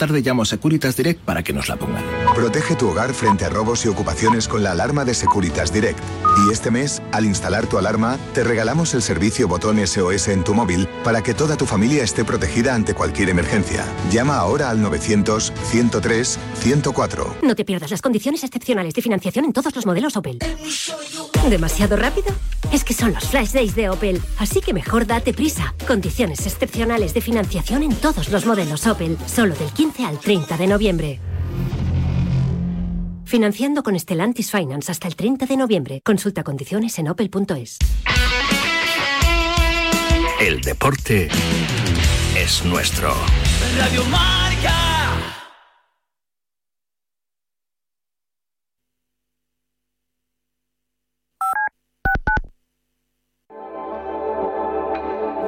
tarde 0.00 0.22
llamo 0.22 0.42
a 0.42 0.46
Securitas 0.46 0.96
Direct 0.96 1.20
para 1.20 1.42
que 1.42 1.52
nos 1.52 1.68
la 1.68 1.76
pongan. 1.76 2.02
Protege 2.34 2.74
tu 2.74 2.88
hogar 2.88 3.12
frente 3.12 3.44
a 3.44 3.50
robos 3.50 3.84
y 3.84 3.88
ocupaciones 3.88 4.48
con 4.48 4.62
la 4.62 4.70
alarma 4.72 5.04
de 5.04 5.12
Securitas 5.12 5.74
Direct. 5.74 5.98
Y 6.46 6.52
este 6.52 6.70
mes, 6.70 7.02
al 7.12 7.26
instalar 7.26 7.66
tu 7.66 7.76
alarma, 7.76 8.16
te 8.32 8.42
regalamos 8.42 8.94
el 8.94 9.02
servicio 9.02 9.46
botón 9.46 9.86
SOS 9.86 10.28
en 10.28 10.42
tu 10.42 10.54
móvil 10.54 10.88
para 11.04 11.22
que 11.22 11.34
toda 11.34 11.58
tu 11.58 11.66
familia 11.66 12.02
esté 12.02 12.24
protegida 12.24 12.74
ante 12.74 12.94
cualquier 12.94 13.28
emergencia. 13.28 13.84
Llama 14.10 14.36
ahora 14.36 14.70
al 14.70 14.82
900-103-104. 14.82 17.42
No 17.42 17.54
te 17.54 17.66
pierdas 17.66 17.90
las 17.90 18.00
condiciones 18.00 18.42
excepcionales 18.42 18.94
de 18.94 19.02
financiación 19.02 19.44
en 19.44 19.52
todos 19.52 19.76
los 19.76 19.84
modelos 19.84 20.16
Opel. 20.16 20.38
¿Demasiado 21.50 21.96
rápido? 21.96 22.28
Es 22.72 22.84
que 22.84 22.94
son 22.94 23.12
los 23.12 23.28
flash 23.28 23.50
days 23.50 23.74
de 23.74 23.88
Opel, 23.90 24.20
así 24.38 24.60
que 24.60 24.72
mejor 24.72 25.06
date 25.06 25.34
prisa. 25.34 25.74
Condiciones 25.86 26.46
excepcionales 26.46 27.14
de 27.14 27.20
financiación 27.20 27.82
en 27.82 27.94
todos 27.94 28.28
los 28.30 28.46
modelos 28.46 28.86
Opel, 28.86 29.18
solo 29.26 29.54
del 29.54 29.70
15 29.70 30.04
al 30.04 30.18
30 30.18 30.56
de 30.56 30.66
noviembre. 30.66 31.20
Financiando 33.24 33.82
con 33.82 33.98
Stellantis 33.98 34.50
Finance 34.50 34.90
hasta 34.90 35.06
el 35.06 35.14
30 35.14 35.46
de 35.46 35.56
noviembre. 35.56 36.00
Consulta 36.04 36.42
condiciones 36.42 36.98
en 36.98 37.08
opel.es. 37.08 37.78
El 40.40 40.60
deporte 40.62 41.28
es 42.36 42.64
nuestro. 42.64 43.14
Radio 43.78 44.04
Marca. 44.06 44.39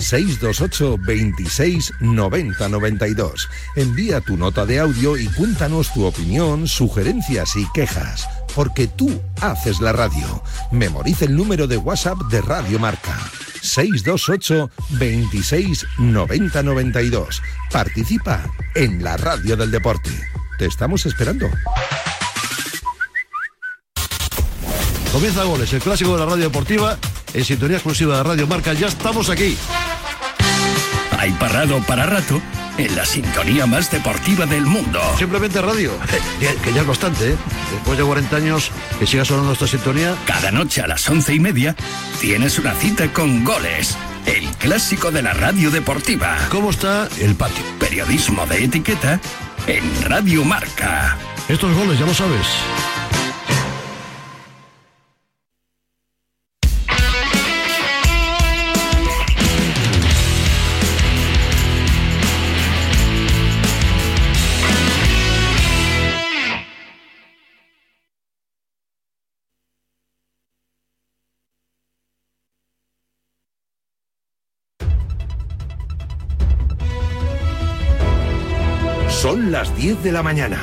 628 0.00 0.98
26 0.98 1.92
90 2.00 2.68
92. 2.68 3.48
Envía 3.76 4.20
tu 4.20 4.36
nota 4.36 4.66
de 4.66 4.80
audio 4.80 5.16
y 5.16 5.26
cuéntanos 5.28 5.92
tu 5.92 6.04
opinión, 6.04 6.66
sugerencias 6.66 7.56
y 7.56 7.66
quejas. 7.72 8.26
Porque 8.54 8.88
tú 8.88 9.20
haces 9.40 9.80
la 9.80 9.92
radio. 9.92 10.42
Memoriza 10.72 11.26
el 11.26 11.36
número 11.36 11.66
de 11.66 11.76
WhatsApp 11.76 12.18
de 12.30 12.40
Radio 12.40 12.78
Marca. 12.78 13.16
628 13.62 14.70
26 14.90 15.86
90 15.98 16.62
92. 16.62 17.42
Participa 17.70 18.42
en 18.74 19.02
la 19.02 19.16
radio 19.16 19.56
del 19.56 19.70
deporte. 19.70 20.10
Te 20.58 20.66
estamos 20.66 21.06
esperando. 21.06 21.48
Comienza 25.12 25.42
Goles, 25.42 25.72
el 25.72 25.80
clásico 25.80 26.12
de 26.12 26.20
la 26.20 26.26
radio 26.26 26.44
deportiva, 26.44 26.96
en 27.34 27.44
sintonía 27.44 27.78
exclusiva 27.78 28.16
de 28.18 28.22
Radio 28.22 28.46
Marca. 28.46 28.72
Ya 28.74 28.86
estamos 28.86 29.28
aquí. 29.28 29.56
Hay 31.20 31.32
parado 31.32 31.82
para 31.82 32.06
rato 32.06 32.40
en 32.78 32.96
la 32.96 33.04
sintonía 33.04 33.66
más 33.66 33.90
deportiva 33.90 34.46
del 34.46 34.64
mundo. 34.64 34.98
Simplemente 35.18 35.60
radio, 35.60 35.92
que 36.64 36.72
ya 36.72 36.80
es 36.80 36.86
bastante, 36.86 37.32
¿eh? 37.32 37.36
Después 37.70 37.98
de 37.98 38.04
40 38.04 38.36
años, 38.36 38.70
que 38.98 39.06
siga 39.06 39.26
sonando 39.26 39.52
esta 39.52 39.66
sintonía. 39.66 40.16
Cada 40.24 40.50
noche 40.50 40.80
a 40.80 40.86
las 40.86 41.06
once 41.10 41.34
y 41.34 41.38
media 41.38 41.76
tienes 42.22 42.58
una 42.58 42.72
cita 42.72 43.12
con 43.12 43.44
Goles, 43.44 43.98
el 44.24 44.48
clásico 44.52 45.10
de 45.10 45.20
la 45.20 45.34
radio 45.34 45.70
deportiva. 45.70 46.38
¿Cómo 46.48 46.70
está 46.70 47.06
el 47.20 47.34
patio? 47.34 47.64
Periodismo 47.78 48.46
de 48.46 48.64
etiqueta 48.64 49.20
en 49.66 49.84
Radio 50.04 50.42
Marca. 50.46 51.18
Estos 51.50 51.76
goles, 51.76 51.98
ya 51.98 52.06
lo 52.06 52.14
sabes. 52.14 52.46
10 80.00 80.04
de 80.04 80.12
la 80.12 80.22
mañana. 80.22 80.58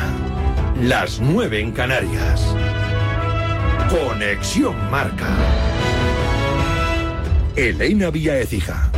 Las 0.81 1.19
9 1.19 1.59
en 1.59 1.71
Canarias. 1.71 2.55
Conexión 3.89 4.75
Marca. 4.89 5.27
Elena 7.55 8.09
Vía 8.09 8.39
Ecija. 8.39 8.91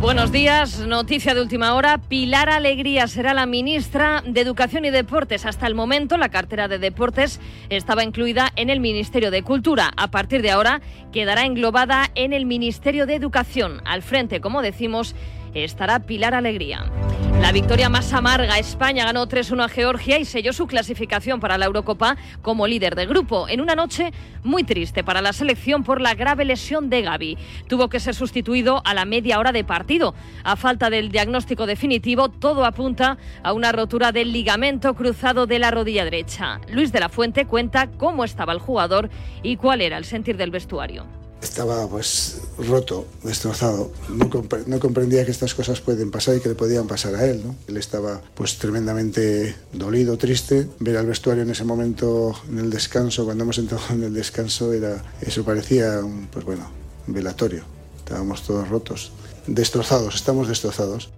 Buenos 0.00 0.30
días, 0.30 0.80
noticia 0.80 1.34
de 1.34 1.40
última 1.40 1.74
hora. 1.74 1.98
Pilar 1.98 2.50
Alegría 2.50 3.08
será 3.08 3.34
la 3.34 3.46
ministra 3.46 4.22
de 4.26 4.40
Educación 4.40 4.84
y 4.84 4.90
Deportes. 4.90 5.46
Hasta 5.46 5.66
el 5.66 5.74
momento 5.74 6.18
la 6.18 6.28
cartera 6.28 6.68
de 6.68 6.78
deportes 6.78 7.40
estaba 7.70 8.04
incluida 8.04 8.52
en 8.56 8.68
el 8.68 8.80
Ministerio 8.80 9.30
de 9.30 9.42
Cultura. 9.42 9.90
A 9.96 10.10
partir 10.10 10.42
de 10.42 10.50
ahora 10.50 10.80
quedará 11.12 11.44
englobada 11.44 12.10
en 12.14 12.32
el 12.32 12.46
Ministerio 12.46 13.06
de 13.06 13.14
Educación. 13.14 13.80
Al 13.84 14.02
frente, 14.02 14.40
como 14.40 14.60
decimos, 14.60 15.16
estará 15.64 16.00
Pilar 16.00 16.34
Alegría. 16.34 16.90
La 17.40 17.52
victoria 17.52 17.88
más 17.88 18.12
amarga, 18.12 18.58
España 18.58 19.04
ganó 19.04 19.28
3-1 19.28 19.64
a 19.64 19.68
Georgia 19.68 20.18
y 20.18 20.24
selló 20.24 20.52
su 20.52 20.66
clasificación 20.66 21.38
para 21.38 21.58
la 21.58 21.66
Eurocopa 21.66 22.16
como 22.42 22.66
líder 22.66 22.96
de 22.96 23.06
grupo, 23.06 23.46
en 23.48 23.60
una 23.60 23.74
noche 23.74 24.12
muy 24.42 24.64
triste 24.64 25.04
para 25.04 25.20
la 25.20 25.32
selección 25.32 25.84
por 25.84 26.00
la 26.00 26.14
grave 26.14 26.44
lesión 26.44 26.90
de 26.90 27.02
Gaby. 27.02 27.38
Tuvo 27.68 27.88
que 27.88 28.00
ser 28.00 28.14
sustituido 28.14 28.82
a 28.84 28.94
la 28.94 29.04
media 29.04 29.38
hora 29.38 29.52
de 29.52 29.64
partido. 29.64 30.14
A 30.44 30.56
falta 30.56 30.90
del 30.90 31.10
diagnóstico 31.10 31.66
definitivo, 31.66 32.30
todo 32.30 32.64
apunta 32.64 33.18
a 33.42 33.52
una 33.52 33.70
rotura 33.70 34.12
del 34.12 34.32
ligamento 34.32 34.94
cruzado 34.94 35.46
de 35.46 35.58
la 35.58 35.70
rodilla 35.70 36.04
derecha. 36.04 36.60
Luis 36.70 36.90
de 36.90 37.00
la 37.00 37.08
Fuente 37.08 37.46
cuenta 37.46 37.88
cómo 37.96 38.24
estaba 38.24 38.52
el 38.52 38.58
jugador 38.58 39.10
y 39.42 39.56
cuál 39.56 39.82
era 39.82 39.98
el 39.98 40.04
sentir 40.04 40.36
del 40.36 40.50
vestuario 40.50 41.06
estaba 41.46 41.88
pues 41.88 42.40
roto, 42.58 43.06
destrozado. 43.22 43.92
No, 44.08 44.30
no, 44.66 44.80
comprendía 44.80 45.24
que 45.24 45.30
estas 45.30 45.54
cosas 45.54 45.80
pueden 45.80 46.10
pasar 46.10 46.36
y 46.36 46.40
que 46.40 46.48
le 46.50 46.54
podían 46.54 46.86
pasar 46.86 47.14
a 47.14 47.24
él. 47.24 47.42
¿no? 47.44 47.56
Él 47.68 47.76
estaba 47.76 48.20
pues 48.34 48.58
tremendamente 48.58 49.56
dolido, 49.72 50.18
triste. 50.18 50.68
Ver 50.80 50.96
al 50.96 51.06
vestuario 51.06 51.42
en 51.44 51.50
ese 51.50 51.64
momento, 51.64 52.34
en 52.50 52.58
el 52.58 52.70
descanso, 52.70 53.24
cuando 53.24 53.44
hemos 53.44 53.58
entrado 53.58 53.84
en 53.90 54.02
el 54.02 54.14
descanso, 54.14 54.72
era 54.72 55.02
eso 55.20 55.44
parecía 55.44 56.00
un, 56.00 56.26
pues 56.26 56.44
bueno, 56.44 56.68
un 57.06 57.14
velatorio. 57.14 57.64
Estábamos 57.98 58.42
todos 58.42 58.68
rotos, 58.68 59.12
destrozados, 59.46 60.14
estamos 60.14 60.48
destrozados. 60.48 61.10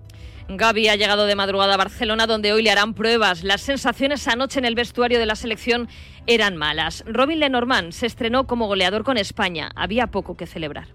Gaby 0.48 0.88
ha 0.88 0.96
llegado 0.96 1.26
de 1.26 1.34
madrugada 1.34 1.74
a 1.74 1.76
Barcelona, 1.76 2.26
donde 2.26 2.52
hoy 2.52 2.62
le 2.62 2.70
harán 2.70 2.94
pruebas. 2.94 3.44
Las 3.44 3.60
sensaciones 3.60 4.26
anoche 4.28 4.58
en 4.58 4.64
el 4.64 4.74
vestuario 4.74 5.18
de 5.18 5.26
la 5.26 5.36
selección 5.36 5.88
eran 6.28 6.56
malas. 6.56 7.02
Robin 7.06 7.40
Lenormand 7.40 7.92
se 7.92 8.06
estrenó 8.06 8.46
como 8.46 8.68
goleador 8.68 9.02
con 9.02 9.16
España. 9.16 9.70
Había 9.74 10.06
poco 10.08 10.36
que 10.36 10.46
celebrar. 10.46 10.86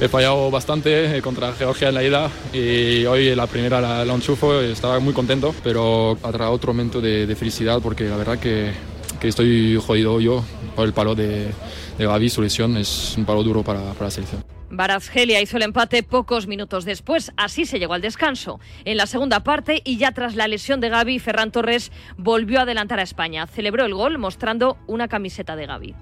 He 0.00 0.08
fallado 0.08 0.50
bastante 0.50 1.16
eh, 1.16 1.22
contra 1.22 1.52
Georgia 1.52 1.88
en 1.88 1.94
la 1.94 2.02
ida 2.02 2.30
y 2.52 3.04
hoy 3.04 3.34
la 3.34 3.46
primera 3.46 3.80
la, 3.80 4.04
la 4.04 4.14
enchufo. 4.14 4.60
Estaba 4.60 4.98
muy 4.98 5.14
contento, 5.14 5.54
pero 5.62 6.18
atrae 6.22 6.48
otro 6.48 6.72
momento 6.72 7.00
de, 7.00 7.34
felicidad 7.36 7.80
porque 7.80 8.04
la 8.04 8.16
verdad 8.16 8.38
que, 8.38 8.72
que, 9.20 9.28
estoy 9.28 9.76
jodido 9.76 10.20
yo 10.20 10.44
por 10.74 10.86
el 10.86 10.92
palo 10.92 11.14
de, 11.14 11.52
de 11.98 12.06
Gaby. 12.06 12.28
Su 12.28 12.42
lesión 12.42 12.76
es 12.76 13.14
un 13.16 13.24
palo 13.24 13.42
duro 13.42 13.62
para, 13.62 13.92
para 13.92 14.06
la 14.06 14.10
selección. 14.10 14.51
Barazgelia 14.72 15.42
hizo 15.42 15.58
el 15.58 15.64
empate 15.64 16.02
pocos 16.02 16.46
minutos 16.46 16.86
después, 16.86 17.30
así 17.36 17.66
se 17.66 17.78
llegó 17.78 17.92
al 17.92 18.00
descanso. 18.00 18.58
En 18.86 18.96
la 18.96 19.06
segunda 19.06 19.44
parte 19.44 19.82
y 19.84 19.98
ya 19.98 20.12
tras 20.12 20.34
la 20.34 20.48
lesión 20.48 20.80
de 20.80 20.88
Gaby, 20.88 21.18
Ferran 21.18 21.52
Torres 21.52 21.92
volvió 22.16 22.58
a 22.58 22.62
adelantar 22.62 22.98
a 22.98 23.02
España. 23.02 23.46
Celebró 23.46 23.84
el 23.84 23.92
gol 23.92 24.16
mostrando 24.16 24.78
una 24.86 25.08
camiseta 25.08 25.56
de 25.56 25.66
Gaby. 25.66 25.94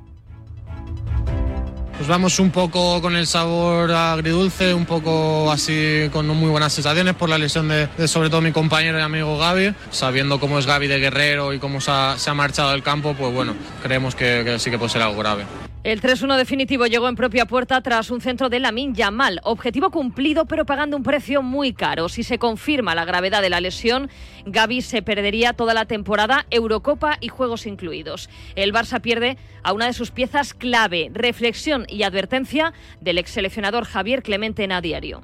Pues 1.96 2.08
vamos 2.08 2.38
un 2.38 2.50
poco 2.50 3.02
con 3.02 3.16
el 3.16 3.26
sabor 3.26 3.90
agridulce, 3.90 4.72
un 4.72 4.86
poco 4.86 5.50
así 5.50 6.08
con 6.12 6.28
muy 6.28 6.48
buenas 6.48 6.72
sensaciones 6.72 7.14
por 7.14 7.28
la 7.28 7.38
lesión 7.38 7.68
de, 7.68 7.88
sobre 8.06 8.30
todo 8.30 8.40
mi 8.40 8.52
compañero 8.52 8.98
y 9.00 9.02
amigo 9.02 9.36
Gaby. 9.36 9.74
Sabiendo 9.90 10.38
cómo 10.38 10.60
es 10.60 10.66
Gaby 10.66 10.86
de 10.86 11.00
guerrero 11.00 11.52
y 11.52 11.58
cómo 11.58 11.80
se 11.80 11.90
ha, 11.90 12.34
marchado 12.34 12.70
del 12.70 12.84
campo, 12.84 13.14
pues 13.18 13.34
bueno, 13.34 13.54
creemos 13.82 14.14
que, 14.14 14.42
que 14.44 14.58
sí 14.60 14.70
que 14.70 14.78
puede 14.78 14.92
ser 14.92 15.02
algo 15.02 15.18
grave. 15.18 15.44
El 15.82 16.02
3-1 16.02 16.36
definitivo 16.36 16.84
llegó 16.84 17.08
en 17.08 17.16
propia 17.16 17.46
puerta 17.46 17.80
tras 17.80 18.10
un 18.10 18.20
centro 18.20 18.50
de 18.50 18.60
Lamin 18.60 18.94
Yamal. 18.94 19.40
Objetivo 19.44 19.90
cumplido, 19.90 20.44
pero 20.44 20.66
pagando 20.66 20.94
un 20.94 21.02
precio 21.02 21.40
muy 21.40 21.72
caro. 21.72 22.10
Si 22.10 22.22
se 22.22 22.38
confirma 22.38 22.94
la 22.94 23.06
gravedad 23.06 23.40
de 23.40 23.48
la 23.48 23.62
lesión, 23.62 24.10
Gaby 24.44 24.82
se 24.82 25.00
perdería 25.00 25.54
toda 25.54 25.72
la 25.72 25.86
temporada, 25.86 26.44
Eurocopa 26.50 27.16
y 27.22 27.28
Juegos 27.28 27.64
incluidos. 27.64 28.28
El 28.56 28.74
Barça 28.74 29.00
pierde 29.00 29.38
a 29.62 29.72
una 29.72 29.86
de 29.86 29.94
sus 29.94 30.10
piezas 30.10 30.52
clave. 30.52 31.10
Reflexión 31.14 31.86
y 31.88 32.02
advertencia 32.02 32.74
del 33.00 33.16
ex 33.16 33.30
seleccionador 33.30 33.86
Javier 33.86 34.22
Clemente 34.22 34.64
en 34.64 34.72
a 34.72 34.82
diario. 34.82 35.22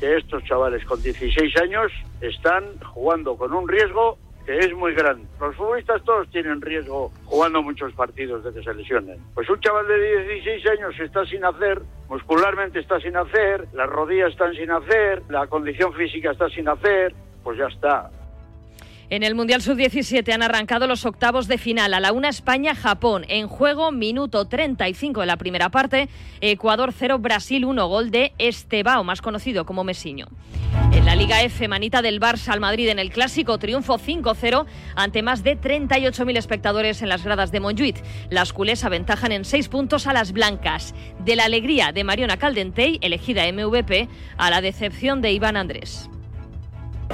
Que 0.00 0.16
estos 0.16 0.42
chavales 0.46 0.84
con 0.84 1.00
16 1.00 1.56
años 1.62 1.92
están 2.20 2.64
jugando 2.92 3.36
con 3.36 3.52
un 3.52 3.68
riesgo 3.68 4.18
que 4.46 4.58
es 4.58 4.72
muy 4.72 4.94
grande. 4.94 5.26
Los 5.40 5.56
futbolistas 5.56 6.02
todos 6.04 6.30
tienen 6.30 6.60
riesgo 6.60 7.10
jugando 7.24 7.62
muchos 7.62 7.92
partidos 7.94 8.44
de 8.44 8.52
que 8.52 8.62
se 8.62 8.72
lesionen. 8.72 9.18
Pues 9.34 9.50
un 9.50 9.60
chaval 9.60 9.88
de 9.88 10.28
16 10.30 10.66
años 10.68 10.94
está 11.00 11.26
sin 11.26 11.44
hacer, 11.44 11.82
muscularmente 12.08 12.78
está 12.78 13.00
sin 13.00 13.16
hacer, 13.16 13.66
las 13.74 13.88
rodillas 13.88 14.30
están 14.30 14.54
sin 14.54 14.70
hacer, 14.70 15.22
la 15.28 15.48
condición 15.48 15.92
física 15.94 16.30
está 16.30 16.48
sin 16.48 16.68
hacer, 16.68 17.12
pues 17.42 17.58
ya 17.58 17.66
está. 17.66 18.10
En 19.08 19.22
el 19.22 19.36
Mundial 19.36 19.62
Sub-17 19.62 20.32
han 20.32 20.42
arrancado 20.42 20.88
los 20.88 21.06
octavos 21.06 21.46
de 21.46 21.58
final. 21.58 21.94
A 21.94 22.00
la 22.00 22.10
una 22.10 22.28
España-Japón. 22.28 23.24
En 23.28 23.46
juego, 23.46 23.92
minuto 23.92 24.46
35 24.46 25.20
de 25.20 25.26
la 25.26 25.36
primera 25.36 25.68
parte. 25.70 26.08
Ecuador 26.40 26.92
0, 26.92 27.20
Brasil 27.20 27.64
1. 27.64 27.86
Gol 27.86 28.10
de 28.10 28.32
Estebao, 28.38 29.04
más 29.04 29.22
conocido 29.22 29.64
como 29.64 29.84
Mesiño. 29.84 30.26
En 30.90 31.04
la 31.04 31.14
Liga 31.14 31.40
F, 31.42 31.68
manita 31.68 32.02
del 32.02 32.20
Barça 32.20 32.48
al 32.48 32.58
Madrid 32.58 32.88
en 32.88 32.98
el 32.98 33.10
clásico, 33.10 33.58
triunfo 33.58 33.96
5-0 33.96 34.66
ante 34.96 35.22
más 35.22 35.44
de 35.44 35.56
38.000 35.56 36.36
espectadores 36.36 37.00
en 37.00 37.08
las 37.08 37.22
gradas 37.22 37.52
de 37.52 37.60
Montjuic. 37.60 38.02
Las 38.30 38.52
culés 38.52 38.82
aventajan 38.82 39.30
en 39.30 39.44
seis 39.44 39.68
puntos 39.68 40.08
a 40.08 40.12
las 40.12 40.32
blancas. 40.32 40.96
De 41.24 41.36
la 41.36 41.44
alegría 41.44 41.92
de 41.92 42.02
Mariona 42.02 42.38
Caldentey, 42.38 42.98
elegida 43.02 43.50
MVP, 43.52 44.08
a 44.36 44.50
la 44.50 44.60
decepción 44.60 45.22
de 45.22 45.30
Iván 45.30 45.56
Andrés. 45.56 46.10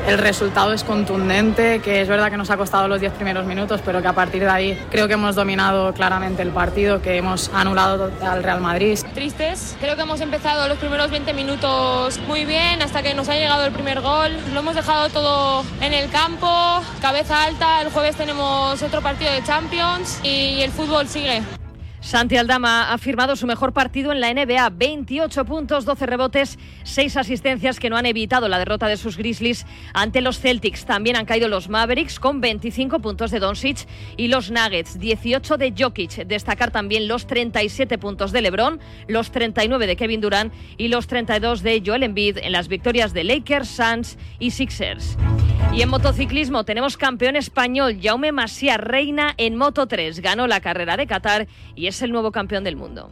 El 0.07 0.19
resultado 0.19 0.73
es 0.73 0.85
contundente, 0.85 1.81
que 1.81 2.01
es 2.01 2.09
verdad 2.09 2.31
que 2.31 2.37
nos 2.37 2.51
ha 2.51 2.57
costado 2.57 2.89
los 2.89 3.01
10 3.01 3.13
primeros 3.13 3.47
minutos, 3.47 3.81
pero 3.85 4.03
que 4.03 4.09
a 4.09 4.13
partir 4.13 4.43
de 4.43 4.51
ahí 4.51 4.87
creo 4.91 5.07
que 5.07 5.15
hemos 5.15 5.37
dominado 5.37 5.95
claramente 5.95 6.43
el 6.43 6.51
partido, 6.51 7.01
que 7.01 7.17
hemos 7.17 7.51
anulado 7.55 8.11
al 8.21 8.43
Real 8.43 8.61
Madrid. 8.61 8.99
Tristes, 9.15 9.77
creo 9.81 9.95
que 9.97 10.03
hemos 10.03 10.21
empezado 10.21 10.69
los 10.69 10.79
primeros 10.79 11.11
20 11.11 11.33
minutos 11.35 12.19
muy 12.27 12.45
bien 12.45 12.83
hasta 12.83 13.03
que 13.03 13.15
nos 13.15 13.29
ha 13.29 13.35
llegado 13.37 13.65
el 13.65 13.73
primer 13.73 14.01
gol. 14.01 14.37
Lo 14.53 14.61
hemos 14.61 14.75
dejado 14.75 15.09
todo 15.09 15.65
en 15.81 15.95
el 15.95 16.11
campo, 16.11 16.83
cabeza 17.01 17.45
alta, 17.45 17.81
el 17.81 17.91
jueves 17.91 18.17
tenemos 18.17 18.83
otro 18.83 19.01
partido 19.03 19.33
de 19.33 19.43
Champions 19.45 20.21
y 20.23 20.63
el 20.63 20.73
fútbol 20.73 21.07
sigue. 21.07 21.43
Santi 22.03 22.37
Aldama 22.37 22.93
ha 22.93 22.99
firmado 22.99 23.37
su 23.37 23.47
mejor 23.47 23.73
partido 23.73 24.11
en 24.11 24.21
la 24.21 24.35
NBA. 24.35 24.71
28 24.71 25.45
puntos, 25.45 25.85
12 25.85 26.05
rebotes, 26.05 26.59
6 26.83 27.17
asistencias 27.17 27.79
que 27.79 27.91
no 27.91 27.97
han 27.97 28.07
evitado 28.07 28.49
la 28.49 28.59
derrota 28.59 28.89
de 28.89 28.97
sus 28.97 29.17
Grizzlies 29.17 29.67
ante 29.95 30.21
los 30.21 30.41
Celtics. 30.41 30.85
También 30.85 31.15
han 31.15 31.27
caído 31.27 31.47
los 31.47 31.69
Mavericks 31.69 32.19
con 32.19 32.41
25 32.41 32.99
puntos 32.99 33.31
de 33.31 33.39
Doncic 33.39 33.87
y 34.17 34.27
los 34.27 34.51
Nuggets, 34.51 34.99
18 34.99 35.57
de 35.57 35.75
Jokic. 35.79 36.27
Destacar 36.27 36.73
también 36.73 37.07
los 37.07 37.29
37 37.29 37.97
puntos 37.99 38.33
de 38.33 38.43
LeBron, 38.43 38.81
los 39.07 39.31
39 39.31 39.87
de 39.87 39.97
Kevin 39.97 40.21
Durant 40.21 40.53
y 40.77 40.89
los 40.89 41.07
32 41.07 41.63
de 41.63 41.85
Joel 41.87 42.03
Embiid 42.03 42.39
en 42.39 42.51
las 42.51 42.67
victorias 42.67 43.15
de 43.15 43.23
Lakers, 43.23 43.69
Suns 43.69 44.19
y 44.41 44.51
Sixers. 44.51 45.17
Y 45.75 45.81
en 45.81 45.89
motociclismo 45.89 46.65
tenemos 46.65 46.99
campeón 46.99 47.35
español 47.35 47.99
Jaume 48.03 48.31
Masia 48.31 48.77
Reina 48.77 49.33
en 49.39 49.57
Moto 49.57 49.87
3. 49.87 50.21
Ganó 50.21 50.47
la 50.47 50.61
carrera 50.61 50.99
de 50.99 51.07
Qatar 51.07 51.47
y 51.75 51.87
es 51.87 51.92
el 52.01 52.13
nuevo 52.13 52.33
campeón 52.33 52.65
del 52.65 52.77
mundo. 52.77 53.11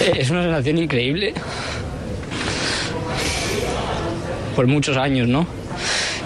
Eh, 0.00 0.12
es 0.18 0.30
una 0.30 0.42
sensación 0.42 0.78
increíble. 0.78 1.34
Por 4.54 4.68
muchos 4.68 4.96
años, 4.96 5.26
¿no? 5.26 5.46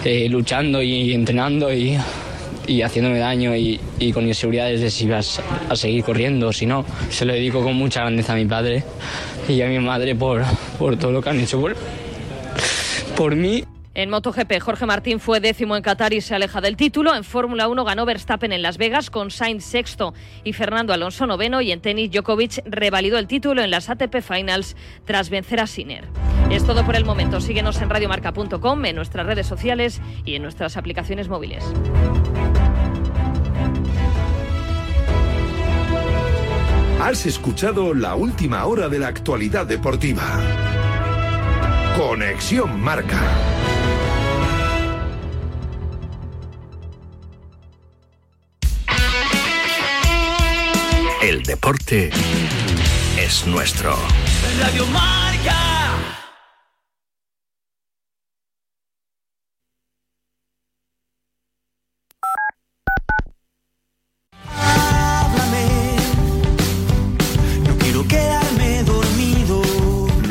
Eh, 0.05 0.29
luchando 0.29 0.83
y 0.83 1.15
entrenando 1.15 1.73
y, 1.73 1.99
y 2.67 2.83
haciéndome 2.83 3.19
daño 3.19 3.57
y, 3.57 3.81
y, 3.99 4.13
con 4.13 4.27
inseguridades 4.27 4.81
de 4.81 4.91
si 4.91 5.09
vas 5.09 5.41
a 5.69 5.75
seguir 5.75 6.05
corriendo 6.05 6.49
o 6.49 6.53
si 6.53 6.67
no. 6.67 6.85
Se 7.11 7.25
lo 7.25 7.33
dedico 7.33 7.63
con 7.63 7.75
mucha 7.75 8.01
grandeza 8.01 8.35
a 8.35 8.37
mi 8.37 8.45
padre 8.45 8.85
y 9.49 9.61
a 9.63 9.67
mi 9.67 9.79
madre 9.79 10.15
por, 10.15 10.45
por 10.79 10.97
todo 10.99 11.11
lo 11.13 11.23
que 11.23 11.31
han 11.31 11.41
hecho 11.41 11.61
por, 11.61 11.75
por 13.17 13.35
mí. 13.35 13.65
En 13.99 14.11
MotoGP, 14.11 14.61
Jorge 14.61 14.87
Martín 14.87 15.19
fue 15.19 15.41
décimo 15.41 15.75
en 15.75 15.83
Qatar 15.83 16.13
y 16.13 16.21
se 16.21 16.33
aleja 16.33 16.61
del 16.61 16.77
título. 16.77 17.17
En 17.17 17.25
Fórmula 17.25 17.67
1 17.67 17.85
ganó 17.85 18.07
Verstappen 18.07 18.53
en 18.53 18.63
Las 18.63 18.79
Vegas 18.79 19.11
con 19.11 19.33
Sainz 19.33 19.65
sexto 19.65 20.15
y 20.45 20.53
Fernando 20.53 20.93
Alonso 20.93 21.27
noveno. 21.27 21.61
Y 21.61 21.73
en 21.73 21.81
tenis, 21.81 22.09
Djokovic 22.13 22.63
revalidó 22.65 23.19
el 23.19 23.27
título 23.27 23.61
en 23.61 23.73
las 23.73 23.91
ATP 23.91 24.21
Finals 24.21 24.77
tras 25.05 25.31
vencer 25.31 25.59
a 25.59 25.67
Sinner. 25.67 26.05
Es 26.49 26.65
todo 26.65 26.87
por 26.87 26.95
el 26.95 27.05
momento. 27.05 27.41
Síguenos 27.41 27.83
en 27.83 27.91
radiomarca.com, 27.91 28.85
en 28.85 28.95
nuestras 28.95 29.27
redes 29.27 29.49
sociales 29.49 30.01
y 30.25 30.37
en 30.37 30.43
nuestras 30.43 30.77
aplicaciones 30.77 31.29
móviles. 31.29 31.65
Has 37.03 37.27
escuchado 37.27 37.95
la 37.95 38.15
última 38.15 38.65
hora 38.65 38.89
de 38.89 39.01
la 39.01 39.09
actualidad 39.09 39.67
deportiva. 39.67 40.23
Conexión 41.97 42.81
Marca. 42.81 43.78
Deporte 51.49 52.11
es 53.17 53.47
nuestro. 53.47 53.97
Radio. 54.61 54.85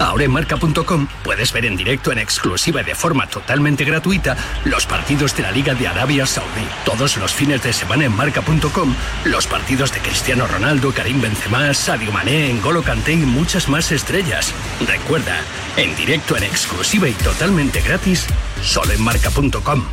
Ahora 0.00 0.24
en 0.24 0.32
marca.com 0.32 1.06
puedes 1.22 1.52
ver 1.52 1.66
en 1.66 1.76
directo 1.76 2.10
en 2.10 2.18
exclusiva 2.18 2.80
y 2.80 2.84
de 2.84 2.94
forma 2.94 3.26
totalmente 3.26 3.84
gratuita 3.84 4.34
los 4.64 4.86
partidos 4.86 5.36
de 5.36 5.42
la 5.42 5.52
Liga 5.52 5.74
de 5.74 5.86
Arabia 5.86 6.24
Saudí. 6.24 6.66
Todos 6.86 7.18
los 7.18 7.34
fines 7.34 7.62
de 7.62 7.74
semana 7.74 8.06
en 8.06 8.16
marca.com 8.16 8.94
los 9.26 9.46
partidos 9.46 9.92
de 9.92 10.00
Cristiano 10.00 10.46
Ronaldo, 10.46 10.92
Karim 10.92 11.20
Benzema, 11.20 11.74
Sadio 11.74 12.10
Mané, 12.12 12.52
N'Golo 12.54 12.82
Kanté 12.82 13.12
y 13.12 13.18
muchas 13.18 13.68
más 13.68 13.92
estrellas. 13.92 14.54
Recuerda, 14.86 15.36
en 15.76 15.94
directo 15.96 16.34
en 16.34 16.44
exclusiva 16.44 17.06
y 17.06 17.12
totalmente 17.12 17.82
gratis, 17.82 18.26
solo 18.62 18.92
en 18.92 19.02
marca.com. 19.02 19.84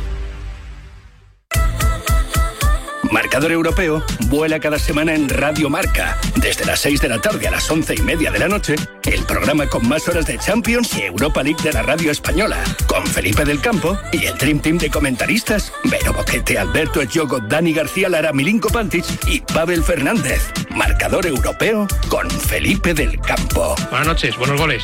Marcador 3.12 3.52
Europeo 3.52 4.02
vuela 4.26 4.60
cada 4.60 4.78
semana 4.78 5.14
en 5.14 5.28
Radio 5.28 5.70
Marca, 5.70 6.18
desde 6.36 6.64
las 6.64 6.80
6 6.80 7.00
de 7.00 7.08
la 7.08 7.20
tarde 7.20 7.48
a 7.48 7.50
las 7.50 7.70
11 7.70 7.94
y 7.94 8.02
media 8.02 8.30
de 8.30 8.38
la 8.38 8.48
noche, 8.48 8.76
el 9.12 9.24
programa 9.24 9.66
con 9.66 9.88
más 9.88 10.06
horas 10.08 10.26
de 10.26 10.38
Champions 10.38 10.96
y 10.96 11.02
Europa 11.02 11.42
League 11.42 11.62
de 11.62 11.72
la 11.72 11.82
radio 11.82 12.10
española, 12.10 12.62
con 12.86 13.06
Felipe 13.06 13.44
del 13.44 13.60
Campo 13.60 13.98
y 14.12 14.26
el 14.26 14.36
Dream 14.36 14.60
Team 14.60 14.78
de 14.78 14.90
comentaristas, 14.90 15.72
Vero 15.84 16.12
Boquete, 16.12 16.58
Alberto 16.58 17.00
Echogo, 17.00 17.40
Dani 17.40 17.72
García 17.72 18.08
Lara, 18.08 18.32
Milinko 18.32 18.68
Pantic 18.68 19.04
y 19.26 19.40
Pavel 19.40 19.82
Fernández. 19.82 20.52
Marcador 20.70 21.26
europeo 21.26 21.86
con 22.08 22.30
Felipe 22.30 22.94
del 22.94 23.18
Campo. 23.20 23.74
Buenas 23.90 24.08
noches, 24.08 24.36
buenos 24.36 24.60
goles. 24.60 24.82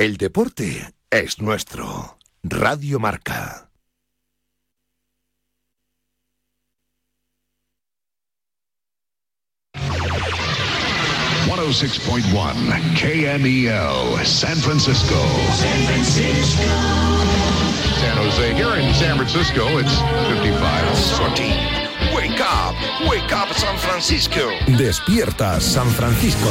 El 0.00 0.16
deporte 0.16 0.94
es 1.10 1.42
nuestro. 1.42 2.16
Radio 2.42 2.98
Marca. 2.98 3.68
KMEL, 12.96 14.24
San 14.24 14.56
Francisco. 14.56 15.20
San 15.52 15.84
Francisco. 15.84 16.62
San 18.00 18.16
Jose. 18.16 18.54
Here 18.54 18.80
in 18.80 18.94
San 18.94 19.16
Francisco, 19.16 19.78
it's 19.78 20.00
55. 20.30 20.96
14. 21.18 21.80
Wake 22.16 22.40
up, 22.40 22.74
wake 23.06 23.30
up 23.34 23.52
San 23.52 23.76
Francisco. 23.76 24.48
Despierta 24.66 25.60
San 25.60 25.90
Francisco. 25.90 26.50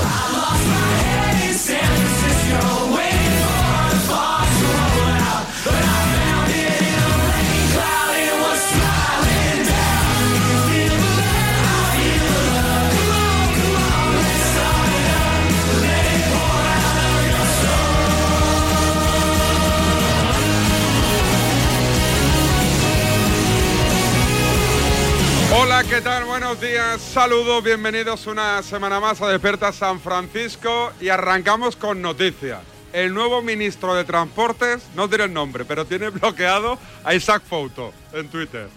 Hola, 25.62 25.84
¿qué 25.84 26.00
tal? 26.00 26.24
Buenos 26.24 26.62
días, 26.62 27.02
saludos, 27.02 27.62
bienvenidos 27.62 28.28
una 28.28 28.64
semana 28.64 29.02
más 29.02 29.22
a 29.22 29.28
Despierta 29.28 29.74
San 29.74 30.00
Francisco 30.00 30.94
y 31.02 31.10
arrancamos 31.10 31.76
con 31.76 32.02
noticias. 32.02 32.62
El 32.94 33.14
nuevo 33.14 33.42
ministro 33.42 33.94
de 33.94 34.06
Transportes, 34.06 34.84
no 34.96 35.10
diré 35.10 35.26
el 35.26 35.34
nombre, 35.34 35.66
pero 35.66 35.84
tiene 35.84 36.12
bloqueado 36.12 36.80
a 37.04 37.14
Isaac 37.14 37.44
Fouto 37.46 37.94
en 38.14 38.30
Twitter. 38.30 38.70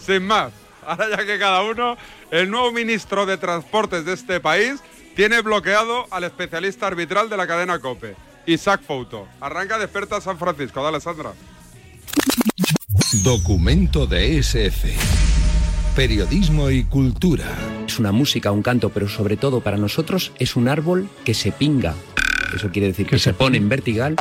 Sin 0.00 0.26
más, 0.26 0.54
ahora 0.86 1.10
ya 1.10 1.26
que 1.26 1.38
cada 1.38 1.64
uno, 1.64 1.98
el 2.30 2.50
nuevo 2.50 2.72
ministro 2.72 3.26
de 3.26 3.36
Transportes 3.36 4.06
de 4.06 4.14
este 4.14 4.40
país 4.40 4.80
tiene 5.14 5.42
bloqueado 5.42 6.06
al 6.10 6.24
especialista 6.24 6.86
arbitral 6.86 7.28
de 7.28 7.36
la 7.36 7.46
cadena 7.46 7.78
COPE, 7.78 8.16
Isaac 8.46 8.80
Fouto. 8.86 9.28
Arranca 9.38 9.78
Despierta 9.78 10.18
San 10.22 10.38
Francisco, 10.38 10.82
dale 10.82 10.98
Sandra. 10.98 11.34
Documento 13.22 14.06
de 14.06 14.38
SF. 14.38 15.31
Periodismo 15.96 16.70
y 16.70 16.84
cultura. 16.84 17.44
Es 17.86 17.98
una 17.98 18.12
música, 18.12 18.50
un 18.50 18.62
canto, 18.62 18.88
pero 18.88 19.08
sobre 19.08 19.36
todo 19.36 19.60
para 19.60 19.76
nosotros 19.76 20.32
es 20.38 20.56
un 20.56 20.68
árbol 20.68 21.06
que 21.22 21.34
se 21.34 21.52
pinga. 21.52 21.94
Eso 22.56 22.70
quiere 22.70 22.88
decir 22.88 23.06
que, 23.06 23.18
se 23.18 23.34
pone 23.34 23.58
en 23.58 23.68
vertical 23.68 24.16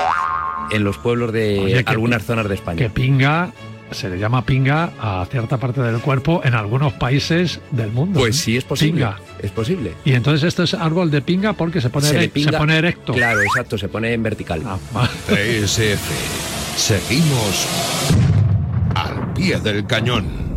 en 0.69 0.83
los 0.83 0.97
pueblos 0.97 1.31
de 1.31 1.59
Oye, 1.59 1.83
algunas 1.85 2.25
zonas 2.25 2.49
de 2.49 2.55
España. 2.55 2.77
Que 2.77 2.89
pinga, 2.89 3.53
se 3.91 4.09
le 4.09 4.19
llama 4.19 4.45
pinga 4.45 4.91
a 4.99 5.25
cierta 5.31 5.57
parte 5.57 5.81
del 5.81 6.01
cuerpo 6.01 6.41
en 6.43 6.55
algunos 6.55 6.91
países 6.91 7.61
del 7.71 7.91
mundo. 7.91 8.19
Pues 8.19 8.35
¿eh? 8.35 8.43
sí, 8.43 8.57
es 8.57 8.65
posible. 8.65 9.05
Pinga. 9.05 9.19
Es 9.39 9.51
posible. 9.51 9.93
Y 10.03 10.11
entonces 10.11 10.45
esto 10.45 10.63
es 10.63 10.73
árbol 10.73 11.09
de 11.09 11.21
pinga 11.21 11.53
porque 11.53 11.79
se 11.79 11.89
pone, 11.89 12.07
se, 12.07 12.27
pinga, 12.27 12.51
se 12.51 12.57
pone 12.57 12.77
erecto. 12.77 13.13
Claro, 13.13 13.41
exacto, 13.41 13.77
se 13.77 13.87
pone 13.87 14.11
en 14.11 14.21
vertical. 14.21 14.61
TSF. 15.27 16.75
Seguimos 16.75 17.67
al 18.93 19.33
pie 19.33 19.57
del 19.61 19.85
cañón. 19.85 20.50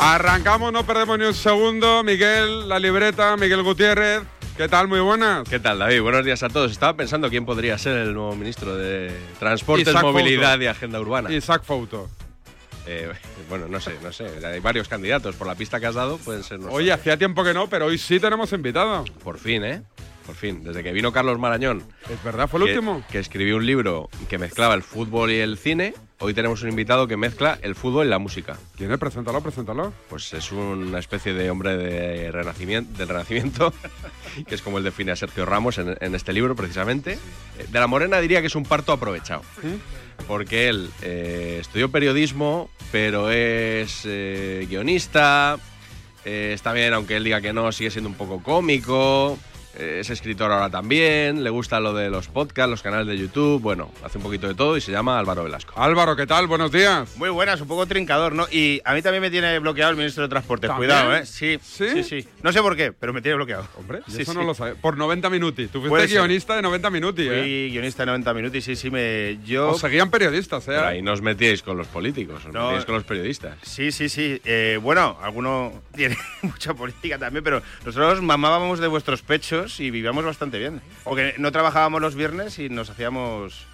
Arrancamos, 0.00 0.72
no 0.72 0.84
perdemos 0.86 1.18
ni 1.18 1.24
un 1.24 1.34
segundo. 1.34 2.04
Miguel, 2.04 2.68
la 2.68 2.78
libreta, 2.78 3.36
Miguel 3.36 3.62
Gutiérrez. 3.62 4.22
¿Qué 4.56 4.68
tal? 4.68 4.88
Muy 4.88 5.00
buenas. 5.00 5.48
¿Qué 5.48 5.58
tal, 5.58 5.78
David? 5.78 6.00
Buenos 6.02 6.24
días 6.24 6.42
a 6.42 6.48
todos. 6.48 6.70
Estaba 6.72 6.96
pensando 6.96 7.28
quién 7.30 7.44
podría 7.44 7.76
ser 7.78 7.96
el 7.98 8.14
nuevo 8.14 8.34
ministro 8.36 8.76
de 8.76 9.12
Transportes, 9.38 9.88
Isaac 9.88 10.02
Movilidad 10.02 10.50
Fouto. 10.52 10.64
y 10.64 10.66
Agenda 10.66 11.00
Urbana. 11.00 11.32
Isaac 11.32 11.62
Fouto. 11.64 12.08
Eh, 12.86 13.12
bueno, 13.48 13.66
no 13.68 13.80
sé, 13.80 13.96
no 14.02 14.12
sé. 14.12 14.26
Hay 14.46 14.60
varios 14.60 14.88
candidatos. 14.88 15.36
Por 15.36 15.46
la 15.46 15.54
pista 15.54 15.78
que 15.78 15.86
has 15.86 15.94
dado, 15.94 16.18
pueden 16.18 16.42
ser 16.42 16.58
nosotros. 16.58 16.78
Oye, 16.78 16.92
hacía 16.92 17.16
tiempo 17.16 17.44
que 17.44 17.52
no, 17.54 17.68
pero 17.68 17.86
hoy 17.86 17.98
sí 17.98 18.18
tenemos 18.18 18.52
invitado. 18.52 19.04
Por 19.22 19.38
fin, 19.38 19.64
¿eh? 19.64 19.82
Por 20.26 20.34
fin. 20.36 20.62
Desde 20.64 20.82
que 20.82 20.92
vino 20.92 21.12
Carlos 21.12 21.38
Marañón. 21.38 21.82
Es 22.08 22.22
verdad, 22.24 22.48
fue 22.48 22.60
el 22.60 22.66
que- 22.66 22.72
último. 22.74 23.04
Que 23.10 23.18
escribió 23.18 23.56
un 23.56 23.66
libro 23.66 24.08
que 24.28 24.38
mezclaba 24.38 24.74
el 24.74 24.82
fútbol 24.82 25.30
y 25.32 25.38
el 25.38 25.56
cine. 25.58 25.94
Hoy 26.20 26.34
tenemos 26.34 26.62
un 26.62 26.68
invitado 26.68 27.06
que 27.06 27.16
mezcla 27.16 27.58
el 27.62 27.76
fútbol 27.76 28.06
y 28.06 28.10
la 28.10 28.18
música. 28.18 28.58
¿Quién 28.76 28.90
es? 28.90 28.98
Preséntalo, 28.98 29.40
preséntalo. 29.40 29.92
Pues 30.10 30.32
es 30.32 30.50
una 30.50 30.98
especie 30.98 31.32
de 31.32 31.48
hombre 31.48 31.76
de 31.76 32.32
renacimiento, 32.32 32.98
del 32.98 33.08
renacimiento, 33.08 33.72
que 34.48 34.54
es 34.56 34.60
como 34.62 34.78
él 34.78 34.84
define 34.84 35.12
a 35.12 35.16
Sergio 35.16 35.46
Ramos 35.46 35.78
en, 35.78 35.96
en 36.00 36.14
este 36.16 36.32
libro 36.32 36.56
precisamente. 36.56 37.12
Eh, 37.58 37.66
De 37.70 37.78
la 37.78 37.86
Morena 37.86 38.18
diría 38.18 38.40
que 38.40 38.48
es 38.48 38.56
un 38.56 38.64
parto 38.64 38.90
aprovechado. 38.92 39.42
Porque 40.26 40.68
él 40.68 40.90
eh, 41.02 41.58
estudió 41.60 41.88
periodismo, 41.92 42.68
pero 42.90 43.30
es 43.30 44.02
eh, 44.04 44.66
guionista. 44.68 45.56
eh, 46.24 46.50
está 46.52 46.72
bien, 46.72 46.94
aunque 46.94 47.14
él 47.16 47.22
diga 47.22 47.40
que 47.40 47.52
no, 47.52 47.70
sigue 47.70 47.92
siendo 47.92 48.10
un 48.10 48.16
poco 48.16 48.42
cómico. 48.42 49.38
Eh, 49.78 49.98
es 50.00 50.10
escritor 50.10 50.50
ahora 50.52 50.68
también. 50.70 51.42
Le 51.44 51.50
gusta 51.50 51.80
lo 51.80 51.94
de 51.94 52.10
los 52.10 52.28
podcasts, 52.28 52.70
los 52.70 52.82
canales 52.82 53.06
de 53.06 53.16
YouTube. 53.18 53.60
Bueno, 53.62 53.90
hace 54.04 54.18
un 54.18 54.24
poquito 54.24 54.48
de 54.48 54.54
todo 54.54 54.76
y 54.76 54.80
se 54.80 54.92
llama 54.92 55.18
Álvaro 55.18 55.44
Velasco. 55.44 55.72
Álvaro, 55.80 56.16
¿qué 56.16 56.26
tal? 56.26 56.46
Buenos 56.46 56.72
días. 56.72 57.16
Muy 57.16 57.28
buenas, 57.30 57.60
un 57.60 57.68
poco 57.68 57.86
trincador, 57.86 58.34
¿no? 58.34 58.46
Y 58.50 58.80
a 58.84 58.94
mí 58.94 59.02
también 59.02 59.22
me 59.22 59.30
tiene 59.30 59.58
bloqueado 59.58 59.90
el 59.92 59.96
ministro 59.96 60.22
de 60.24 60.28
Transportes. 60.28 60.68
¿También? 60.68 60.90
Cuidado, 60.90 61.16
¿eh? 61.16 61.26
Sí, 61.26 61.58
sí, 61.62 62.02
sí, 62.02 62.26
No 62.42 62.52
sé 62.52 62.60
por 62.60 62.76
qué, 62.76 62.92
pero 62.92 63.12
me 63.12 63.22
tiene 63.22 63.36
bloqueado. 63.36 63.66
Hombre, 63.76 64.00
Sí, 64.08 64.22
eso 64.22 64.32
sí. 64.32 64.38
no 64.38 64.44
lo 64.44 64.54
sabes. 64.54 64.74
Por 64.76 64.96
90 64.96 65.30
minutos. 65.30 65.66
Tú 65.72 65.80
fuiste 65.82 66.06
guionista 66.08 66.56
de 66.56 66.62
90 66.62 66.90
minutos, 66.90 67.24
¿eh? 67.24 67.40
Fui 67.40 67.70
guionista 67.70 68.02
de 68.02 68.06
90 68.06 68.34
minutos 68.34 68.64
sí, 68.64 68.76
sí, 68.76 68.90
me. 68.90 69.38
Yo. 69.44 69.70
Os 69.70 69.80
seguían 69.80 70.10
periodistas, 70.10 70.64
¿eh? 70.64 70.72
Pero 70.72 70.86
ahí 70.86 71.02
no 71.02 71.12
os 71.12 71.22
metíais 71.22 71.62
con 71.62 71.76
los 71.76 71.86
políticos, 71.86 72.44
os 72.46 72.52
No. 72.52 72.64
metíais 72.64 72.84
con 72.84 72.94
los 72.96 73.04
periodistas. 73.04 73.56
Sí, 73.62 73.92
sí, 73.92 74.08
sí. 74.08 74.40
Eh, 74.44 74.78
bueno, 74.82 75.16
alguno 75.22 75.82
tiene 75.94 76.16
mucha 76.42 76.74
política 76.74 77.18
también, 77.18 77.44
pero 77.44 77.62
nosotros 77.84 78.20
mamábamos 78.22 78.78
de 78.80 78.86
vuestros 78.88 79.22
pechos 79.22 79.67
y 79.80 79.90
vivíamos 79.90 80.24
bastante 80.24 80.58
bien. 80.58 80.80
Porque 81.04 81.34
no 81.38 81.50
trabajábamos 81.52 82.00
los 82.00 82.14
viernes 82.14 82.58
y 82.58 82.68
nos 82.68 82.90
hacíamos 82.90 83.66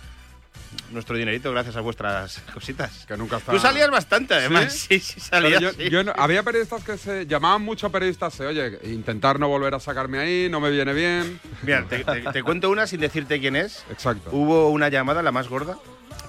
nuestro 0.90 1.16
dinerito 1.16 1.50
gracias 1.52 1.76
a 1.76 1.80
vuestras 1.80 2.38
cositas. 2.54 3.04
Que 3.06 3.16
nunca 3.16 3.38
Tú 3.40 3.58
salías 3.58 3.90
bastante, 3.90 4.34
además. 4.34 4.72
Sí, 4.88 4.98
sí, 5.00 5.20
salías. 5.20 5.60
Pero 5.60 5.72
yo- 5.72 5.78
sí. 5.84 5.90
yo 5.90 6.04
no- 6.04 6.12
había 6.16 6.42
periodistas 6.42 6.82
que 6.84 6.96
se 6.98 7.26
llamaban 7.26 7.62
mucho 7.62 7.86
a 7.86 7.90
periodistas, 7.90 8.38
eh, 8.40 8.46
oye, 8.46 8.78
intentar 8.84 9.38
no 9.38 9.48
volver 9.48 9.74
a 9.74 9.80
sacarme 9.80 10.18
ahí, 10.18 10.48
no 10.50 10.60
me 10.60 10.70
viene 10.70 10.92
bien. 10.92 11.40
Mira, 11.62 11.84
te, 11.88 12.04
te- 12.04 12.20
te 12.22 12.42
cuento 12.42 12.70
una 12.70 12.86
sin 12.86 13.00
decirte 13.00 13.40
quién 13.40 13.56
es. 13.56 13.84
Exacto. 13.90 14.30
Hubo 14.32 14.70
una 14.70 14.88
llamada, 14.88 15.22
la 15.22 15.32
más 15.32 15.48
gorda, 15.48 15.78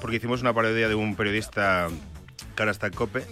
porque 0.01 0.17
hicimos 0.17 0.41
una 0.41 0.53
parodia 0.53 0.87
de 0.87 0.95
un 0.95 1.15
periodista 1.15 1.87
que 2.55 2.61
ahora 2.61 2.71
está 2.71 2.87
en 2.87 2.93
COPE, 2.93 3.25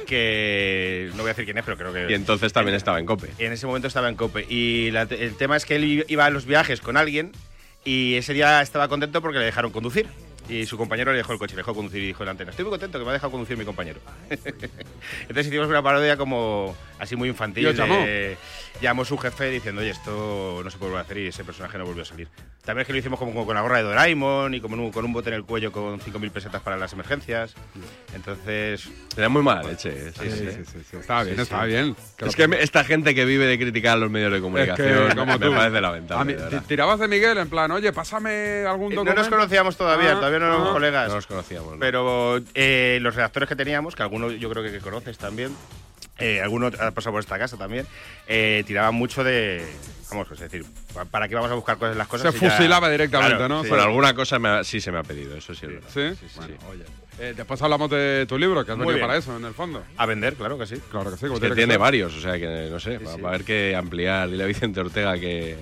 que 0.00 1.08
no 1.14 1.18
voy 1.22 1.26
a 1.26 1.32
decir 1.34 1.44
quién 1.44 1.58
es, 1.58 1.64
pero 1.64 1.76
creo 1.76 1.92
que... 1.92 2.10
Y 2.10 2.14
entonces 2.14 2.52
también 2.52 2.76
estaba 2.76 2.98
en 2.98 3.06
COPE. 3.06 3.30
En 3.38 3.52
ese 3.52 3.66
momento 3.66 3.88
estaba 3.88 4.08
en 4.08 4.16
COPE. 4.16 4.46
Y 4.48 4.90
la- 4.90 5.02
el 5.02 5.36
tema 5.36 5.56
es 5.56 5.64
que 5.64 5.76
él 5.76 6.04
iba 6.08 6.24
a 6.24 6.30
los 6.30 6.46
viajes 6.46 6.80
con 6.80 6.96
alguien 6.96 7.32
y 7.84 8.14
ese 8.14 8.32
día 8.34 8.60
estaba 8.62 8.88
contento 8.88 9.20
porque 9.22 9.38
le 9.38 9.44
dejaron 9.44 9.70
conducir. 9.72 10.06
y 10.48 10.64
su 10.64 10.76
compañero 10.78 11.10
le 11.10 11.18
dejó 11.18 11.32
el 11.32 11.40
coche, 11.40 11.54
le 11.54 11.62
dejó 11.62 11.74
conducir 11.74 12.00
y 12.00 12.06
dijo 12.06 12.22
en 12.22 12.26
la 12.26 12.30
antena, 12.30 12.50
estoy 12.50 12.64
muy 12.64 12.70
contento 12.70 12.98
que 13.00 13.04
me 13.04 13.10
ha 13.10 13.14
dejado 13.14 13.32
conducir 13.32 13.56
mi 13.56 13.64
compañero. 13.64 13.98
Entonces 14.30 15.46
hicimos 15.48 15.66
una 15.68 15.82
parodia 15.82 16.16
como 16.16 16.76
así 16.98 17.16
muy 17.16 17.28
infantil. 17.28 17.64
¿Y 17.64 17.66
os 17.66 17.76
llamó? 17.76 17.94
de- 17.96 18.36
llamó 18.82 19.06
su 19.06 19.16
jefe 19.16 19.48
diciendo, 19.50 19.80
oye, 19.80 19.90
esto 19.90 20.60
no 20.62 20.70
se 20.70 20.76
puede 20.76 20.90
volver 20.90 21.02
a 21.02 21.04
hacer 21.06 21.16
y 21.18 21.26
ese 21.28 21.44
personaje 21.44 21.78
no 21.78 21.86
volvió 21.86 22.02
a 22.02 22.06
salir. 22.06 22.28
También 22.62 22.82
es 22.82 22.86
que 22.86 22.92
lo 22.92 22.98
hicimos 22.98 23.18
como, 23.18 23.32
como 23.32 23.46
con 23.46 23.54
la 23.54 23.62
gorra 23.62 23.78
de 23.78 23.84
Doraemon 23.84 24.52
y 24.52 24.60
como 24.60 24.74
un- 24.76 24.92
con 24.92 25.04
un 25.04 25.12
bote 25.14 25.30
en 25.30 25.36
el 25.36 25.44
cuello 25.44 25.72
con 25.72 25.98
5.000 25.98 26.30
pesetas 26.30 26.60
para 26.62 26.76
las 26.76 26.92
emergencias. 26.92 27.54
Entonces... 28.14 28.88
Era 29.16 29.28
muy 29.28 29.42
mala 29.42 29.62
leche. 29.62 30.12
Sí, 30.12 30.20
Sí, 30.24 30.30
sí, 30.30 30.38
sí, 30.50 30.64
sí, 30.66 30.78
sí, 30.90 30.96
estaba 30.98 31.22
bien, 31.24 31.40
estaba 31.40 31.64
bien. 31.64 31.96
Que 32.16 32.26
Es 32.26 32.36
que 32.36 32.48
me- 32.48 32.62
esta 32.62 32.84
gente 32.84 33.14
que 33.14 33.24
vive 33.24 33.46
de 33.46 33.58
criticar 33.58 33.94
a 33.94 33.96
los 33.96 34.10
medios 34.10 34.30
de 34.30 34.38
Es 34.38 34.42
comunicación 34.42 35.08
que, 35.08 35.14
como 35.14 35.38
me 35.38 35.46
tú. 35.46 35.54
parece 35.54 35.78
A 35.78 35.80
lamentable. 35.80 36.34
mí, 36.34 36.42
de 36.50 36.60
tirabas 36.62 36.98
de 36.98 37.08
Miguel 37.08 37.38
en 37.38 37.48
plan, 37.48 37.70
oye, 37.70 37.92
pásame 37.92 38.64
algún 38.66 38.90
No 38.90 38.96
documento. 38.96 39.20
nos 39.22 39.28
conocíamos 39.28 39.76
todavía, 39.76 40.12
Ah, 40.12 40.16
todavía 40.16 40.38
no 40.40 40.46
éramos 40.46 40.68
ah. 40.68 40.72
colegas. 40.72 41.08
No 41.08 41.14
nos 41.14 41.26
conocíamos. 41.26 41.72
¿no? 41.74 41.78
Pero 41.80 42.40
eh, 42.54 42.98
los 43.00 43.14
redactores 43.14 43.48
que 43.48 43.56
teníamos, 43.56 43.94
que 43.96 44.02
algunos 44.02 44.38
yo 44.38 44.50
creo 44.50 44.62
que, 44.62 44.72
que 44.72 44.80
conoces 44.80 45.16
también, 45.18 45.54
eh, 46.18 46.40
algunos 46.40 46.78
ha 46.80 46.90
pasado 46.92 47.12
por 47.12 47.20
esta 47.20 47.38
casa 47.38 47.56
también, 47.56 47.86
eh, 48.26 48.64
tiraban 48.66 48.94
mucho 48.94 49.22
de. 49.24 49.66
Vamos, 50.10 50.30
es 50.30 50.38
decir, 50.38 50.64
¿pa- 50.94 51.04
¿para 51.04 51.26
qué 51.28 51.34
vamos 51.34 51.50
a 51.50 51.54
buscar 51.54 51.78
cosas 51.78 51.96
las 51.96 52.06
cosas? 52.06 52.32
Se 52.32 52.38
si 52.38 52.44
ya- 52.44 52.50
fusilaba 52.52 52.88
directamente, 52.88 53.36
Claro, 53.36 53.48
¿no? 53.48 53.62
sí. 53.64 53.68
Bueno, 53.68 53.84
alguna 53.84 54.14
cosa 54.14 54.38
me 54.38 54.48
ha- 54.48 54.64
sí 54.64 54.80
se 54.80 54.92
me 54.92 54.98
ha 54.98 55.02
pedido, 55.02 55.36
eso 55.36 55.52
sí 55.54 55.66
es 55.66 55.72
verdad. 55.72 55.88
¿Sí? 55.92 56.28
bueno, 56.36 56.54
oye. 56.70 56.84
Eh, 57.18 57.32
después 57.36 57.60
hablamos 57.62 57.90
de 57.90 58.24
tu 58.28 58.38
libro, 58.38 58.64
que 58.64 58.70
has 58.72 58.76
Muy 58.76 58.86
venido 58.86 58.98
bien. 58.98 59.06
para 59.08 59.18
eso, 59.18 59.36
en 59.36 59.44
el 59.44 59.54
fondo. 59.54 59.82
A 59.96 60.06
vender, 60.06 60.34
claro 60.34 60.58
que 60.58 60.66
sí. 60.66 60.76
Claro 60.90 61.10
que 61.10 61.16
sí. 61.16 61.26
Es 61.26 61.40
que 61.40 61.50
tiene 61.56 61.76
varios, 61.78 62.14
o 62.14 62.20
sea 62.20 62.38
que 62.38 62.68
no 62.70 62.78
sé, 62.78 62.98
va, 62.98 63.16
va 63.16 63.28
a 63.30 63.32
haber 63.34 63.44
que 63.44 63.74
ampliar. 63.74 64.28
Dile 64.30 64.44
a 64.44 64.46
Vicente 64.46 64.80
Ortega 64.80 65.14
que, 65.18 65.56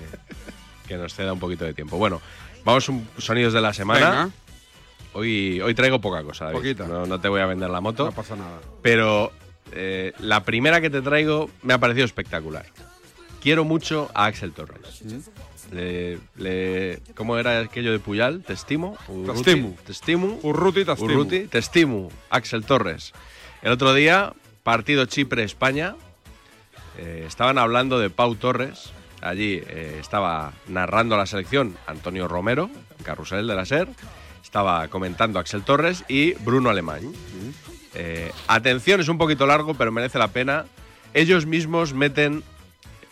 que 0.87 0.97
nos 0.97 1.13
ceda 1.15 1.33
un 1.33 1.39
poquito 1.39 1.63
de 1.65 1.73
tiempo. 1.73 1.97
Bueno, 1.97 2.21
vamos 2.65 2.87
un 2.89 3.07
sonidos 3.17 3.53
de 3.53 3.61
la 3.61 3.73
semana. 3.73 4.09
Venga. 4.09 4.29
Hoy, 5.13 5.61
hoy 5.61 5.73
traigo 5.73 5.99
poca 6.01 6.23
cosa, 6.23 6.45
David. 6.45 6.57
Poquita. 6.57 6.87
No, 6.87 7.05
no 7.05 7.19
te 7.21 7.29
voy 7.29 7.39
a 7.41 7.45
vender 7.45 7.69
la 7.69 7.79
moto. 7.81 8.05
No 8.05 8.11
pasa 8.11 8.35
nada. 8.35 8.59
Pero 8.81 9.31
eh, 9.71 10.13
la 10.19 10.43
primera 10.43 10.81
que 10.81 10.89
te 10.89 11.01
traigo 11.01 11.49
me 11.63 11.73
ha 11.73 11.77
parecido 11.77 12.05
espectacular. 12.05 12.65
Quiero 13.41 13.63
mucho 13.63 14.09
a 14.13 14.25
Axel 14.25 14.51
Torres. 14.53 15.01
Le, 15.71 16.19
le- 16.37 16.99
¿Cómo 17.15 17.37
era 17.37 17.59
aquello 17.59 17.91
de 17.91 17.99
Puyal? 17.99 18.41
¿Te 18.43 18.53
estimo? 18.53 18.97
Urruti. 19.07 19.43
Te 19.43 19.51
estimo. 19.51 19.75
¿Te 19.85 19.91
estimo? 19.91 20.39
Urruti, 20.43 20.85
te 20.85 20.91
estimo. 20.91 21.11
Urruti, 21.13 21.39
te 21.47 21.57
estimo. 21.57 22.11
Axel 22.29 22.65
Torres. 22.65 23.13
El 23.61 23.71
otro 23.71 23.93
día, 23.93 24.33
partido 24.63 25.05
Chipre-España. 25.05 25.95
eh, 26.97 27.25
estaban 27.27 27.57
hablando 27.57 27.99
de 27.99 28.09
Pau 28.09 28.35
Torres. 28.35 28.91
Allí 29.21 29.61
eh, 29.67 29.97
estaba 29.99 30.53
narrando 30.67 31.17
la 31.17 31.25
selección 31.25 31.75
Antonio 31.87 32.27
Romero, 32.27 32.69
carrusel 33.03 33.47
de 33.47 33.55
la 33.55 33.65
SER. 33.65 33.87
Estaba 34.43 34.87
comentando 34.87 35.39
Axel 35.39 35.63
Torres 35.63 36.03
y 36.07 36.33
Bruno 36.35 36.69
Alemán. 36.69 37.11
Eh, 37.95 38.31
atención, 38.47 38.99
es 39.01 39.07
un 39.07 39.17
poquito 39.17 39.47
largo, 39.47 39.73
pero 39.73 39.91
merece 39.91 40.19
la 40.19 40.27
pena. 40.27 40.65
Ellos 41.13 41.45
mismos 41.45 41.93
meten 41.93 42.43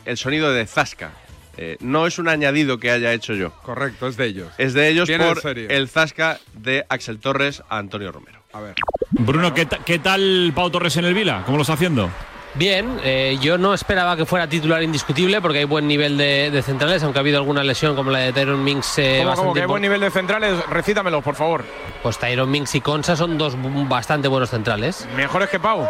el 0.06 0.18
sonido 0.18 0.52
de 0.52 0.66
Zasca. 0.66 1.12
Eh, 1.56 1.78
no 1.80 2.08
es 2.08 2.18
un 2.18 2.28
añadido 2.28 2.80
que 2.80 2.92
haya 2.92 3.14
hecho 3.14 3.34
yo. 3.34 3.52
Correcto, 3.62 4.08
es 4.08 4.18
de 4.18 4.26
ellos. 4.26 4.52
Es 4.58 4.74
de 4.74 4.90
ellos 4.90 5.10
por 5.10 5.58
el 5.58 5.88
Zasca 5.88 6.40
de 6.54 6.86
Axel 6.90 7.20
Torres 7.20 7.64
a 7.70 7.78
Antonio 7.78 8.12
Romero. 8.12 8.42
A 8.52 8.60
ver. 8.60 8.76
Bruno, 9.12 9.54
¿qué, 9.54 9.68
qué 9.86 10.00
tal 10.00 10.52
Pau 10.56 10.70
Torres 10.70 10.98
en 10.98 11.06
el 11.06 11.14
Vila? 11.14 11.44
¿Cómo 11.46 11.58
lo 11.58 11.62
está 11.62 11.74
haciendo? 11.74 12.10
Bien, 12.56 13.00
eh, 13.04 13.38
yo 13.42 13.58
no 13.58 13.74
esperaba 13.74 14.16
que 14.16 14.26
fuera 14.26 14.48
titular 14.48 14.84
indiscutible 14.84 15.42
porque 15.42 15.60
hay 15.60 15.66
buen 15.66 15.88
nivel 15.88 16.18
de, 16.18 16.52
de 16.52 16.62
centrales, 16.62 17.02
aunque 17.04 17.18
ha 17.18 17.22
habido 17.22 17.40
alguna 17.40 17.64
lesión 17.64 17.96
como 17.96 18.12
la 18.12 18.20
de 18.20 18.34
Tyron 18.34 18.64
Minks. 18.64 19.00
eh, 19.00 19.16
¿Cómo, 19.18 19.30
bastante 19.30 19.42
cómo? 19.48 19.54
Que 19.56 19.62
hay 19.62 19.66
buen 19.68 19.82
nivel 19.82 20.02
de 20.02 20.12
centrales? 20.12 20.66
Recítamelos, 20.68 21.24
por 21.24 21.36
favor. 21.36 21.64
Pues 22.04 22.20
Tyron 22.20 22.52
Minks 22.52 22.76
y 22.76 22.82
Consa 22.82 23.16
son 23.16 23.38
dos 23.40 23.56
bastante 23.90 24.28
buenos 24.28 24.52
centrales. 24.52 25.08
¿Mejores 25.16 25.50
que 25.50 25.60
Pau? 25.60 25.88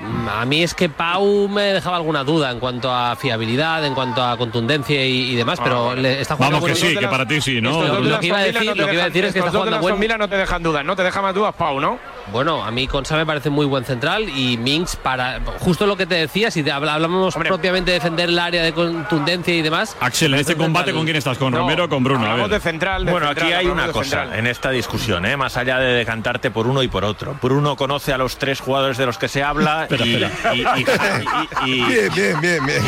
Mm, 0.00 0.28
A 0.28 0.44
mí 0.46 0.62
es 0.62 0.74
que 0.74 0.88
Pau 0.88 1.48
me 1.48 1.62
dejaba 1.74 1.96
alguna 1.96 2.24
duda 2.24 2.50
en 2.50 2.58
cuanto 2.58 2.92
a 2.92 3.14
fiabilidad, 3.16 3.84
en 3.84 3.94
cuanto 3.94 4.22
a 4.24 4.36
contundencia 4.38 5.04
y, 5.04 5.32
y 5.32 5.36
demás, 5.36 5.60
pero 5.62 5.94
le 5.94 6.20
está 6.22 6.36
jugando 6.36 6.56
Vamos 6.60 6.70
que 6.70 6.74
sí, 6.76 6.96
que 6.96 7.06
para 7.08 7.26
ti 7.26 7.40
sí, 7.40 7.60
¿no? 7.60 7.82
De 7.82 8.00
Lo 8.10 8.18
que 8.20 8.26
iba 8.28 8.38
a 8.38 8.42
decir- 8.44 8.64
no 8.66 8.74
lo 8.74 8.86
que 8.86 8.94
iba 8.94 9.02
a 9.02 9.06
decir 9.06 9.24
es 9.26 9.32
que 9.32 9.38
está 9.40 9.50
de 9.50 9.58
jugando 9.58 9.78
buen- 9.80 10.00
Villa 10.00 10.16
no 10.16 10.28
te 10.28 10.36
dejan 10.36 10.62
dudas, 10.62 10.84
no 10.84 10.96
te 10.96 11.02
deja 11.02 11.20
más 11.20 11.34
dudas 11.34 11.54
Pau, 11.54 11.80
¿no? 11.80 11.98
Bueno, 12.32 12.64
a 12.64 12.70
mí 12.70 12.86
Consa 12.86 13.16
me 13.16 13.26
parece 13.26 13.50
muy 13.50 13.66
buen 13.66 13.84
central 13.84 14.28
y 14.28 14.56
Minks 14.56 14.96
para 14.96 15.40
justo 15.58 15.84
lo 15.86 15.96
que 15.96 16.06
te 16.06 16.14
decía, 16.14 16.50
si 16.50 16.62
te 16.62 16.70
habla- 16.72 16.94
hablamos 16.94 17.34
propiamente 17.34 17.90
de 17.90 17.98
defender 17.98 18.28
el 18.28 18.38
área 18.38 18.62
de 18.62 18.72
contundencia 18.72 19.54
y 19.54 19.62
demás. 19.62 19.96
Axel, 20.00 20.32
en 20.34 20.40
este 20.40 20.56
combate, 20.56 20.92
¿con 20.92 21.04
quién 21.04 21.16
estás? 21.16 21.36
¿Con 21.38 21.52
Romero 21.52 21.84
o 21.84 21.88
con 21.88 22.02
Bruno? 22.04 22.24
A 22.26 22.34
ver. 22.46 22.60
central. 22.60 23.04
bueno, 23.04 23.28
aquí 23.28 23.52
hay 23.52 23.66
una 23.66 23.88
cosa 23.88 24.36
en 24.38 24.46
esta 24.46 24.70
discusión, 24.70 25.26
¿eh? 25.26 25.36
más 25.36 25.56
allá 25.56 25.78
de 25.78 25.92
decantarte 25.92 26.50
por 26.50 26.66
uno 26.66 26.82
y 26.82 26.88
por 26.88 27.04
otro. 27.04 27.36
Bruno 27.42 27.76
conoce 27.76 28.12
a 28.12 28.18
los 28.18 28.36
tres 28.38 28.60
jugadores 28.60 28.96
de 28.96 29.06
los 29.06 29.18
que 29.18 29.28
se 29.28 29.42
habla 29.42 29.88
Espera, 29.90 30.06
y, 30.06 30.14
espera. 30.14 30.54
y- 30.54 30.60
y- 30.60 31.70
y- 31.70 31.82
y- 31.82 31.84
Bien, 31.90 32.14
bien, 32.14 32.40
bien, 32.40 32.66
bien. 32.66 32.82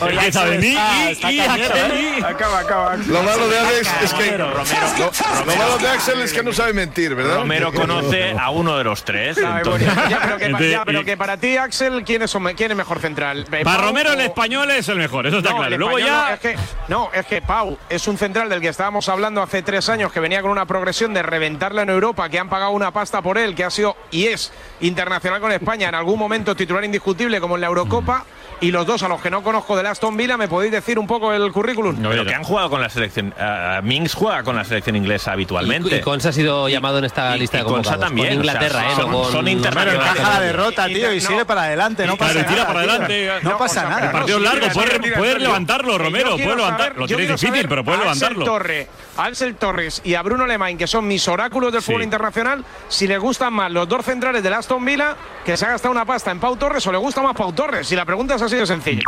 Empieza 0.00 0.44
bien. 0.44 0.76
Ah, 0.78 1.10
y, 1.10 1.16
cañero, 1.16 1.52
Axel, 1.52 1.92
¿eh? 1.92 2.22
Acaba, 2.24 2.58
acaba. 2.60 2.96
Lo 2.96 3.22
malo 3.22 3.48
de 3.48 3.58
Alex 3.58 3.88
es 4.02 4.12
que. 4.14 4.24
Romero, 4.36 4.50
Romero, 4.52 4.86
Lo, 4.98 5.10
lo 5.52 5.56
malo 5.56 5.78
de 5.78 5.88
Axel 5.88 6.20
es 6.20 6.32
que 6.32 6.42
no 6.42 6.52
sabe 6.52 6.72
mentir, 6.72 7.14
¿verdad? 7.14 7.36
Romero 7.36 7.72
conoce 7.72 8.32
a 8.38 8.50
uno 8.50 8.76
de 8.76 8.84
los 8.84 9.04
tres. 9.04 9.36
Ya, 9.38 10.82
pero 10.84 11.04
que, 11.04 11.16
para 11.16 11.36
ti, 11.36 11.56
Axel, 11.56 12.04
¿quién 12.04 12.22
es, 12.22 12.36
quién 12.56 12.70
es 12.70 12.76
mejor 12.76 13.00
central? 13.00 13.46
Eh, 13.52 13.64
Para 13.64 13.82
Romero 13.82 14.12
el 14.12 14.20
español 14.20 14.70
es 14.70 14.88
el 14.88 14.96
mejor, 14.96 15.26
eso 15.26 15.38
está 15.38 15.50
No, 15.50 15.58
claro. 15.58 15.78
Luego 15.78 15.98
ya... 15.98 16.06
no, 16.28 16.34
es 16.34 16.40
que, 16.40 16.56
no, 16.88 17.10
es 17.12 17.26
que 17.26 17.42
Pau 17.42 17.78
es 17.88 18.06
un 18.08 18.18
central 18.18 18.48
del 18.48 18.60
que 18.60 18.68
estábamos 18.68 19.08
hablando 19.08 19.42
hace 19.42 19.62
tres 19.62 19.88
años 19.88 20.12
que 20.12 20.20
venía 20.20 20.42
con 20.42 20.50
una 20.50 20.66
progresión 20.66 21.14
de 21.14 21.22
reventarla 21.22 21.82
en 21.82 21.90
Europa, 21.90 22.28
que 22.28 22.38
han 22.38 22.48
pagado 22.48 22.70
una 22.72 22.90
pasta 22.92 23.22
por 23.22 23.38
él, 23.38 23.54
que 23.54 23.64
ha 23.64 23.70
sido 23.70 23.96
y 24.10 24.26
es 24.26 24.52
internacional 24.80 25.40
con 25.40 25.52
España, 25.52 25.88
en 25.88 25.94
algún 25.94 26.18
momento 26.18 26.54
titular 26.54 26.84
indiscutible 26.84 27.40
como 27.40 27.56
en 27.56 27.62
la 27.62 27.66
Eurocopa. 27.66 28.24
Y 28.60 28.72
los 28.72 28.84
dos 28.86 29.02
a 29.04 29.08
los 29.08 29.20
que 29.22 29.30
no 29.30 29.42
conozco 29.42 29.76
del 29.76 29.86
Aston 29.86 30.16
Villa, 30.16 30.36
¿me 30.36 30.48
podéis 30.48 30.72
decir 30.72 30.98
un 30.98 31.06
poco 31.06 31.32
el 31.32 31.52
currículum? 31.52 31.96
Pero 32.02 32.24
que 32.24 32.34
han 32.34 32.42
jugado 32.42 32.68
con 32.70 32.80
la 32.80 32.88
selección. 32.88 33.32
ah, 33.38 33.80
Minks 33.84 34.14
juega 34.14 34.42
con 34.42 34.56
la 34.56 34.64
selección 34.64 34.96
inglesa 34.96 35.30
habitualmente. 35.32 35.94
Y, 35.94 35.98
y 35.98 36.00
Consa 36.00 36.30
ha 36.30 36.32
sido 36.32 36.68
llamado 36.68 36.98
en 36.98 37.04
esta 37.04 37.36
Y- 37.36 37.40
lista 37.40 37.58
y 37.58 37.60
de 37.60 37.64
Consa 37.66 37.92
convocados. 37.92 38.04
también, 38.06 38.28
con 38.28 38.40
o 38.40 38.44
sea, 38.44 38.52
Inglaterra, 38.54 38.90
¿eh? 38.90 38.96
son- 38.96 39.10
no 39.12 39.24
son 39.26 39.46
internacionales. 39.48 40.00
no, 40.04 40.10
Encaja 40.12 40.34
la 40.34 40.40
derrota, 40.40 40.86
tío, 40.86 41.12
y 41.12 41.20
sigue 41.20 41.44
para 41.44 41.62
adelante, 41.62 42.04
no 42.06 42.16
pasa 42.16 42.42
nada. 42.42 42.66
para 42.66 42.78
adelante. 42.80 43.30
No 43.42 43.58
pasa 43.58 43.64
o 43.64 43.68
sea, 43.68 43.88
nada. 43.90 44.06
El 44.06 44.12
partido 44.12 44.38
largo, 44.40 44.60
tira, 44.60 44.72
puedes 44.72 44.90
tira, 44.90 45.02
tira, 45.04 45.16
puedes 45.18 45.34
tira. 45.36 45.46
levantarlo, 45.48 45.98
Romero, 45.98 46.30
puedes 46.32 46.56
levantarlo. 46.56 47.00
Lo 47.00 47.06
tienes 47.06 47.28
difícil, 47.40 47.68
pero 47.68 47.84
puedes 47.84 48.00
levantarlo. 48.00 48.44
Torre, 48.44 48.88
a 49.16 49.24
Axel 49.26 49.54
Torres 49.54 50.00
y 50.04 50.14
a 50.14 50.22
Bruno 50.22 50.44
Alemán, 50.44 50.76
que 50.76 50.86
son 50.88 51.06
mis 51.06 51.28
oráculos 51.28 51.72
del 51.72 51.80
Sí. 51.82 51.86
fútbol 51.92 52.02
internacional, 52.02 52.64
si 52.88 53.06
les 53.06 53.20
gustan 53.20 53.52
más 53.52 53.70
los 53.70 53.88
dos 53.88 54.04
centrales 54.04 54.42
del 54.42 54.52
Aston 54.54 54.84
Villa, 54.84 55.14
que 55.44 55.56
se 55.56 55.64
ha 55.64 55.70
gastado 55.70 55.92
una 55.92 56.04
pasta 56.04 56.32
en 56.32 56.40
Pau 56.40 56.56
Torres, 56.56 56.84
o 56.86 56.92
le 56.92 56.98
gusta 56.98 57.22
más 57.22 57.34
Pau 57.36 57.52
Torres. 57.52 57.86
Si 57.86 57.94
la 57.94 58.04
pregunta 58.04 58.34
es 58.34 58.42
así 58.48 58.56
de 58.56 58.66
sencilla. 58.66 59.02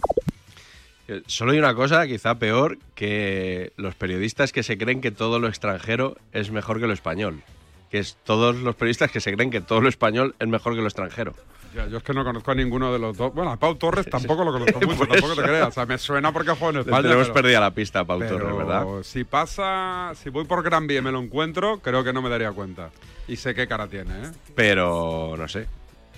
Eh, 1.08 1.22
Solo 1.26 1.52
hay 1.52 1.58
una 1.58 1.74
cosa, 1.74 2.06
quizá 2.06 2.36
peor, 2.36 2.78
que 2.94 3.72
los 3.76 3.94
periodistas 3.94 4.52
que 4.52 4.62
se 4.62 4.78
creen 4.78 5.00
que 5.00 5.10
todo 5.10 5.38
lo 5.38 5.48
extranjero 5.48 6.16
es 6.32 6.50
mejor 6.50 6.80
que 6.80 6.86
lo 6.86 6.92
español. 6.92 7.42
Que 7.90 7.98
es 7.98 8.16
todos 8.24 8.54
los 8.56 8.76
periodistas 8.76 9.10
que 9.10 9.20
se 9.20 9.32
creen 9.34 9.50
que 9.50 9.60
todo 9.60 9.80
lo 9.80 9.88
español 9.88 10.36
es 10.38 10.46
mejor 10.46 10.74
que 10.76 10.80
lo 10.80 10.86
extranjero. 10.86 11.34
Ya, 11.74 11.86
yo 11.86 11.98
es 11.98 12.02
que 12.02 12.12
no 12.12 12.24
conozco 12.24 12.50
a 12.50 12.54
ninguno 12.54 12.92
de 12.92 12.98
los 12.98 13.16
dos. 13.16 13.32
Bueno, 13.34 13.50
a 13.52 13.56
Pau 13.56 13.76
Torres 13.76 14.06
tampoco 14.10 14.44
lo 14.44 14.52
conozco 14.52 14.80
mucho, 14.86 14.98
Por 14.98 15.08
tampoco 15.08 15.34
te 15.34 15.42
creas. 15.42 15.68
O 15.68 15.72
sea, 15.72 15.86
me 15.86 15.98
suena 15.98 16.32
porque 16.32 16.50
juego 16.52 16.70
en 16.70 16.74
Le 16.76 16.80
España. 16.82 17.02
tenemos 17.02 17.24
pero- 17.28 17.34
perdida 17.34 17.60
la 17.60 17.70
pista 17.72 18.00
a 18.00 18.04
Pau 18.04 18.18
pero 18.20 18.38
Torres, 18.38 18.56
¿verdad? 18.56 18.86
Si 19.02 19.24
pasa, 19.24 20.12
si 20.20 20.30
voy 20.30 20.44
por 20.44 20.62
Gran 20.62 20.86
Vía 20.86 20.98
y 20.98 21.02
me 21.02 21.10
lo 21.12 21.20
encuentro, 21.20 21.78
creo 21.80 22.02
que 22.04 22.12
no 22.12 22.22
me 22.22 22.28
daría 22.28 22.52
cuenta. 22.52 22.90
Y 23.28 23.36
sé 23.36 23.54
qué 23.54 23.66
cara 23.68 23.86
tiene, 23.88 24.10
¿eh? 24.22 24.30
Pero 24.54 25.34
no 25.36 25.46
sé. 25.48 25.66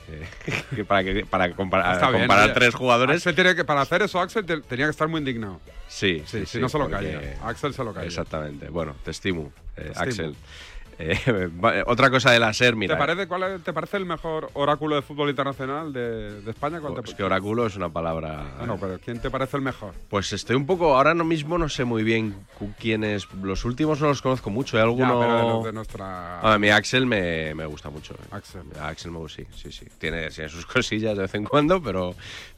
Que 0.74 0.84
para 0.84 1.04
que, 1.04 1.24
para 1.26 1.54
compara- 1.54 1.92
Está 1.92 2.10
bien, 2.10 2.22
comparar 2.22 2.44
oye. 2.46 2.54
tres 2.54 2.74
jugadores. 2.74 3.16
Axel 3.16 3.34
tiene 3.34 3.54
que, 3.54 3.64
para 3.64 3.80
hacer 3.82 4.02
eso, 4.02 4.20
Axel 4.20 4.44
te- 4.44 4.60
tenía 4.60 4.86
que 4.86 4.90
estar 4.90 5.08
muy 5.08 5.18
indignado. 5.18 5.60
Sí, 5.88 6.22
Sí, 6.26 6.40
sí, 6.40 6.46
si 6.46 6.58
no 6.60 6.68
se 6.68 6.78
lo 6.78 6.88
porque- 6.88 7.12
calla. 7.12 7.38
Axel 7.48 7.74
se 7.74 7.84
lo 7.84 7.92
calla. 7.94 8.06
Exactamente. 8.06 8.68
Bueno, 8.68 8.94
te 9.04 9.10
estimo, 9.10 9.52
eh, 9.76 9.82
Te 9.82 9.82
estimo. 9.90 10.02
Axel. 10.02 10.36
Eh, 11.72 11.82
otra 11.86 12.10
cosa 12.10 12.30
de 12.30 12.38
la 12.38 12.52
SER, 12.52 12.76
mira. 12.76 12.94
¿Te 12.94 12.98
parece, 12.98 13.26
cuál 13.28 13.42
es- 13.44 13.62
¿Te 13.62 13.72
parece 13.72 13.96
el 13.96 14.04
mejor 14.06 14.50
oráculo 14.54 14.96
de 14.96 15.02
fútbol 15.02 15.30
internacional 15.30 15.92
de, 15.92 16.40
de 16.42 16.50
España? 16.50 16.80
¿Cuál 16.80 16.94
te- 16.94 17.10
Es 17.10 17.14
que 17.14 17.22
oráculo 17.22 17.66
es 17.66 17.76
una 17.76 17.88
palabra. 17.88 18.44
Ah, 18.60 18.66
no, 18.66 18.76
pero 18.78 18.98
¿quién 18.98 19.20
te 19.20 19.30
parece 19.30 19.56
el 19.56 19.62
mejor? 19.62 19.94
Pues 20.08 20.32
estoy 20.32 20.56
un 20.56 20.66
poco, 20.66 20.94
ahora 20.96 21.14
no 21.14 21.24
mismo 21.24 21.56
no 21.58 21.68
sé 21.68 21.84
muy 21.84 22.02
bien 22.02 22.34
cu- 22.58 22.72
quiénes. 22.78 23.26
Los 23.42 23.64
últimos 23.64 24.00
no 24.00 24.08
los 24.08 24.20
conozco 24.22 24.50
mucho. 24.50 24.76
¿Hay 24.76 24.82
alguno? 24.82 25.20
Ya, 25.20 25.26
pero 25.26 25.36
de 25.38 25.52
los 25.54 25.64
de 25.64 25.72
nuestra- 25.72 26.40
Ah, 26.40 26.54
a 26.54 26.58
mí 26.58 26.68
Axel 26.70 27.06
me, 27.06 27.54
me 27.54 27.66
gusta 27.66 27.90
mucho. 27.90 28.14
eh. 28.14 28.26
Axel. 28.30 28.62
Axel 28.80 29.10
me 29.12 29.18
gusta, 29.18 29.42
sí, 29.42 29.48
sí, 29.54 29.72
sí. 29.72 29.86
Tiene, 29.98 30.28
tiene 30.30 30.48
sus 30.50 30.66
cosillas 30.66 31.16
de 31.16 31.22
vez 31.22 31.34
en 31.34 31.44
cuando, 31.44 31.82
pero, 31.82 32.14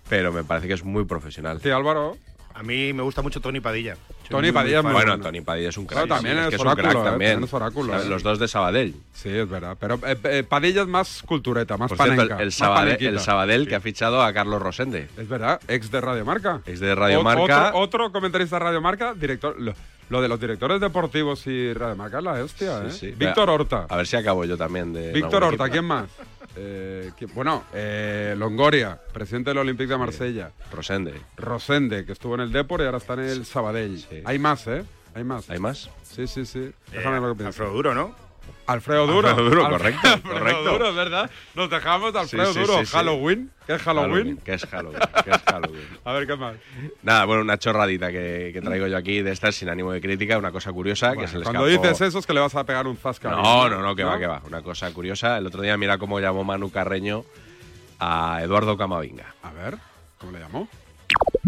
pero 0.08 0.32
me 0.32 0.44
parece 0.44 0.68
que 0.68 0.74
es 0.74 0.84
muy 0.84 1.04
profesional. 1.04 1.60
Sí, 1.62 1.70
Álvaro. 1.70 2.16
A 2.54 2.62
mí 2.62 2.92
me 2.92 3.02
gusta 3.02 3.20
mucho 3.20 3.40
Tony 3.40 3.58
Padilla. 3.60 3.96
Tony 4.28 4.52
Padilla 4.52 4.78
es 4.78 4.84
muy 4.84 4.92
Bueno. 4.92 5.18
Tony 5.18 5.40
Padilla 5.40 5.68
es 5.68 5.76
un 5.76 5.86
crack. 5.86 6.08
también 6.08 6.36
sí, 6.36 6.42
es 6.42 6.48
que 6.50 6.54
es 6.56 6.60
un 6.60 6.66
oráculo, 6.68 6.88
crack 6.90 7.02
eh, 7.02 7.10
también. 7.10 7.30
también 7.32 7.44
es 7.44 7.54
oráculo, 7.54 8.00
eh. 8.00 8.08
Los 8.08 8.22
dos 8.22 8.38
de 8.38 8.48
Sabadell. 8.48 8.94
Sí, 9.12 9.28
es 9.30 9.48
verdad. 9.48 9.76
Pero 9.78 9.98
eh, 10.06 10.16
eh, 10.24 10.44
Padilla 10.48 10.82
es 10.82 10.88
más 10.88 11.22
cultureta, 11.24 11.76
más 11.76 11.88
Por 11.88 11.98
cierto, 11.98 12.16
panenca. 12.16 12.42
el, 12.42 12.52
Sabadell, 12.52 12.84
panenquita. 12.84 13.10
el 13.10 13.20
Sabadell 13.20 13.68
que 13.68 13.74
ha 13.74 13.80
fichado 13.80 14.22
a 14.22 14.32
Carlos 14.32 14.60
Rosende. 14.62 15.08
Es 15.16 15.28
verdad, 15.28 15.60
ex 15.68 15.90
de 15.90 16.00
Radio 16.00 16.24
Marca. 16.24 16.60
Ex 16.66 16.80
de 16.80 16.94
Radio 16.94 17.22
Marca. 17.22 17.68
Otro, 17.68 17.80
otro 17.80 18.12
comentarista 18.12 18.56
de 18.56 18.64
Radio 18.64 18.80
Marca, 18.80 19.14
director. 19.14 19.60
Lo, 19.60 19.74
Lo 20.10 20.20
de 20.20 20.28
los 20.28 20.38
directores 20.38 20.80
deportivos 20.80 21.46
y 21.46 21.72
Radio 21.72 21.96
Marca 21.96 22.18
es 22.18 22.24
la 22.24 22.32
hostia, 22.32 22.78
¿eh? 22.84 22.90
Sí, 22.90 22.98
sí. 22.98 23.14
Víctor 23.16 23.48
Horta. 23.48 23.86
A 23.88 23.96
ver 23.96 24.06
si 24.06 24.16
acabo 24.16 24.44
yo 24.44 24.56
también 24.56 24.92
de. 24.92 25.12
Víctor 25.12 25.42
Horta. 25.44 25.68
¿quién 25.70 25.86
más? 25.86 26.04
Eh, 26.56 27.10
¿quién- 27.18 27.30
bueno, 27.34 27.64
eh, 27.74 28.34
Longoria, 28.36 28.98
presidente 29.12 29.50
del 29.50 29.58
Olympique 29.58 29.90
de 29.92 29.98
Marsella. 29.98 30.50
Rosende. 30.72 31.14
Rosende, 31.36 32.04
que 32.04 32.12
estuvo 32.12 32.34
en 32.34 32.42
el 32.42 32.52
Depor 32.52 32.80
y 32.80 32.84
ahora 32.84 32.98
está 32.98 33.14
en 33.14 33.20
el 33.20 33.44
Sabadell. 33.46 34.04
Hay 34.24 34.38
más, 34.38 34.66
¿eh? 34.66 34.84
Hay 35.14 35.24
más. 35.24 35.48
¿Hay 35.50 35.58
más? 35.58 35.90
Sí, 36.02 36.26
sí, 36.26 36.44
sí. 36.46 36.70
Déjame 36.92 37.20
lo 37.20 37.28
que 37.30 37.34
pienso. 37.38 37.46
Alfredo 37.62 37.72
Duro, 37.72 37.94
¿no? 37.94 38.23
Alfredo 38.66 39.06
Duro. 39.06 39.28
Alfredo 39.28 39.48
Duro, 39.50 39.66
Alfredo- 39.66 39.78
correcto, 39.78 40.08
Alfredo 40.14 40.32
correcto. 40.38 40.72
Duro, 40.72 40.88
es 40.88 40.94
verdad. 40.96 41.30
Nos 41.54 41.68
dejamos 41.70 42.12
de 42.14 42.18
Alfredo 42.20 42.52
sí, 42.54 42.60
Duro. 42.60 42.78
sí, 42.78 42.86
sí. 42.86 42.92
Halloween. 42.92 43.50
¿Qué 43.66 43.74
es 43.74 43.82
Halloween? 43.82 44.36
¿Qué 44.44 44.54
es 44.54 44.66
Halloween? 44.66 44.98
¿Qué 45.24 45.30
es 45.30 45.42
Halloween? 45.46 45.88
A 46.04 46.12
ver, 46.12 46.26
¿qué 46.26 46.36
más? 46.36 46.54
Nada, 47.02 47.24
bueno, 47.26 47.42
una 47.42 47.58
chorradita 47.58 48.10
que, 48.10 48.50
que 48.52 48.60
traigo 48.62 48.86
yo 48.86 48.96
aquí 48.96 49.20
de 49.22 49.32
estas 49.32 49.54
sin 49.54 49.68
ánimo 49.68 49.92
de 49.92 50.00
crítica, 50.00 50.38
una 50.38 50.50
cosa 50.50 50.72
curiosa 50.72 51.14
que 51.16 51.26
se 51.28 51.38
le 51.38 51.44
Cuando 51.44 51.66
escapó- 51.68 51.82
dices 51.82 52.00
eso 52.00 52.18
es 52.18 52.26
que 52.26 52.32
le 52.34 52.40
vas 52.40 52.54
a 52.54 52.64
pegar 52.64 52.86
un 52.86 52.96
zasca. 52.96 53.30
No, 53.30 53.68
no, 53.68 53.80
no, 53.82 53.94
que 53.94 54.04
va, 54.04 54.18
que 54.18 54.26
va. 54.26 54.40
Una 54.46 54.62
cosa 54.62 54.90
curiosa. 54.92 55.36
El 55.38 55.46
otro 55.46 55.60
día 55.62 55.76
mira 55.76 55.98
cómo 55.98 56.18
llamó 56.20 56.42
Manu 56.44 56.70
Carreño 56.70 57.24
a 57.98 58.40
Eduardo 58.42 58.76
Camavinga. 58.78 59.34
A 59.42 59.52
ver, 59.52 59.76
¿cómo 60.18 60.32
le 60.32 60.40
llamó? 60.40 60.68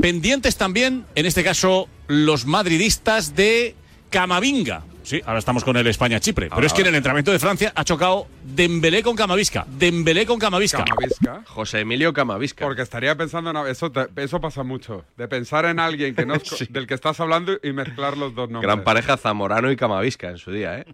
Pendientes 0.01 0.57
también, 0.57 1.07
en 1.15 1.27
este 1.27 1.43
caso, 1.43 1.89
los 2.07 2.45
madridistas 2.47 3.35
de 3.35 3.75
Camavinga. 4.11 4.83
Sí, 5.03 5.21
ahora 5.25 5.39
estamos 5.39 5.63
con 5.63 5.77
el 5.77 5.87
España-Chipre. 5.87 6.49
Pero 6.53 6.67
es 6.67 6.73
que 6.73 6.81
en 6.81 6.89
el 6.89 6.95
entrenamiento 6.97 7.31
de 7.31 7.39
Francia 7.39 7.73
ha 7.77 7.85
chocado 7.85 8.27
Dembélé 8.43 9.05
con 9.05 9.15
Camavisca. 9.15 9.65
Dembélé 9.69 10.27
con 10.27 10.37
Camavisca. 10.39 10.85
Camavisca. 10.85 11.43
José 11.47 11.81
Emilio 11.81 12.13
Camavisca. 12.13 12.65
Porque 12.65 12.83
estaría 12.83 13.15
pensando 13.17 13.51
en 13.51 13.69
eso, 13.69 13.93
te- 13.93 14.09
eso 14.17 14.41
pasa 14.41 14.65
mucho, 14.65 15.05
de 15.17 15.29
pensar 15.29 15.65
en 15.67 15.79
alguien 15.79 16.15
que 16.17 16.27
no 16.27 16.35
es 16.35 16.67
del 16.73 16.89
que 16.89 16.95
estás 16.95 17.21
hablando 17.21 17.57
y 17.63 17.73
mezclar 17.73 18.17
los 18.17 18.35
dos 18.35 18.51
nombres. 18.51 18.63
Gran 18.63 18.83
pareja 18.83 19.17
Zamorano 19.17 19.71
y 19.71 19.77
Camavisca 19.77 20.29
en 20.31 20.39
su 20.39 20.51
día, 20.51 20.79
¿eh? 20.81 20.87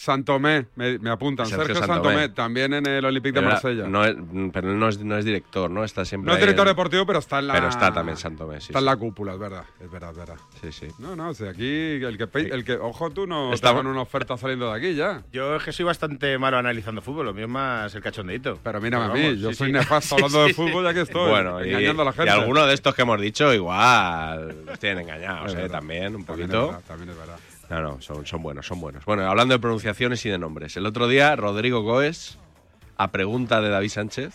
Santomé, 0.00 0.64
me, 0.76 0.98
me 0.98 1.10
apuntan. 1.10 1.44
Sergio 1.44 1.66
Sergio, 1.66 1.82
Santomé. 1.86 2.14
Santomé. 2.14 2.28
también 2.30 2.72
en 2.72 2.86
el 2.86 3.04
Olympique 3.04 3.38
de 3.38 3.44
Marsella. 3.44 3.86
No 3.86 4.02
es, 4.02 4.16
pero 4.50 4.70
él 4.72 4.78
no 4.78 4.88
es, 4.88 4.98
no 5.00 5.18
es 5.18 5.26
director, 5.26 5.70
¿no? 5.70 5.84
Está 5.84 6.06
siempre. 6.06 6.28
No 6.30 6.34
es 6.34 6.40
director 6.40 6.66
en- 6.66 6.70
deportivo, 6.70 7.04
pero 7.04 7.18
está 7.18 7.38
en 7.40 7.48
la. 7.48 7.52
Pero 7.52 7.68
está 7.68 7.92
también 7.92 8.16
Santomé, 8.16 8.60
sí. 8.62 8.68
está 8.68 8.78
en 8.78 8.84
sí. 8.84 8.86
la 8.86 8.96
cúpula, 8.96 9.34
es 9.34 9.38
verdad. 9.38 9.64
Es 9.78 9.90
verdad, 9.90 10.12
es 10.12 10.16
verdad. 10.16 10.36
Sí, 10.62 10.72
sí. 10.72 10.86
No, 11.00 11.14
no, 11.16 11.28
o 11.28 11.34
sea, 11.34 11.50
aquí 11.50 11.68
el 12.02 12.16
que, 12.16 12.28
el 12.40 12.64
que 12.64 12.76
ojo 12.76 13.10
tú 13.10 13.26
no 13.26 13.50
te 13.54 13.68
hagan 13.68 13.86
una 13.86 14.00
oferta 14.00 14.38
saliendo 14.38 14.72
de 14.72 14.78
aquí 14.78 14.94
ya. 14.94 15.22
Yo 15.32 15.56
es 15.56 15.64
que 15.64 15.72
soy 15.72 15.84
bastante 15.84 16.38
malo 16.38 16.56
analizando 16.56 17.02
fútbol, 17.02 17.26
lo 17.26 17.34
mío 17.34 17.44
es 17.44 17.50
más 17.50 17.94
el 17.94 18.00
cachondeito. 18.02 18.58
Pero 18.64 18.80
mírame 18.80 19.04
Pero 19.04 19.12
a 19.12 19.16
mí, 19.18 19.24
vamos, 19.26 19.40
yo 19.42 19.48
sí, 19.50 19.54
soy 19.56 19.66
sí. 19.66 19.72
nefasto 19.74 20.16
Sí, 20.16 20.22
hablando 20.24 20.44
de 20.46 20.54
fútbol, 20.54 20.84
ya 20.84 20.94
que 20.94 21.00
estoy 21.02 21.28
Bueno, 21.28 21.62
y, 21.62 21.68
engañando 21.68 22.00
a 22.00 22.04
la 22.06 22.10
y 22.12 22.14
gente. 22.14 22.30
alguno 22.30 22.66
de 22.66 22.72
estos 22.72 22.94
que 22.94 23.02
hemos 23.02 23.20
dicho, 23.20 23.52
igual 23.52 24.64
los 24.64 24.78
tienen 24.78 25.00
engañados, 25.00 25.54
¿eh? 25.54 25.68
También, 25.68 26.16
un 26.16 26.24
También 26.24 26.48
es 26.50 26.54
poquito. 26.56 26.66
verdad, 26.68 26.82
también 26.88 27.10
es 27.10 27.16
verdad. 27.18 27.36
No, 27.70 27.80
no, 27.80 28.00
son, 28.00 28.26
son 28.26 28.42
buenos, 28.42 28.66
son 28.66 28.80
buenos. 28.80 29.04
Bueno, 29.04 29.24
hablando 29.28 29.54
de 29.54 29.60
pronunciaciones 29.60 30.24
y 30.26 30.28
de 30.28 30.38
nombres. 30.38 30.76
El 30.76 30.86
otro 30.86 31.06
día, 31.08 31.34
Rodrigo 31.36 31.82
Goes, 31.82 32.38
a 32.96 33.10
pregunta 33.12 33.60
de 33.60 33.68
David 33.70 33.88
Sánchez, 33.90 34.34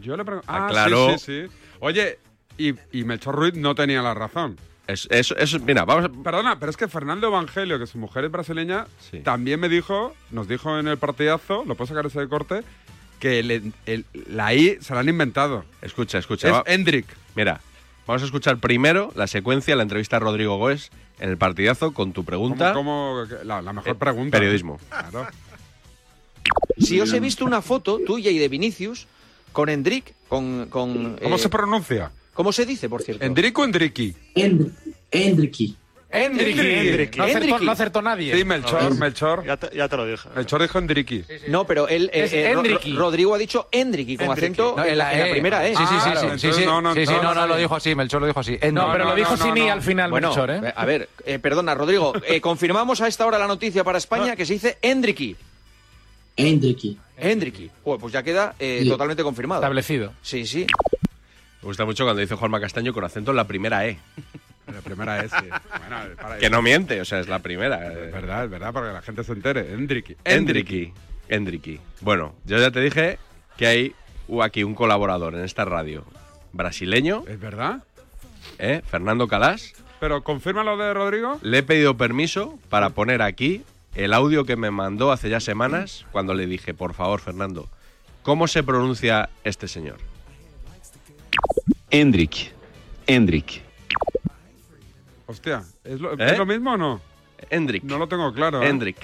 Yo 0.00 0.16
le 0.16 0.24
pregunto. 0.24 0.46
Ah, 0.50 0.66
Aclaró- 0.68 1.18
sí, 1.18 1.18
sí, 1.18 1.48
sí. 1.48 1.54
Oye, 1.80 2.18
y, 2.56 2.74
y 2.92 3.04
Melchor 3.04 3.34
Ruiz 3.34 3.54
no 3.54 3.74
tenía 3.74 4.00
la 4.02 4.14
razón. 4.14 4.58
es, 4.86 5.06
es- 5.10 5.32
es- 5.38 5.60
mira, 5.60 5.84
vamos 5.84 6.06
a- 6.06 6.22
Perdona, 6.22 6.58
pero 6.58 6.70
es 6.70 6.76
que 6.78 6.88
Fernando 6.88 7.26
Evangelio, 7.28 7.78
que 7.78 7.86
su 7.86 7.98
mujer 7.98 8.24
es 8.24 8.30
brasileña, 8.32 8.86
Sí. 9.10 9.20
también 9.20 9.60
me 9.60 9.68
dijo, 9.68 10.14
nos 10.30 10.48
dijo 10.48 10.78
en 10.78 10.88
el 10.88 10.96
partidazo, 10.98 11.64
lo 11.66 11.74
puedo 11.76 11.86
sacar 11.88 12.06
ese 12.06 12.20
de 12.20 12.28
corte, 12.28 12.62
que 13.20 13.38
el- 13.38 13.72
el- 13.86 14.04
la 14.28 14.54
I 14.54 14.78
se 14.80 14.94
la 14.94 15.00
han 15.00 15.08
inventado. 15.10 15.64
Escucha, 15.82 16.18
escucha. 16.18 16.48
Es 16.48 16.62
Hendrik. 16.66 17.06
Mira, 17.36 17.60
vamos 18.06 18.22
a 18.22 18.24
escuchar 18.26 18.58
primero 18.58 19.12
la 19.14 19.26
secuencia, 19.26 19.76
la 19.76 19.82
entrevista 19.82 20.16
a 20.16 20.20
Rodrigo 20.20 20.56
Goes 20.58 20.90
en 21.20 21.30
el 21.30 21.36
partidazo 21.38 21.92
con 21.94 22.12
tu 22.12 22.24
pregunta. 22.24 22.72
¿Cómo- 22.72 23.24
cómo- 23.28 23.44
la, 23.44 23.62
la 23.62 23.72
mejor 23.72 23.92
Eh, 23.92 23.94
pregunta. 23.94 24.38
periodismo. 24.38 24.78
Claro. 24.88 25.26
Si 26.78 27.00
os 27.00 27.12
he 27.12 27.20
visto 27.20 27.44
una 27.44 27.62
foto 27.62 28.00
tuya 28.04 28.30
y 28.30 28.38
de 28.38 28.48
Vinicius 28.48 29.06
con 29.52 29.68
Hendrik, 29.68 30.14
con... 30.28 30.66
con 30.70 31.16
¿Cómo 31.22 31.36
eh, 31.36 31.38
se 31.38 31.48
pronuncia? 31.48 32.10
¿Cómo 32.34 32.52
se 32.52 32.64
dice, 32.66 32.88
por 32.88 33.02
cierto? 33.02 33.24
¿Hendrik 33.24 33.56
o 33.58 33.64
Hendriki? 33.64 34.14
Hendriki. 35.10 35.76
Hendriki. 36.12 36.60
Hendriki. 36.60 37.18
No 37.18 37.72
acertó- 37.72 38.02
no 38.02 38.10
nadie. 38.10 38.36
Sí, 38.36 38.44
Melchor, 38.44 38.94
Melchor. 38.96 39.44
Ya 39.46 39.56
te, 39.56 39.74
ya 39.76 39.88
te 39.88 39.96
lo 39.96 40.06
dije. 40.06 40.28
Melchor 40.36 40.60
dijo 40.62 40.78
Hendriki. 40.78 41.24
No, 41.48 41.66
pero 41.66 41.88
él, 41.88 42.10
eh, 42.12 42.28
eh, 42.30 42.52
Ro- 42.54 42.62
Rodrigo 42.98 43.34
ha 43.34 43.38
dicho 43.38 43.68
Hendriki, 43.72 44.16
con 44.18 44.30
acento 44.30 44.74
No, 44.76 44.84
en, 44.84 44.98
la, 44.98 45.12
en 45.14 45.20
la 45.20 45.30
primera 45.30 45.66
E. 45.66 45.74
Sí, 45.74 45.82
sí, 45.88 45.94
sí, 46.04 46.10
Ah, 46.12 46.16
sí, 46.20 46.26
sí, 46.32 46.38
sí, 46.38 46.52
sí, 46.52 46.58
sí, 46.60 46.64
no, 46.66 47.34
no, 47.34 47.46
lo 47.46 47.56
dijo 47.56 47.74
así, 47.76 47.94
Melchor 47.94 48.20
lo 48.20 48.26
dijo 48.26 48.40
así. 48.40 48.58
No, 48.72 48.92
pero 48.92 49.04
lo 49.06 49.14
dijo 49.14 49.36
sin 49.36 49.56
I 49.56 49.68
al 49.70 49.82
final, 49.82 50.10
Bueno, 50.10 50.28
Melchor, 50.28 50.50
¿eh? 50.50 50.72
A 50.76 50.84
ver, 50.84 51.08
eh, 51.24 51.38
perdona, 51.38 51.74
Rodrigo. 51.74 52.12
eh, 52.26 52.40
confirmamos 52.42 53.00
a 53.00 53.08
esta 53.08 53.26
hora 53.26 53.38
la 53.38 53.46
noticia 53.46 53.82
para 53.82 53.98
España 53.98 54.36
que 54.36 54.44
se 54.46 54.52
dice. 54.54 54.78
Hendriki. 54.82 55.36
Hendriki. 56.36 57.70
Joder, 57.84 58.00
pues 58.00 58.12
ya 58.12 58.22
queda 58.22 58.54
eh, 58.58 58.80
Sí. 58.82 58.88
totalmente 58.88 59.22
confirmado. 59.22 59.60
Establecido. 59.60 60.12
Sí, 60.22 60.46
sí. 60.46 60.66
Me 61.62 61.66
gusta 61.66 61.84
mucho 61.84 62.04
cuando 62.04 62.20
dice 62.20 62.34
Juanma 62.34 62.60
Castaño 62.60 62.92
con 62.92 63.04
acento 63.04 63.30
en 63.30 63.36
la 63.36 63.46
primera 63.46 63.86
E. 63.86 63.98
La 64.66 64.80
primera 64.80 65.24
es. 65.24 65.30
sí. 65.32 65.36
Bueno, 65.78 66.14
para- 66.20 66.38
Que 66.38 66.48
no 66.50 66.62
miente, 66.62 67.00
o 67.00 67.04
sea, 67.04 67.20
es 67.20 67.28
la 67.28 67.40
primera. 67.40 67.92
Es 67.92 68.12
verdad, 68.12 68.44
es 68.44 68.50
verdad, 68.50 68.72
para 68.72 68.88
que 68.88 68.92
la 68.92 69.02
gente 69.02 69.24
se 69.24 69.32
entere. 69.32 69.72
Hendriki. 69.72 70.16
Hendriki. 70.24 70.92
Hendriki. 71.28 71.80
Bueno, 72.00 72.34
yo 72.44 72.58
ya 72.58 72.70
te 72.70 72.80
dije 72.80 73.18
que 73.56 73.66
hay 73.66 73.94
aquí 74.42 74.62
un 74.64 74.74
colaborador 74.74 75.34
en 75.34 75.44
esta 75.44 75.64
radio 75.64 76.04
brasileño, 76.52 77.24
¿Es 77.26 77.40
verdad? 77.40 77.82
¿eh? 78.58 78.82
Fernando 78.86 79.26
Calas. 79.28 79.72
Pero 80.00 80.22
confirma 80.22 80.62
lo 80.64 80.76
de 80.76 80.92
Rodrigo. 80.94 81.38
Le 81.42 81.58
he 81.58 81.62
pedido 81.62 81.96
permiso 81.96 82.58
para 82.68 82.90
poner 82.90 83.22
aquí 83.22 83.62
el 83.94 84.12
audio 84.12 84.44
que 84.44 84.56
me 84.56 84.70
mandó 84.70 85.12
hace 85.12 85.28
ya 85.28 85.40
semanas 85.40 86.06
cuando 86.12 86.34
le 86.34 86.46
dije, 86.46 86.74
por 86.74 86.92
favor, 86.94 87.20
Fernando, 87.20 87.68
¿cómo 88.22 88.48
se 88.48 88.62
pronuncia 88.62 89.28
este 89.44 89.68
señor? 89.68 89.98
Hendrik. 91.90 92.52
Hendrik. 93.06 93.62
Hostia, 95.32 95.62
¿es 95.84 96.00
lo, 96.00 96.12
¿Eh? 96.12 96.16
¿es 96.20 96.38
lo 96.38 96.46
mismo 96.46 96.72
o 96.72 96.76
no? 96.76 97.00
Hendrik. 97.50 97.82
No 97.84 97.98
lo 97.98 98.06
tengo 98.08 98.32
claro. 98.32 98.62
¿eh? 98.62 98.68
Hendrik. 98.68 98.96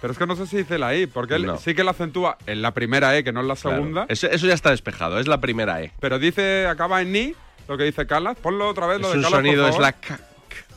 Pero 0.00 0.12
es 0.12 0.18
que 0.18 0.26
no 0.26 0.36
sé 0.36 0.46
si 0.46 0.58
dice 0.58 0.78
la 0.78 0.94
I, 0.94 1.06
porque 1.06 1.34
él 1.34 1.46
No. 1.46 1.56
sí 1.56 1.74
que 1.74 1.82
la 1.82 1.92
acentúa 1.92 2.36
en 2.46 2.60
la 2.62 2.72
primera 2.72 3.16
E, 3.16 3.24
que 3.24 3.32
no 3.32 3.40
en 3.40 3.48
la 3.48 3.56
Claro. 3.56 3.76
segunda. 3.78 4.06
Eso, 4.08 4.26
eso 4.28 4.46
ya 4.46 4.52
está 4.54 4.70
despejado, 4.70 5.18
es 5.18 5.26
la 5.26 5.40
primera 5.40 5.82
E. 5.82 5.92
Pero 5.98 6.18
dice, 6.18 6.66
acaba 6.66 7.00
en 7.00 7.12
ni, 7.12 7.34
lo 7.68 7.76
que 7.78 7.84
dice 7.84 8.06
Calas. 8.06 8.36
Ponlo 8.36 8.68
otra 8.68 8.86
vez, 8.86 9.00
lo 9.00 9.06
Es 9.06 9.12
de 9.14 9.18
un 9.18 9.24
Calas, 9.24 9.38
sonido, 9.38 9.62
por 9.62 9.70
es 9.70 9.76
favor. 9.76 9.82
la 9.82 9.92
K. 9.92 10.18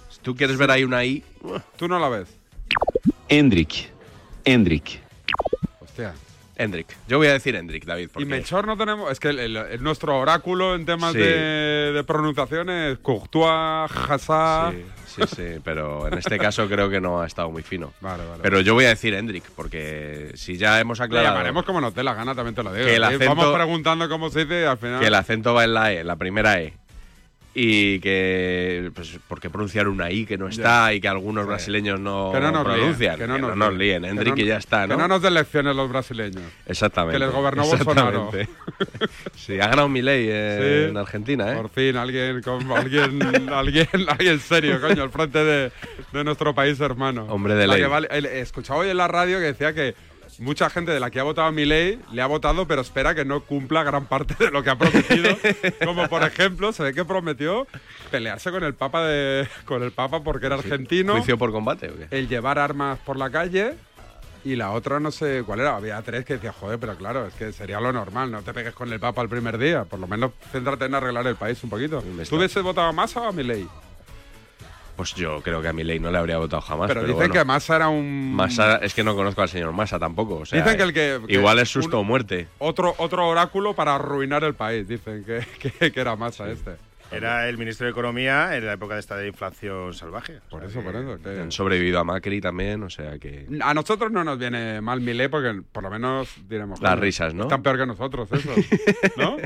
Si 0.10 0.20
tú 0.22 0.36
quieres 0.36 0.58
ver 0.58 0.72
ahí 0.72 0.84
una 0.86 1.04
I, 1.04 1.24
Tú 1.76 1.88
no 1.90 2.00
la 2.00 2.08
ves. 2.10 2.30
Hendrik. 3.28 3.90
Hendrik. 4.46 5.02
Hostia. 5.82 6.14
Hendrik. 6.58 6.88
Yo 7.08 7.18
voy 7.18 7.28
a 7.28 7.34
decir 7.34 7.56
Hendrik, 7.56 7.86
David. 7.86 8.10
Porque 8.12 8.24
Y 8.24 8.30
Melchor 8.30 8.66
no 8.66 8.76
tenemos. 8.78 9.12
Es 9.12 9.20
que 9.20 9.30
el- 9.30 9.40
el- 9.40 9.58
el- 9.58 9.84
nuestro 9.84 10.18
oráculo 10.20 10.74
en 10.76 10.86
temas 10.86 11.14
Sí. 11.14 11.20
de, 11.20 11.92
de 11.94 12.04
pronunciación 12.04 12.70
es 12.70 12.98
Courtois, 13.00 13.92
Hazard. 14.10 14.74
Sí, 14.74 15.22
sí, 15.28 15.36
sí, 15.36 15.44
pero 15.64 16.08
en 16.08 16.18
este 16.18 16.38
caso 16.38 16.68
creo 16.68 16.90
que 16.90 17.00
no 17.00 17.22
ha 17.22 17.28
estado 17.28 17.50
muy 17.52 17.64
fino. 17.64 17.94
Vale, 18.02 18.26
vale. 18.26 18.40
Pero 18.42 18.60
yo 18.62 18.74
voy 18.74 18.86
a 18.86 18.90
decir 18.90 19.14
Hendrik, 19.14 19.44
porque 19.56 20.32
si 20.36 20.58
ya 20.58 20.80
hemos 20.80 21.00
Le 21.00 21.06
aclarado 21.06 21.34
llamaremos 21.36 21.64
como 21.66 21.80
nos 21.82 21.94
dé 21.94 22.04
la 22.04 22.14
gana, 22.14 22.34
también 22.36 22.56
te 22.56 22.64
lo 22.64 22.74
digo. 22.74 22.86
Que 22.86 22.96
el 22.96 23.04
acento- 23.04 23.36
Vamos 23.36 23.54
preguntando 23.56 24.10
cómo 24.10 24.30
se 24.30 24.46
dice 24.46 24.62
y 24.62 24.66
al 24.66 24.78
final. 24.78 25.00
que 25.00 25.08
el 25.08 25.16
acento 25.16 25.54
va 25.54 25.64
en 25.64 25.74
la 25.74 25.94
E, 25.94 26.00
en 26.00 26.08
la 26.08 26.16
primera 26.16 26.60
E. 26.62 26.74
Y 27.60 28.00
que, 28.02 28.92
pues, 28.94 29.18
¿por 29.28 29.40
qué 29.40 29.50
pronunciar 29.50 29.88
una 29.88 30.12
I 30.12 30.28
que 30.28 30.38
no 30.38 30.48
está 30.48 30.94
y 30.94 31.02
que 31.02 31.08
algunos 31.08 31.48
brasileños 31.48 32.00
no, 32.00 32.30
que 32.32 32.40
no 32.40 32.52
nos 32.52 32.64
pronuncian? 32.64 33.18
líen. 33.18 33.32
Que 33.36 33.40
no 33.42 33.56
nos, 33.56 33.74
líen. 33.74 34.04
Que 34.04 34.10
Hendrik 34.10 34.36
no- 34.36 34.42
y 34.44 34.46
ya 34.46 34.58
está, 34.58 34.86
¿no? 34.86 34.96
Que 34.96 35.02
no 35.02 35.08
nos 35.08 35.24
den 35.24 35.34
lecciones 35.34 35.76
los 35.76 35.90
brasileños. 35.90 36.44
Exactamente. 36.68 37.18
Que 37.18 37.26
les 37.26 37.34
gobernó 37.34 37.66
Bolsonaro. 37.66 38.30
Sí, 39.34 39.54
ha 39.60 39.70
ganado 39.70 39.90
Milei 39.90 40.28
eh, 40.30 40.84
Sí. 40.86 40.90
en 40.92 40.98
Argentina, 40.98 41.52
¿eh? 41.52 41.56
Por 41.56 41.70
fin, 41.70 41.96
alguien, 41.98 42.44
con, 42.44 42.72
alguien, 42.72 43.22
alguien, 43.52 43.88
alguien 44.08 44.40
serio, 44.40 44.80
coño, 44.80 45.02
al 45.02 45.10
frente 45.10 45.44
de, 45.44 45.72
de 46.14 46.24
nuestro 46.24 46.54
país 46.54 46.80
hermano. 46.80 47.26
Hombre 47.28 47.56
de 47.56 47.66
ley. 47.68 47.82
vale- 47.86 48.08
escuchado 48.40 48.82
hoy 48.82 48.90
en 48.90 48.98
la 48.98 49.08
radio 49.08 49.40
que 49.40 49.46
decía 49.46 49.74
que 49.74 49.96
mucha 50.40 50.70
gente 50.70 50.92
de 50.92 51.00
la 51.00 51.10
que 51.10 51.20
ha 51.20 51.24
votado 51.24 51.48
a 51.48 51.52
mi 51.52 51.66
ley 51.66 52.00
le 52.12 52.22
ha 52.22 52.28
votado, 52.28 52.68
pero 52.68 52.82
espera 52.82 53.16
que 53.16 53.26
no 53.26 53.42
cumpla 53.42 53.84
gran 53.84 54.06
parte 54.06 54.36
de 54.44 54.52
lo 54.52 54.64
que 54.64 54.70
ha 54.70 54.78
prometido. 54.78 55.36
Como 55.86 56.08
por 56.08 56.24
ejemplo, 56.24 56.72
se 56.72 56.84
ve 56.84 56.94
que 56.94 57.06
prometió 57.06 57.68
pelearse 58.12 58.52
con 58.52 58.64
el 58.64 58.74
Papa 58.74 59.06
de, 59.06 59.48
con 59.66 59.84
el 59.84 59.92
Papa 59.92 60.24
porque 60.24 60.46
era 60.46 60.56
argentino. 60.56 61.14
¿Juicio 61.14 61.38
por 61.38 61.52
combate 61.52 61.90
o 61.90 61.96
qué? 61.96 62.08
El 62.12 62.28
llevar 62.28 62.60
armas 62.60 63.00
por 63.00 63.18
la 63.18 63.30
calle. 63.30 63.76
Y 64.46 64.56
la 64.56 64.72
otra 64.72 65.00
no 65.00 65.12
sé 65.12 65.44
cuál 65.46 65.60
era. 65.60 65.76
Había 65.76 66.02
tres 66.04 66.24
que 66.24 66.36
decía, 66.36 66.54
joder, 66.54 66.80
pero 66.80 66.96
claro, 66.96 67.28
es 67.28 67.34
que 67.34 67.52
sería 67.52 67.82
lo 67.82 67.92
normal. 67.92 68.32
No 68.32 68.44
te 68.44 68.54
pegues 68.54 68.74
con 68.74 68.92
el 68.94 69.00
Papa 69.00 69.22
el 69.22 69.28
primer 69.28 69.58
día. 69.58 69.84
Por 69.84 70.00
lo 70.00 70.08
menos 70.08 70.32
céntrate 70.52 70.86
en 70.86 70.96
arreglar 70.96 71.28
el 71.28 71.36
país 71.36 71.62
un 71.64 71.70
poquito. 71.70 72.02
¿Tú 72.30 72.38
hubieses 72.38 72.64
votado 72.64 72.88
a 72.88 72.94
Massa 72.94 73.22
o 73.22 73.28
a 73.28 73.32
Milei? 73.34 73.68
Pues 74.98 75.14
yo 75.16 75.42
creo 75.42 75.62
que 75.62 75.68
a 75.70 75.74
Milei 75.74 76.00
no 76.00 76.12
le 76.12 76.18
habría 76.18 76.38
votado 76.40 76.62
jamás. 76.62 76.88
Pero, 76.90 77.02
Pero, 77.02 77.14
dicen 77.14 77.30
bueno. 77.30 77.34
que 77.34 77.46
Massa 77.46 77.76
era 77.78 77.88
un. 77.88 78.34
Massa 78.36 78.78
es 78.78 78.94
que 78.94 79.04
no 79.04 79.16
conozco 79.16 79.42
al 79.44 79.48
señor 79.50 79.72
Massa 79.72 79.98
tampoco. 80.00 80.38
o 80.40 80.46
sea, 80.46 80.60
Dicen 80.62 80.76
que 80.78 80.84
el 80.84 80.94
que- 80.94 81.22
que 81.28 81.34
igual 81.34 81.60
es 81.60 81.70
susto 81.70 81.98
un- 82.00 82.02
o 82.02 82.08
muerte. 82.08 82.48
Otro, 82.58 82.94
otro 82.98 83.28
oráculo 83.28 83.74
para 83.76 83.96
arruinar 83.96 84.44
el 84.44 84.56
país. 84.56 84.88
Dicen 84.88 85.24
que, 85.24 85.46
que, 85.80 85.92
que 85.92 86.00
era 86.02 86.16
Massa 86.16 86.50
este. 86.50 86.72
Era 87.10 87.48
el 87.48 87.58
ministro 87.58 87.86
de 87.86 87.92
Economía 87.92 88.58
en 88.58 88.66
la 88.66 88.74
época 88.74 88.96
de 88.96 89.00
esta 89.00 89.16
de 89.16 89.28
inflación 89.28 89.94
salvaje. 89.94 90.42
Por 90.50 90.66
eso, 90.66 90.82
por 90.82 90.94
eso. 90.94 91.18
que- 91.24 91.40
Han 91.40 91.52
sobrevivido 91.54 92.00
a 92.00 92.04
Macri 92.04 92.42
también, 92.42 92.84
o 92.84 92.90
sea 92.90 93.18
que. 93.18 93.48
A 93.62 93.74
nosotros 93.74 94.12
no 94.12 94.26
nos 94.26 94.38
viene 94.38 94.82
mal 94.82 95.00
Milei 95.00 95.30
porque 95.30 95.62
por 95.72 95.84
lo 95.84 95.90
menos 95.90 96.28
diremos... 96.50 96.82
Las 96.82 97.00
risas, 97.00 97.34
¿no? 97.34 97.44
Están 97.44 97.62
peor 97.64 97.78
que 97.78 97.86
nosotros, 97.86 98.30
eso. 98.34 98.52
¿No? 99.16 99.38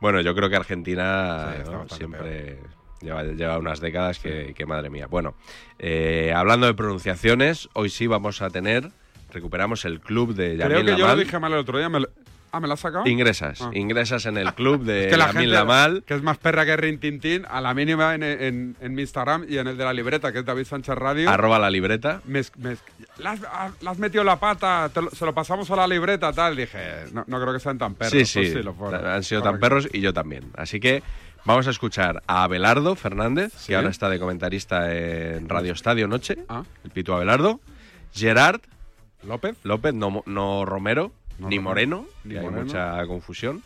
Bueno, 0.00 0.20
yo 0.20 0.34
creo 0.34 0.48
que 0.48 0.56
Argentina 0.56 1.52
siempre 1.96 2.58
lleva, 3.02 3.22
lleva 3.24 3.58
unas 3.58 3.80
décadas 3.80 4.18
que, 4.18 4.54
que 4.56 4.66
madre 4.66 4.90
mía. 4.90 5.06
Bueno, 5.08 5.34
eh, 5.78 6.32
hablando 6.34 6.66
de 6.66 6.74
pronunciaciones, 6.74 7.68
hoy 7.74 7.90
sí 7.90 8.06
vamos 8.06 8.42
a 8.42 8.50
tener, 8.50 8.90
recuperamos 9.32 9.84
el 9.84 10.00
club 10.00 10.34
de 10.34 10.56
Creo 10.56 10.68
Yamin 10.80 10.86
que 10.86 10.96
yo 11.00 11.06
lo 11.08 11.16
dije 11.16 11.38
mal 11.38 11.52
el 11.52 11.58
otro 11.58 11.78
día. 11.78 11.88
me 11.88 12.00
lo- 12.00 12.08
Ah, 12.54 12.60
¿me 12.60 12.66
lo 12.68 12.74
has 12.74 12.80
sacado? 12.80 13.06
Ingresas, 13.06 13.62
Ah. 13.62 13.70
ingresas 13.72 14.26
en 14.26 14.36
el 14.36 14.52
club 14.52 14.84
de 14.84 15.04
Es 15.06 15.10
que 15.12 15.16
la 15.16 15.28
gente, 15.28 15.46
Lamal. 15.46 16.02
que 16.06 16.12
es 16.12 16.22
más 16.22 16.36
perra 16.36 16.66
que 16.66 16.76
Rintintín, 16.76 17.46
a 17.48 17.62
la 17.62 17.72
mínima 17.72 18.14
en, 18.14 18.22
en, 18.22 18.76
en 18.78 18.94
mi 18.94 19.00
Instagram 19.00 19.46
y 19.48 19.56
en 19.56 19.68
el 19.68 19.78
de 19.78 19.84
la 19.84 19.94
libreta, 19.94 20.32
que 20.34 20.40
es 20.40 20.44
David 20.44 20.66
Sánchez 20.66 20.94
Radio. 20.96 21.30
Arroba 21.30 21.58
la 21.58 21.70
libreta. 21.70 22.20
me 22.26 22.42
me 22.58 22.76
¿Le 23.16 23.28
has, 23.88 23.98
metido 23.98 24.22
la 24.22 24.38
pata? 24.38 24.90
lo- 24.94 25.08
se 25.12 25.24
lo 25.24 25.32
pasamos 25.32 25.70
a 25.70 25.76
la 25.76 25.86
libreta, 25.86 26.30
tal. 26.34 26.54
Dije, 26.54 27.04
no, 27.14 27.24
no 27.26 27.40
creo 27.40 27.54
que 27.54 27.60
sean 27.60 27.78
tan 27.78 27.94
perros. 27.94 28.10
Sí, 28.28 28.38
Pues 28.38 28.52
sí, 28.52 28.62
lo 28.62 28.76
han 29.08 29.22
sido 29.24 29.40
tan 29.42 29.58
perros 29.58 29.88
y 29.90 30.02
yo 30.02 30.12
también. 30.12 30.50
Así 30.54 30.78
que 30.78 31.02
vamos 31.44 31.66
a 31.66 31.70
escuchar 31.70 32.22
a 32.26 32.44
Abelardo 32.44 32.94
Fernández, 32.96 33.52
Sí. 33.56 33.68
que 33.68 33.76
ahora 33.76 33.90
está 33.90 34.08
de 34.08 34.18
comentarista 34.18 34.94
en 34.94 35.48
Radio 35.48 35.72
Estadio 35.72 36.08
Noche, 36.08 36.38
Ah. 36.48 36.64
el 36.84 36.90
Pito 36.90 37.14
Abelardo, 37.14 37.60
Gerard 38.14 38.60
López. 39.24 39.56
López, 39.64 39.94
no, 39.94 40.22
no 40.26 40.64
Romero, 40.64 41.12
No 41.38 41.48
ni 41.48 41.58
Moreno, 41.58 42.06
ni 42.24 42.34
que 42.34 42.40
hay 42.40 42.48
mucha 42.48 43.04
confusión. 43.06 43.62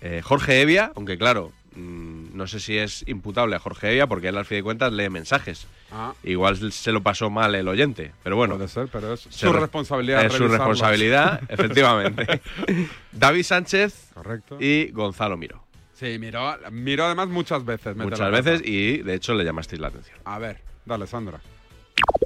Eh, 0.00 0.20
Jorge 0.22 0.60
Evia, 0.60 0.92
aunque 0.94 1.18
claro, 1.18 1.52
mm, 1.74 2.36
no 2.36 2.46
sé 2.46 2.60
si 2.60 2.76
es 2.78 3.02
imputable 3.08 3.56
a 3.56 3.58
Jorge 3.58 3.90
Evia 3.90 4.06
porque 4.06 4.28
él 4.28 4.36
al 4.36 4.44
fin 4.44 4.58
de 4.58 4.62
cuentas 4.62 4.92
lee 4.92 5.08
mensajes. 5.08 5.66
Ah. 5.90 6.12
Igual 6.22 6.70
se 6.72 6.92
lo 6.92 7.02
pasó 7.02 7.30
mal 7.30 7.54
el 7.54 7.66
oyente, 7.66 8.12
pero 8.22 8.36
bueno. 8.36 8.54
Puede 8.56 8.68
ser, 8.68 8.88
pero 8.92 9.14
es 9.14 9.20
su 9.30 9.52
re- 9.52 9.60
responsabilidad. 9.60 10.24
Es 10.24 10.34
su 10.34 10.46
responsabilidad, 10.46 11.40
efectivamente. 11.48 12.40
David 13.12 13.42
Sánchez 13.42 14.10
Correcto. 14.14 14.58
y 14.60 14.90
Gonzalo 14.92 15.36
Miro. 15.36 15.64
Sí, 15.98 16.18
miró, 16.18 16.56
miró 16.70 17.06
además 17.06 17.28
muchas 17.28 17.64
veces. 17.64 17.96
Muchas 17.96 18.30
veces 18.30 18.62
y 18.64 18.98
de 18.98 19.14
hecho 19.14 19.34
le 19.34 19.44
llamasteis 19.44 19.80
la 19.80 19.88
atención. 19.88 20.16
A 20.24 20.38
ver, 20.38 20.60
dale, 20.84 21.06
Sandra. 21.06 21.40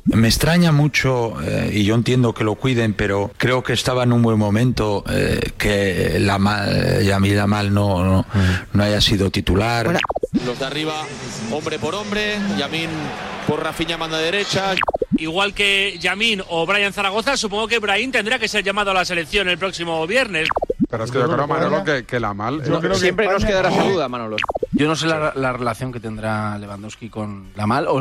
Me 0.04 0.28
extraña 0.28 0.72
mucho, 0.72 1.40
eh, 1.42 1.70
y 1.72 1.84
yo 1.84 1.94
entiendo 1.94 2.34
que 2.34 2.44
lo 2.44 2.56
cuiden, 2.56 2.92
pero 2.92 3.30
creo 3.38 3.62
que 3.62 3.72
estaba 3.72 4.02
en 4.02 4.12
un 4.12 4.20
buen 4.20 4.38
momento 4.38 5.02
eh, 5.08 5.40
que 5.56 6.18
la 6.20 6.38
mal, 6.38 7.02
Yamil 7.02 7.36
Lamal 7.36 7.72
no, 7.72 8.04
no, 8.04 8.26
no 8.72 8.82
haya 8.82 9.00
sido 9.00 9.30
titular. 9.30 9.98
Los 10.44 10.58
de 10.58 10.64
arriba, 10.64 11.06
hombre 11.50 11.78
por 11.78 11.94
hombre. 11.94 12.38
Yamin 12.58 12.90
por 13.46 13.62
Rafinha, 13.62 13.96
manda 13.96 14.18
derecha. 14.18 14.74
Igual 15.16 15.54
que 15.54 15.96
Yamin 15.98 16.42
o 16.48 16.66
Brian 16.66 16.92
Zaragoza, 16.92 17.36
supongo 17.36 17.68
que 17.68 17.78
Brahim 17.78 18.10
tendrá 18.10 18.38
que 18.38 18.48
ser 18.48 18.64
llamado 18.64 18.90
a 18.90 18.94
la 18.94 19.04
selección 19.04 19.48
el 19.48 19.56
próximo 19.58 20.06
viernes. 20.06 20.48
Pero 20.90 21.04
es 21.04 21.10
que 21.10 21.18
yo 21.18 21.28
creo, 21.30 21.46
Manolo, 21.46 21.84
que, 21.84 22.04
que 22.04 22.20
la 22.20 22.34
mal. 22.34 22.62
Yo 22.64 22.78
creo 22.80 22.92
que 22.92 22.98
Siempre 22.98 23.26
nos 23.28 23.44
quedará 23.44 23.70
esa 23.70 23.84
duda, 23.84 24.08
Manolo. 24.08 24.36
Yo 24.72 24.86
no 24.88 24.96
sé 24.96 25.06
la, 25.06 25.32
la 25.34 25.52
relación 25.52 25.92
que 25.92 26.00
tendrá 26.00 26.58
Lewandowski 26.58 27.08
con 27.08 27.48
Lamal 27.56 27.86
o 27.88 27.94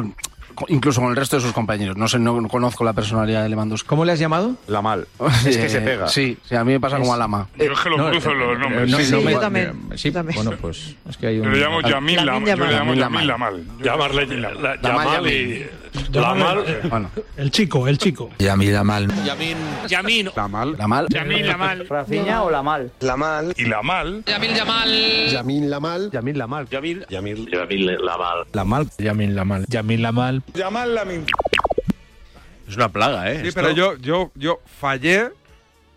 con- 0.55 0.67
incluso 0.69 0.99
con 1.01 1.09
el 1.11 1.15
resto 1.15 1.37
de 1.37 1.41
sus 1.41 1.53
compañeros. 1.53 1.95
No 1.97 2.07
sé, 2.07 2.19
no 2.19 2.45
conozco 2.47 2.83
la 2.83 2.93
personalidad 2.93 3.43
de 3.43 3.49
Lewandowski. 3.49 3.87
¿Cómo 3.87 4.03
le 4.05 4.11
has 4.13 4.19
llamado? 4.19 4.55
La 4.67 4.81
mal. 4.81 5.07
Es 5.45 5.57
que 5.57 5.69
se 5.69 5.81
pega. 5.81 6.07
Sí, 6.07 6.37
sí, 6.47 6.55
a 6.55 6.63
mí 6.63 6.73
me 6.73 6.79
pasa 6.79 6.97
como 6.97 7.13
a 7.13 7.17
Lama. 7.17 7.47
Yo 7.57 7.71
es 7.71 7.79
que 7.79 7.89
lo 7.89 8.09
cruzo 8.09 8.33
los 8.33 8.59
nombres. 8.59 8.89
no, 8.89 8.97
Sí, 8.97 9.11
no 9.11 9.19
sí, 9.19 9.25
me- 9.25 9.31
yo 9.33 9.39
también. 9.39 9.73
Sí, 9.95 10.09
Bueno, 10.11 10.51
pues 10.61 10.95
es 11.09 11.17
que 11.17 11.27
hay 11.27 11.37
Yo 11.37 11.43
un... 11.43 11.53
le 11.53 11.59
llamo 11.59 11.81
Yamil 11.81 12.25
Lamal. 12.25 12.45
Yo 12.45 12.55
le 12.65 12.71
llamo 12.73 12.93
Yamil 12.93 13.27
Lamal. 13.27 13.27
Lamal. 13.27 13.63
Llamarle 13.81 14.25
la- 14.39 14.81
Yamal 14.81 15.27
y. 15.27 15.69
Lamal. 16.13 16.63
Bueno, 16.89 17.11
El 17.37 17.51
chico, 17.51 17.87
el 17.87 17.97
chico. 17.97 18.29
Yamil 18.39 18.73
Lamal. 18.73 19.07
Yamin. 19.25 19.57
Yamin. 19.87 20.29
La 20.35 20.47
mal. 20.47 20.75
Lamal. 20.77 21.07
Yamin 21.09 21.47
Lamal. 21.47 21.87
¿Rafiña 21.87 22.43
o 22.43 22.49
la 22.51 22.63
mal? 22.63 22.91
La 22.99 23.17
mal. 23.17 23.53
Y 23.57 23.65
la 23.65 23.81
mal. 23.81 24.23
Yamin 24.25 24.55
Yamal. 24.55 25.29
Yamin 25.31 25.69
la 25.69 25.79
mal. 25.79 26.11
Yamin 26.11 26.37
Lamal. 26.37 26.67
Yamin. 26.69 27.05
Yamin. 27.09 27.47
Lamal. 28.53 28.87
Yamin 28.97 29.35
Lamal. 29.35 29.65
Yamin 29.67 30.01
Lamal. 30.01 30.43
Yamal 30.53 30.95
la 30.95 31.05
min. 31.05 31.25
Es 32.67 32.75
una 32.77 32.89
plaga, 32.89 33.29
¿eh? 33.31 33.41
Sí, 33.43 33.51
pero 33.53 33.71
yo, 33.71 33.97
yo, 33.97 34.31
yo 34.35 34.61
fallé 34.79 35.29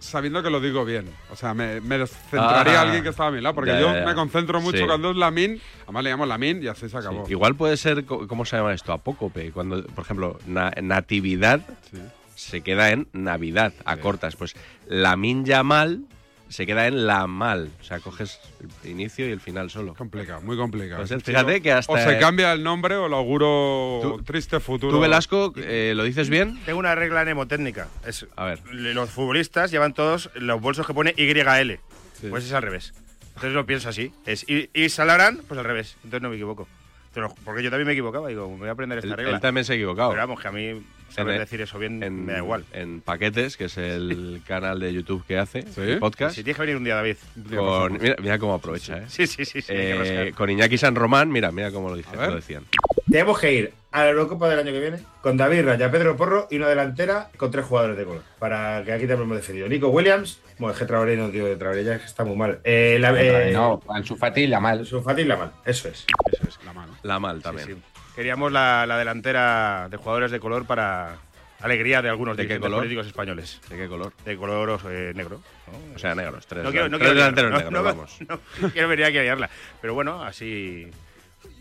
sabiendo 0.05 0.43
que 0.43 0.51
lo 0.51 0.61
digo 0.61 0.85
bien. 0.85 1.07
O 1.31 1.37
sea, 1.37 1.55
me, 1.55 1.81
me 1.81 1.99
descentraría 1.99 2.79
Ah. 2.79 2.83
alguien 2.83 3.03
que 3.03 3.09
estaba 3.11 3.29
a 3.29 3.33
mi 3.33 3.41
lado, 3.41 3.55
porque 3.55 3.73
Ya, 3.73 3.81
yo 3.81 3.95
ya, 3.95 4.05
me 4.05 4.15
concentro 4.15 4.61
mucho 4.61 4.79
Sí. 4.79 4.85
cuando 4.87 5.11
es 5.11 5.17
Lamin. 5.17 5.61
Además 5.85 6.05
le 6.05 6.11
llamo 6.11 6.27
Lamin 6.27 6.63
y 6.63 6.69
así 6.69 6.89
se 6.89 6.97
acabó. 6.97 7.25
Sí, 7.27 7.33
Igual 7.33 7.55
puede 7.57 7.77
ser, 7.77 8.05
¿cómo 8.05 8.45
se 8.45 8.57
llama 8.57 8.73
esto? 8.75 8.93
Apócope. 8.93 9.51
Cuando, 9.53 9.83
por 9.85 10.05
ejemplo, 10.05 10.39
na- 10.47 10.73
natividad 10.83 11.61
Sí. 11.91 11.99
se 12.35 12.61
queda 12.63 12.91
en 12.91 13.09
Navidad, 13.13 13.73
a 13.85 13.97
cortas. 13.99 14.37
Pues 14.37 14.55
la 14.87 15.17
min 15.17 15.45
mal 15.65 16.01
se 16.49 16.67
queda 16.67 16.87
en 16.87 17.07
la 17.07 17.27
mal. 17.27 17.71
O 17.81 17.85
sea, 17.85 18.01
coges 18.01 18.39
el 18.85 18.91
inicio 18.91 19.29
y 19.29 19.33
el 19.33 19.41
final 19.41 19.71
solo. 19.71 19.95
Complicado, 19.95 20.41
muy 20.43 20.57
complicado. 20.57 21.05
Pues 21.07 21.23
fíjate 21.25 21.61
que 21.61 21.73
hasta- 21.73 21.93
O 21.93 21.99
se 21.99 22.19
cambia 22.19 22.53
el 22.53 22.63
nombre 22.63 22.97
o 22.97 23.09
lo 23.09 23.17
auguro 23.17 24.01
Tú- 24.03 24.23
triste 24.25 24.61
futuro. 24.61 24.93
¿Tú, 24.97 25.01
Velasco, 25.01 25.53
eh, 25.57 25.93
lo 25.97 26.05
dices 26.05 26.29
bien? 26.31 26.59
Tengo 26.65 26.79
una 26.79 26.95
regla 26.95 27.23
mnemotécnica. 27.25 27.89
Es, 28.07 28.27
A 28.37 28.45
ver. 28.45 28.61
los 28.73 29.11
futbolistas 29.11 29.71
llevan 29.71 29.95
todos 29.95 30.31
los 30.35 30.61
bolsos 30.61 30.87
que 30.87 30.95
pone 30.95 31.15
YL. 31.17 31.81
Sí. 32.21 32.29
Pues 32.29 32.45
es 32.45 32.53
al 32.53 32.63
revés. 32.63 32.95
Entonces 33.29 33.53
lo 33.53 33.67
pienso 33.67 33.89
así. 33.89 34.13
Es 34.27 34.49
y, 34.49 34.71
y 34.73 34.89
Salarán, 34.91 35.41
pues 35.49 35.59
al 35.59 35.65
revés. 35.65 35.97
Entonces 36.05 36.23
no 36.23 36.29
me 36.31 36.37
equivoco. 36.37 36.69
Porque 37.45 37.63
yo 37.63 37.71
también 37.71 37.87
me 37.87 37.93
equivocaba. 37.93 38.29
Digo, 38.29 38.49
me 38.51 38.59
voy 38.59 38.69
a 38.69 38.73
aprender 38.73 38.99
esta 38.99 39.11
Él, 39.11 39.17
regla. 39.17 39.35
él 39.37 39.41
también 39.41 39.65
se 39.65 39.73
ha 39.73 39.77
equivocado. 39.77 40.11
Pero 40.11 40.23
vamos, 40.23 40.41
que 40.41 40.49
a 40.49 40.53
mí 40.53 40.83
saber 41.15 41.35
En- 41.35 41.41
decir 41.41 41.61
eso 41.61 41.79
bien 41.79 42.03
en, 42.03 42.27
me 42.27 42.33
da 42.33 42.39
igual. 42.39 42.65
En 42.73 43.01
Paquetes, 43.01 43.57
que 43.57 43.65
es 43.67 43.77
el 43.79 44.43
canal 44.47 44.81
de 44.81 44.93
YouTube 44.93 45.25
que 45.27 45.39
hace, 45.39 45.65
el 45.77 45.99
podcast. 45.99 46.35
Si 46.37 46.43
tienes 46.43 46.57
que 46.57 46.63
venir 46.63 46.77
un 46.77 46.85
día, 46.85 46.97
David. 46.97 47.17
Con, 47.55 47.99
mira, 48.01 48.17
mira 48.21 48.39
cómo 48.39 48.55
aprovecha, 48.55 48.99
¿eh? 48.99 49.05
Sí, 49.09 49.27
sí, 49.27 49.45
sí. 49.45 49.61
Eh, 49.69 50.33
con 50.37 50.51
Iñaki 50.51 50.77
San 50.79 50.95
Román, 50.95 51.31
mira, 51.31 51.51
mira 51.53 51.71
cómo 51.71 51.89
lo, 51.89 51.97
lo 51.97 52.35
decían. 52.35 52.65
Tenemos 53.11 53.39
que 53.39 53.53
ir 53.53 53.73
a 53.93 54.03
la 54.05 54.11
Eurocopa 54.11 54.49
del 54.49 54.59
año 54.59 54.73
que 54.73 54.81
viene 54.81 54.99
con 55.21 55.37
David 55.37 55.65
Raya, 55.67 55.89
Pedro 55.91 56.17
Porro 56.17 56.49
y 56.51 56.57
una 56.57 56.69
delantera 56.69 57.29
con 57.37 57.51
tres 57.53 57.65
jugadores 57.65 57.97
de 57.97 58.05
color. 58.05 58.23
Para 58.41 58.83
que 58.85 58.93
aquí 58.93 59.07
te 59.07 59.13
hemos 59.13 59.29
defendido. 59.37 59.69
Nico 59.69 59.89
Williams, 59.89 60.41
bueno, 60.59 60.73
es 60.73 60.79
que 60.81 60.85
Traoré 60.87 61.17
no, 61.17 61.29
tío, 61.31 61.45
de 61.45 61.55
Traoré 61.55 61.85
ya 61.85 61.95
está 61.95 62.25
muy 62.25 62.35
mal. 62.35 62.59
Eh, 62.65 62.97
la, 62.99 63.15
eh, 63.23 63.53
no, 63.53 63.81
Ansu 63.89 64.17
Fati 64.17 64.49
la 64.49 64.59
mal. 64.59 64.81
Ansu 64.81 65.01
Fati 65.01 65.23
y 65.23 65.27
la 65.27 65.37
mal, 65.37 65.53
eso 65.65 65.87
es. 65.89 66.07
Eso 66.33 66.43
es. 66.49 66.59
La 66.65 66.73
mal. 66.73 66.89
La 67.05 67.21
mal 67.21 67.41
también. 67.41 67.69
Sí, 67.69 67.75
sí. 67.75 67.81
Queríamos 68.15 68.53
la, 68.53 68.87
la 68.87 68.97
delantera 68.99 69.89
de 69.91 69.97
jugadores 69.97 70.31
de 70.31 70.39
color 70.41 70.67
para 70.67 71.17
alegría 71.61 72.01
de 72.03 72.09
algunos 72.11 72.37
¿De 72.37 72.47
qué 72.47 72.61
color? 72.61 72.81
políticos 72.81 73.07
españoles. 73.07 73.61
¿De 73.69 73.77
qué 73.77 73.89
color? 73.89 74.13
De 74.25 74.37
color 74.37 74.79
eh, 74.89 75.13
negro. 75.15 75.41
O 75.95 75.99
sea, 75.99 76.15
negros, 76.15 76.47
tres, 76.47 76.63
No 76.63 76.71
quiero, 76.71 76.89
no 76.89 76.99
tres 76.99 77.09
quiero 77.11 77.21
delanteros 77.21 77.51
no, 77.51 77.57
negros, 77.57 77.73
no, 77.73 77.83
vamos. 77.83 78.17
no 78.61 78.71
quiero 78.71 78.89
venir 78.89 79.07
aquí 79.07 79.19
a 79.19 79.23
liarla. 79.23 79.51
Pero 79.81 79.95
bueno, 79.95 80.23
así. 80.23 80.89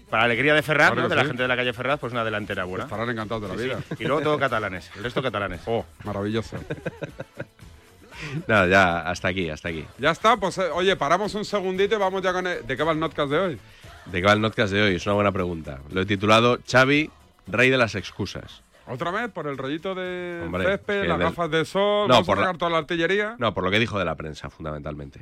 Para 0.10 0.26
alegría 0.26 0.54
de 0.54 0.62
Ferraz, 0.62 0.92
Claro 0.92 1.04
¿no? 1.04 1.10
de 1.10 1.16
la 1.16 1.22
sí. 1.24 1.28
gente 1.30 1.42
de 1.42 1.48
la 1.48 1.56
calle 1.56 1.74
Ferraz, 1.74 2.00
pues 2.00 2.14
una 2.14 2.24
delantera 2.24 2.66
buena. 2.66 2.84
Estarán 2.84 3.10
encantados 3.10 3.42
de 3.44 3.48
la 3.50 3.56
Sí, 3.58 3.64
vida. 3.64 3.80
sí. 3.90 4.04
Y 4.04 4.06
luego 4.06 4.22
todo 4.22 4.38
catalanes, 4.38 4.92
el 4.96 5.04
resto 5.04 5.24
catalanes. 5.24 5.62
Oh, 5.66 5.84
maravilloso. 6.04 6.58
Nada, 8.48 8.68
ya, 8.68 9.00
hasta 9.10 9.30
aquí, 9.30 9.50
hasta 9.50 9.70
aquí. 9.70 9.86
ya 9.98 10.12
está, 10.12 10.38
pues 10.38 10.58
eh, 10.60 10.70
oye, 10.72 10.96
paramos 10.96 11.34
un 11.34 11.44
segundito 11.44 11.96
y 11.96 11.98
vamos 11.98 12.22
ya 12.22 12.32
con. 12.32 12.46
el- 12.46 12.66
¿De 12.66 12.78
qué 12.78 12.84
va 12.84 12.92
el 12.92 13.00
notcast 13.00 13.32
de 13.32 13.38
hoy? 13.40 13.60
¿De 14.06 14.20
qué 14.22 14.28
va 14.28 14.34
el 14.34 14.42
podcast 14.42 14.74
de 14.74 14.82
hoy? 14.82 14.96
Es 14.96 15.06
una 15.06 15.16
buena 15.16 15.32
pregunta. 15.32 15.80
Lo 15.92 16.02
he 16.02 16.06
titulado 16.06 16.60
Xavi, 16.70 17.10
rey 17.48 17.70
de 17.70 17.78
las 17.78 17.96
excusas. 17.96 18.62
¿Otra 18.86 19.12
vez? 19.12 19.32
¿Por 19.32 19.48
el 19.48 19.58
rollito 19.58 19.96
de 19.96 20.42
Hombre, 20.46 20.66
césped, 20.66 20.96
es 20.96 21.02
que 21.04 21.08
las 21.08 21.18
del- 21.18 21.28
gafas 21.30 21.50
de 21.52 21.64
sol? 21.66 22.08
No, 22.10 22.16
¿Vamos 22.16 22.28
por 22.28 22.38
a 22.38 22.42
la- 22.42 22.48
sacar 22.48 22.58
toda 22.60 22.72
la 22.72 22.78
artillería? 22.80 23.36
No, 23.40 23.54
por 23.54 23.64
lo 23.64 23.72
que 23.72 23.80
dijo 23.80 23.98
de 23.98 24.06
la 24.06 24.16
prensa, 24.16 24.50
fundamentalmente. 24.50 25.20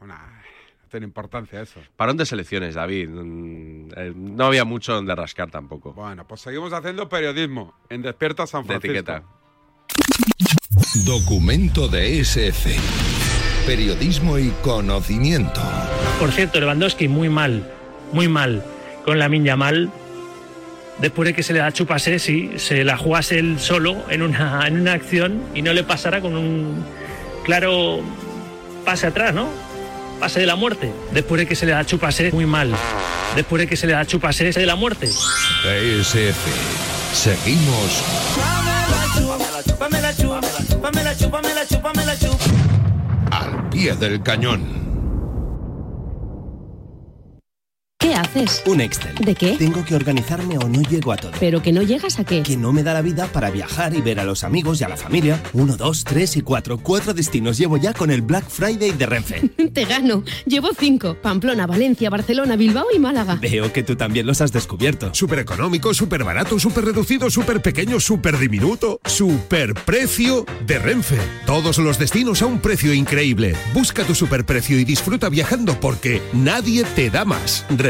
Una, 0.00 0.14
no 0.14 0.88
tiene 0.88 1.06
importancia 1.06 1.60
eso. 1.60 1.80
Parón 1.96 2.16
de 2.16 2.24
selecciones, 2.24 2.76
David. 2.76 3.08
Mm, 3.10 3.88
eh, 3.96 4.12
No 4.14 4.46
había 4.46 4.64
mucho 4.64 4.94
donde 4.94 5.14
rascar 5.16 5.50
tampoco. 5.50 5.92
Bueno, 5.92 6.24
pues 6.26 6.40
seguimos 6.40 6.72
haciendo 6.72 7.08
periodismo 7.08 7.74
en 7.88 8.02
Despierta 8.02 8.46
San 8.46 8.62
De 8.62 8.66
Francisco. 8.78 8.92
etiqueta. 8.96 9.22
Documento 11.04 11.88
de 11.88 12.20
SF. 12.20 12.76
Periodismo 13.66 14.38
y 14.38 14.50
conocimiento. 14.62 15.60
Por 16.18 16.30
cierto, 16.30 16.60
Lewandowski 16.60 17.08
muy 17.08 17.28
mal, 17.28 17.70
muy 18.12 18.28
mal 18.28 18.62
con 19.04 19.18
la 19.18 19.28
minya 19.28 19.56
mal. 19.56 19.90
Después 20.98 21.28
de 21.28 21.34
que 21.34 21.42
se 21.42 21.52
le 21.52 21.60
da 21.60 21.72
chupase, 21.72 22.18
sí, 22.18 22.52
se 22.56 22.84
la 22.84 22.96
jugase 22.96 23.38
él 23.38 23.58
solo 23.58 23.96
en 24.10 24.22
una, 24.22 24.66
en 24.66 24.80
una 24.80 24.92
acción 24.92 25.42
y 25.54 25.62
no 25.62 25.72
le 25.72 25.82
pasara 25.82 26.20
con 26.20 26.36
un 26.36 26.84
claro 27.44 28.00
pase 28.84 29.06
atrás, 29.06 29.32
¿no? 29.32 29.48
Pase 30.18 30.40
de 30.40 30.46
la 30.46 30.56
muerte. 30.56 30.92
Después 31.12 31.38
de 31.38 31.46
que 31.46 31.54
se 31.54 31.64
le 31.64 31.72
da 31.72 31.86
chupase, 31.86 32.30
muy 32.32 32.44
mal. 32.44 32.70
Después 33.34 33.60
de 33.60 33.66
que 33.66 33.76
se 33.76 33.86
le 33.86 33.94
da 33.94 34.04
chupase 34.04 34.52
de 34.52 34.66
la 34.66 34.76
muerte. 34.76 35.06
ESF. 35.06 36.36
Seguimos 37.14 38.02
al 43.30 43.70
pie 43.70 43.94
del 43.96 44.22
cañón. 44.22 44.79
¿Qué 48.00 48.10
¿Qué 48.10 48.16
haces? 48.16 48.60
Un 48.66 48.80
Excel. 48.80 49.14
¿De 49.24 49.36
qué? 49.36 49.56
Tengo 49.56 49.84
que 49.84 49.94
organizarme 49.94 50.58
o 50.58 50.68
no 50.68 50.82
llego 50.82 51.12
a 51.12 51.16
todo. 51.16 51.30
¿Pero 51.38 51.62
que 51.62 51.70
no 51.72 51.80
llegas 51.82 52.18
a 52.18 52.24
qué? 52.24 52.42
Que 52.42 52.56
no 52.56 52.72
me 52.72 52.82
da 52.82 52.92
la 52.92 53.02
vida 53.02 53.28
para 53.28 53.50
viajar 53.50 53.94
y 53.94 54.00
ver 54.00 54.18
a 54.18 54.24
los 54.24 54.42
amigos 54.42 54.80
y 54.80 54.84
a 54.84 54.88
la 54.88 54.96
familia. 54.96 55.40
Uno, 55.52 55.76
dos, 55.76 56.02
tres 56.02 56.36
y 56.36 56.40
cuatro. 56.40 56.78
Cuatro 56.78 57.14
destinos 57.14 57.56
llevo 57.56 57.76
ya 57.76 57.92
con 57.92 58.10
el 58.10 58.22
Black 58.22 58.48
Friday 58.48 58.90
de 58.90 59.06
Renfe. 59.06 59.48
Te 59.72 59.84
gano. 59.84 60.24
Llevo 60.44 60.70
cinco. 60.76 61.16
Pamplona, 61.22 61.68
Valencia, 61.68 62.10
Barcelona, 62.10 62.56
Bilbao 62.56 62.86
y 62.92 62.98
Málaga. 62.98 63.36
Veo 63.36 63.72
que 63.72 63.84
tú 63.84 63.94
también 63.94 64.26
los 64.26 64.40
has 64.40 64.50
descubierto. 64.50 65.14
Súper 65.14 65.38
económico, 65.38 65.94
súper 65.94 66.24
barato, 66.24 66.58
súper 66.58 66.86
reducido, 66.86 67.30
súper 67.30 67.62
pequeño, 67.62 68.00
súper 68.00 68.38
diminuto. 68.38 68.98
Super 69.04 69.74
precio 69.74 70.44
de 70.66 70.80
Renfe. 70.80 71.18
Todos 71.46 71.78
los 71.78 71.96
destinos 71.96 72.42
a 72.42 72.46
un 72.46 72.58
precio 72.58 72.92
increíble. 72.92 73.54
Busca 73.72 74.02
tu 74.02 74.16
superprecio 74.16 74.80
y 74.80 74.84
disfruta 74.84 75.28
viajando 75.28 75.78
porque 75.78 76.20
nadie 76.32 76.82
te 76.96 77.08
da 77.08 77.24
más. 77.24 77.64
Renfe, 77.70 77.89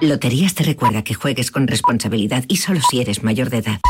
Loterías 0.00 0.54
te 0.54 0.64
recuerda 0.64 1.02
que 1.02 1.14
juegues 1.14 1.50
con 1.50 1.66
responsabilidad 1.66 2.44
y 2.48 2.56
solo 2.56 2.80
si 2.90 3.00
eres 3.00 3.22
mayor 3.22 3.48
de 3.50 3.58
edad. 3.58 3.80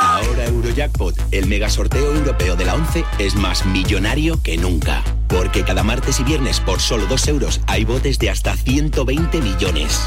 Ahora 0.00 0.46
Eurojackpot, 0.46 1.14
el 1.30 1.46
mega 1.46 1.68
sorteo 1.68 2.14
europeo 2.14 2.56
de 2.56 2.64
la 2.64 2.74
11, 2.74 3.04
es 3.18 3.34
más 3.34 3.64
millonario 3.66 4.42
que 4.42 4.56
nunca. 4.56 5.02
Porque 5.28 5.64
cada 5.64 5.82
martes 5.82 6.20
y 6.20 6.24
viernes 6.24 6.60
por 6.60 6.80
solo 6.80 7.06
2 7.06 7.28
euros 7.28 7.60
hay 7.66 7.84
botes 7.84 8.18
de 8.18 8.30
hasta 8.30 8.56
120 8.56 9.40
millones. 9.40 10.00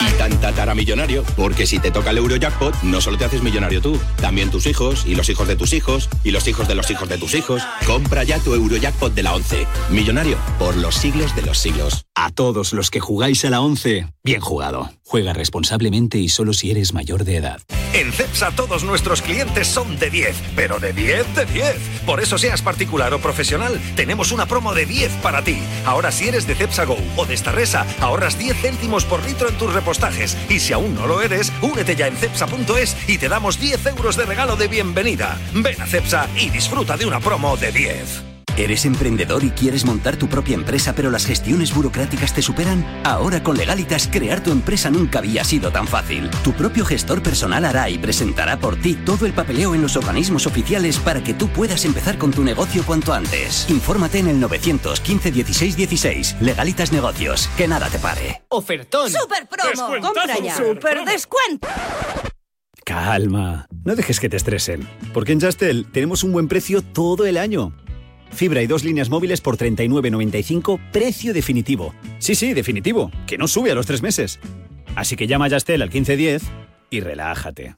Y 0.00 0.18
tan 0.18 0.40
tataramillonario, 0.40 1.22
porque 1.36 1.66
si 1.66 1.78
te 1.78 1.90
toca 1.90 2.10
el 2.10 2.18
Eurojackpot, 2.18 2.82
no 2.82 3.00
solo 3.00 3.18
te 3.18 3.24
haces 3.24 3.42
millonario 3.42 3.80
tú, 3.80 3.98
también 4.20 4.50
tus 4.50 4.66
hijos, 4.66 5.04
y 5.06 5.14
los 5.14 5.28
hijos 5.28 5.48
de 5.48 5.56
tus 5.56 5.72
hijos, 5.72 6.08
y 6.24 6.30
los 6.30 6.46
hijos 6.48 6.68
de 6.68 6.74
los 6.74 6.90
hijos 6.90 7.08
de 7.08 7.18
tus 7.18 7.34
hijos. 7.34 7.62
Compra 7.86 8.24
ya 8.24 8.38
tu 8.38 8.54
Eurojackpot 8.54 9.14
de 9.14 9.22
la 9.22 9.34
11. 9.34 9.66
Millonario 9.90 10.38
por 10.58 10.76
los 10.76 10.94
siglos 10.94 11.34
de 11.34 11.42
los 11.42 11.58
siglos. 11.58 12.05
A 12.18 12.30
todos 12.30 12.72
los 12.72 12.90
que 12.90 12.98
jugáis 12.98 13.44
a 13.44 13.50
la 13.50 13.60
11, 13.60 14.08
bien 14.24 14.40
jugado. 14.40 14.90
Juega 15.04 15.34
responsablemente 15.34 16.16
y 16.16 16.30
solo 16.30 16.54
si 16.54 16.70
eres 16.70 16.94
mayor 16.94 17.24
de 17.24 17.36
edad. 17.36 17.60
En 17.92 18.10
CEPSA 18.10 18.52
todos 18.52 18.84
nuestros 18.84 19.20
clientes 19.20 19.68
son 19.68 19.98
de 19.98 20.08
10, 20.08 20.34
pero 20.56 20.78
de 20.78 20.94
10 20.94 21.34
de 21.36 21.44
10. 21.44 21.76
Por 22.06 22.20
eso 22.20 22.38
seas 22.38 22.62
particular 22.62 23.12
o 23.12 23.20
profesional, 23.20 23.78
tenemos 23.96 24.32
una 24.32 24.46
promo 24.46 24.72
de 24.72 24.86
10 24.86 25.12
para 25.22 25.44
ti. 25.44 25.58
Ahora 25.84 26.10
si 26.10 26.26
eres 26.26 26.46
de 26.46 26.54
CEPSA 26.54 26.86
Go 26.86 26.96
o 27.18 27.26
de 27.26 27.36
Starresa, 27.36 27.86
ahorras 28.00 28.38
10 28.38 28.62
céntimos 28.62 29.04
por 29.04 29.22
litro 29.22 29.50
en 29.50 29.58
tus 29.58 29.74
repostajes. 29.74 30.38
Y 30.48 30.58
si 30.58 30.72
aún 30.72 30.94
no 30.94 31.06
lo 31.06 31.20
eres, 31.20 31.52
únete 31.60 31.96
ya 31.96 32.06
en 32.06 32.16
cepsa.es 32.16 32.96
y 33.06 33.18
te 33.18 33.28
damos 33.28 33.60
10 33.60 33.84
euros 33.88 34.16
de 34.16 34.24
regalo 34.24 34.56
de 34.56 34.68
bienvenida. 34.68 35.38
Ven 35.52 35.82
a 35.82 35.86
CEPSA 35.86 36.30
y 36.34 36.48
disfruta 36.48 36.96
de 36.96 37.04
una 37.04 37.20
promo 37.20 37.58
de 37.58 37.72
10. 37.72 38.35
¿Eres 38.54 38.86
emprendedor 38.86 39.44
y 39.44 39.50
quieres 39.50 39.84
montar 39.84 40.16
tu 40.16 40.28
propia 40.28 40.54
empresa 40.54 40.94
pero 40.94 41.10
las 41.10 41.26
gestiones 41.26 41.74
burocráticas 41.74 42.32
te 42.32 42.40
superan? 42.40 42.86
Ahora 43.04 43.42
con 43.42 43.58
Legalitas 43.58 44.08
crear 44.10 44.42
tu 44.42 44.50
empresa 44.50 44.88
nunca 44.90 45.18
había 45.18 45.44
sido 45.44 45.70
tan 45.70 45.86
fácil. 45.86 46.30
Tu 46.42 46.54
propio 46.54 46.86
gestor 46.86 47.22
personal 47.22 47.66
hará 47.66 47.90
y 47.90 47.98
presentará 47.98 48.58
por 48.58 48.76
ti 48.76 48.94
todo 48.94 49.26
el 49.26 49.34
papeleo 49.34 49.74
en 49.74 49.82
los 49.82 49.96
organismos 49.96 50.46
oficiales 50.46 50.98
para 50.98 51.22
que 51.22 51.34
tú 51.34 51.48
puedas 51.48 51.84
empezar 51.84 52.16
con 52.16 52.30
tu 52.30 52.44
negocio 52.44 52.82
cuanto 52.82 53.12
antes. 53.12 53.68
Infórmate 53.68 54.20
en 54.20 54.28
el 54.28 54.40
915 54.40 55.30
16 55.32 55.76
16. 55.76 56.36
Legalitas 56.40 56.92
Negocios. 56.92 57.50
Que 57.58 57.68
nada 57.68 57.90
te 57.90 57.98
pare. 57.98 58.42
Ofertón. 58.48 59.10
Super 59.10 59.46
promo. 59.48 60.00
Compra 60.00 60.38
ya. 60.42 60.56
Super 60.56 61.04
descuento. 61.04 61.68
Calma, 62.86 63.66
no 63.84 63.96
dejes 63.96 64.20
que 64.20 64.28
te 64.28 64.36
estresen, 64.36 64.88
porque 65.12 65.32
en 65.32 65.40
Justel 65.40 65.86
tenemos 65.90 66.22
un 66.22 66.30
buen 66.32 66.46
precio 66.46 66.82
todo 66.82 67.26
el 67.26 67.36
año. 67.36 67.72
Fibra 68.30 68.62
y 68.62 68.66
dos 68.66 68.84
líneas 68.84 69.08
móviles 69.08 69.40
por 69.40 69.56
39.95, 69.56 70.80
precio 70.92 71.32
definitivo. 71.32 71.94
Sí, 72.18 72.34
sí, 72.34 72.54
definitivo, 72.54 73.10
que 73.26 73.38
no 73.38 73.48
sube 73.48 73.70
a 73.70 73.74
los 73.74 73.86
tres 73.86 74.02
meses. 74.02 74.38
Así 74.94 75.16
que 75.16 75.26
llama 75.26 75.46
a 75.46 75.48
Yastel 75.48 75.82
al 75.82 75.90
1510 75.90 76.42
y 76.90 77.00
relájate. 77.00 77.76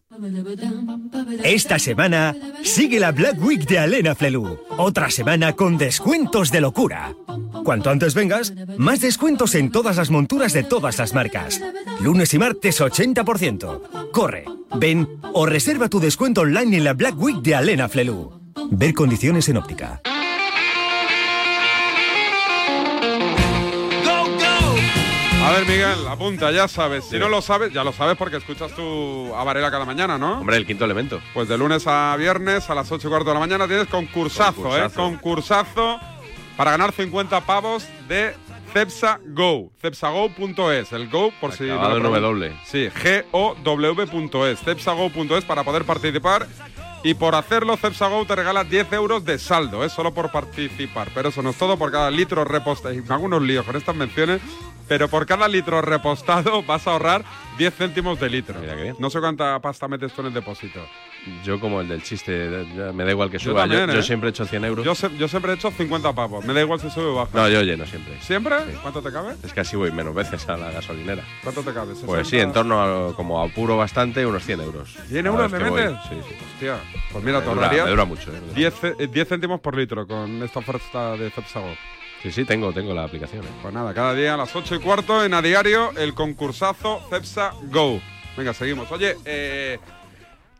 Esta 1.44 1.78
semana 1.78 2.34
sigue 2.62 3.00
la 3.00 3.12
Black 3.12 3.42
Week 3.42 3.66
de 3.66 3.78
Alena 3.78 4.14
Flelu. 4.14 4.58
Otra 4.76 5.10
semana 5.10 5.54
con 5.54 5.78
descuentos 5.78 6.50
de 6.50 6.60
locura. 6.60 7.14
Cuanto 7.64 7.90
antes 7.90 8.14
vengas, 8.14 8.52
más 8.76 9.00
descuentos 9.00 9.54
en 9.54 9.70
todas 9.70 9.96
las 9.96 10.10
monturas 10.10 10.52
de 10.52 10.62
todas 10.64 10.98
las 10.98 11.14
marcas. 11.14 11.60
Lunes 12.00 12.34
y 12.34 12.38
martes 12.38 12.80
80%. 12.80 14.10
Corre, 14.10 14.44
ven 14.76 15.08
o 15.32 15.46
reserva 15.46 15.88
tu 15.88 16.00
descuento 16.00 16.42
online 16.42 16.78
en 16.78 16.84
la 16.84 16.94
Black 16.94 17.18
Week 17.18 17.38
de 17.38 17.54
Alena 17.54 17.88
Flelu. 17.88 18.32
Ver 18.70 18.94
condiciones 18.94 19.48
en 19.48 19.56
óptica. 19.56 20.00
Ver, 25.58 25.68
Miguel, 25.68 26.06
apunta, 26.08 26.50
ya 26.50 26.68
sabes. 26.68 27.04
Si 27.04 27.18
no 27.18 27.28
lo 27.28 27.42
sabes, 27.42 27.72
ya 27.72 27.84
lo 27.84 27.92
sabes 27.92 28.16
porque 28.16 28.36
escuchas 28.36 28.72
tu 28.74 29.34
a 29.34 29.44
Varela 29.44 29.70
cada 29.70 29.84
mañana, 29.84 30.18
¿no? 30.18 30.40
Hombre, 30.40 30.56
el 30.56 30.66
quinto 30.66 30.84
elemento. 30.84 31.20
Pues 31.34 31.48
de 31.48 31.58
lunes 31.58 31.86
a 31.86 32.14
viernes 32.16 32.68
a 32.70 32.74
las 32.74 32.90
8 32.90 33.06
y 33.06 33.10
cuarto 33.10 33.28
de 33.30 33.34
la 33.34 33.40
mañana 33.40 33.66
tienes 33.66 33.88
concursazo, 33.88 34.62
Concursazo. 34.62 34.86
¿eh? 34.86 34.90
Concursazo 34.94 36.00
para 36.56 36.72
ganar 36.72 36.92
50 36.92 37.40
pavos 37.42 37.86
de 38.08 38.34
Cepsa 38.72 39.20
Go. 39.26 39.70
Cepsago.es. 39.80 40.92
El 40.92 41.08
Go, 41.08 41.32
por 41.40 41.52
si. 41.52 41.64
Acabado 41.70 41.96
en 41.96 42.02
pregunto. 42.02 42.28
W. 42.28 42.56
Sí, 42.64 42.88
G-O-W.es. 42.90 44.60
Cepsago.es 44.60 45.44
para 45.44 45.64
poder 45.64 45.84
participar. 45.84 46.46
Y 47.04 47.14
por 47.14 47.34
hacerlo, 47.34 47.76
Cepsago 47.76 48.24
te 48.26 48.34
regala 48.34 48.64
10 48.64 48.92
euros 48.92 49.24
de 49.24 49.38
saldo, 49.38 49.84
¿eh? 49.84 49.88
solo 49.88 50.12
por 50.12 50.32
participar. 50.32 51.08
Pero 51.14 51.28
eso 51.28 51.42
no 51.42 51.50
es 51.50 51.56
todo, 51.56 51.76
por 51.76 51.92
cada 51.92 52.10
litro 52.10 52.44
repostado. 52.44 52.94
Y 52.94 53.02
me 53.02 53.14
hago 53.14 53.24
unos 53.24 53.42
líos 53.42 53.64
con 53.64 53.76
estas 53.76 53.94
menciones, 53.94 54.40
pero 54.88 55.08
por 55.08 55.26
cada 55.26 55.46
litro 55.46 55.80
repostado 55.80 56.62
vas 56.66 56.86
a 56.86 56.92
ahorrar 56.92 57.24
10 57.56 57.74
céntimos 57.74 58.18
de 58.18 58.28
litro. 58.28 58.60
No 58.98 59.10
sé 59.10 59.20
cuánta 59.20 59.58
pasta 59.60 59.86
metes 59.86 60.12
tú 60.12 60.22
en 60.22 60.28
el 60.28 60.34
depósito. 60.34 60.80
Yo 61.44 61.60
como 61.60 61.80
el 61.82 61.88
del 61.88 62.02
chiste, 62.02 62.48
me 62.94 63.04
da 63.04 63.10
igual 63.10 63.30
que 63.30 63.38
suba. 63.38 63.66
Yo, 63.66 63.72
también, 63.78 63.90
yo 63.90 64.00
¿eh? 64.00 64.02
siempre 64.02 64.28
he 64.28 64.30
hecho 64.30 64.46
100 64.46 64.64
euros. 64.64 64.84
Yo, 64.84 64.94
se- 64.94 65.14
yo 65.18 65.28
siempre 65.28 65.52
he 65.52 65.54
hecho 65.56 65.70
50 65.70 66.12
pavos. 66.14 66.44
Me 66.44 66.54
da 66.54 66.60
igual 66.62 66.80
si 66.80 66.88
sube 66.90 67.04
o 67.06 67.14
baja. 67.16 67.30
No, 67.34 67.48
yo 67.48 67.60
lleno 67.62 67.84
siempre. 67.86 68.14
¿Siempre? 68.22 68.56
¿Cuánto 68.80 69.02
te 69.02 69.12
cabe? 69.12 69.34
Es 69.44 69.52
que 69.52 69.60
así 69.60 69.76
voy 69.76 69.90
menos 69.92 70.14
veces 70.14 70.48
a 70.48 70.56
la 70.56 70.70
gasolinera. 70.70 71.22
¿Cuánto 71.42 71.62
te 71.62 71.72
cabe? 71.74 71.94
Pues 72.06 72.26
sí, 72.28 72.36
60? 72.36 72.42
en 72.42 72.52
torno 72.54 72.80
a, 73.10 73.14
como 73.14 73.42
apuro 73.42 73.76
bastante, 73.76 74.24
unos 74.24 74.42
100 74.44 74.60
euros. 74.62 74.96
¿100 75.10 75.22
Cada 75.24 75.28
euros 75.28 75.50
voy. 75.52 75.60
metes? 75.82 75.98
Sí, 76.08 76.14
sí. 76.28 76.34
Hostia, 76.54 76.76
pues 77.12 77.24
mira, 77.24 77.40
Me 77.40 77.44
te 77.46 77.50
dura- 77.54 77.68
me 77.84 77.90
dura 77.90 78.04
mucho, 78.06 78.30
eh, 78.30 78.34
me 78.34 78.40
dura 78.40 78.54
10, 78.54 78.74
ce- 78.80 78.94
eh, 78.98 79.06
10 79.08 79.28
céntimos 79.28 79.60
por 79.60 79.76
litro 79.76 80.06
con 80.06 80.42
esta 80.42 80.60
oferta 80.60 81.12
de 81.16 81.30
Cepsago. 81.30 81.74
Sí, 82.22 82.32
sí, 82.32 82.44
tengo, 82.44 82.72
tengo 82.72 82.94
la 82.94 83.04
aplicación. 83.04 83.44
eh. 83.44 83.48
Pues 83.60 83.74
nada, 83.74 83.92
cada 83.92 84.14
día 84.14 84.34
a 84.34 84.36
las 84.36 84.54
8 84.56 84.74
y 84.76 84.78
cuarto 84.78 85.22
en 85.24 85.34
a 85.34 85.42
diario 85.42 85.90
el 85.96 86.14
concursazo 86.14 87.00
Cepsa 87.10 87.52
Go. 87.70 88.00
Venga, 88.36 88.54
seguimos. 88.54 88.90
Oye, 88.92 89.16
eh, 89.24 89.78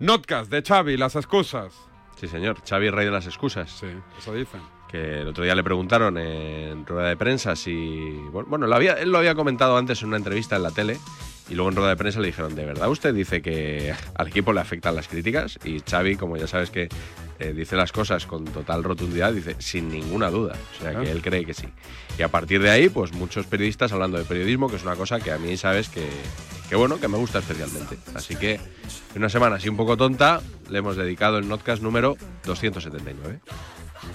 Notcast 0.00 0.50
de 0.50 0.62
Xavi, 0.62 0.96
las 0.96 1.16
excusas. 1.16 1.74
Sí, 2.16 2.28
señor. 2.28 2.58
Xavi, 2.68 2.90
rey 2.90 3.06
de 3.06 3.10
las 3.10 3.26
excusas. 3.26 3.70
Sí, 3.70 3.86
eso 4.18 4.32
dicen. 4.32 4.60
Que 4.88 5.20
el 5.20 5.28
otro 5.28 5.44
día 5.44 5.54
le 5.54 5.62
preguntaron 5.62 6.16
en 6.18 6.86
rueda 6.86 7.08
de 7.08 7.16
prensa 7.16 7.56
si. 7.56 8.12
Bueno, 8.32 8.48
bueno, 8.48 8.66
lo 8.66 8.74
había, 8.74 8.94
él 8.94 9.10
lo 9.10 9.18
había 9.18 9.34
comentado 9.34 9.76
antes 9.76 10.00
en 10.02 10.08
una 10.08 10.16
entrevista 10.16 10.56
en 10.56 10.62
la 10.62 10.70
tele. 10.70 10.98
Y 11.48 11.54
luego 11.54 11.70
en 11.70 11.76
rueda 11.76 11.90
de 11.90 11.96
prensa 11.96 12.20
le 12.20 12.26
dijeron, 12.26 12.54
¿de 12.54 12.64
verdad 12.66 12.90
usted 12.90 13.14
dice 13.14 13.40
que 13.40 13.94
al 14.14 14.28
equipo 14.28 14.52
le 14.52 14.60
afectan 14.60 14.94
las 14.94 15.08
críticas? 15.08 15.58
Y 15.64 15.80
Xavi, 15.80 16.16
como 16.16 16.36
ya 16.36 16.46
sabes 16.46 16.70
que 16.70 16.88
eh, 17.38 17.52
dice 17.54 17.74
las 17.76 17.90
cosas 17.92 18.26
con 18.26 18.44
total 18.44 18.84
rotundidad, 18.84 19.32
dice, 19.32 19.56
sin 19.58 19.88
ninguna 19.88 20.28
duda. 20.30 20.54
O 20.78 20.82
sea, 20.82 20.90
que 21.00 21.08
Ah. 21.08 21.12
él 21.12 21.22
cree 21.22 21.44
que 21.46 21.54
sí. 21.54 21.68
Y 22.18 22.22
a 22.22 22.28
partir 22.28 22.60
de 22.60 22.68
ahí, 22.70 22.88
pues 22.88 23.12
muchos 23.12 23.46
periodistas 23.46 23.92
hablando 23.92 24.18
de 24.18 24.24
periodismo, 24.24 24.68
que 24.68 24.76
es 24.76 24.82
una 24.82 24.96
cosa 24.96 25.20
que 25.20 25.30
a 25.32 25.38
mí 25.38 25.56
sabes 25.56 25.88
que, 25.88 26.06
que 26.68 26.76
bueno, 26.76 26.98
que 27.00 27.08
me 27.08 27.16
gusta 27.16 27.38
especialmente. 27.38 27.96
Así 28.14 28.34
que 28.36 28.54
en 28.54 28.60
una 29.16 29.28
semana 29.30 29.56
así 29.56 29.68
un 29.68 29.76
poco 29.76 29.96
tonta, 29.96 30.42
le 30.68 30.78
hemos 30.80 30.96
dedicado 30.96 31.38
el 31.38 31.48
notcast 31.48 31.80
número 31.82 32.16
279. 32.44 33.38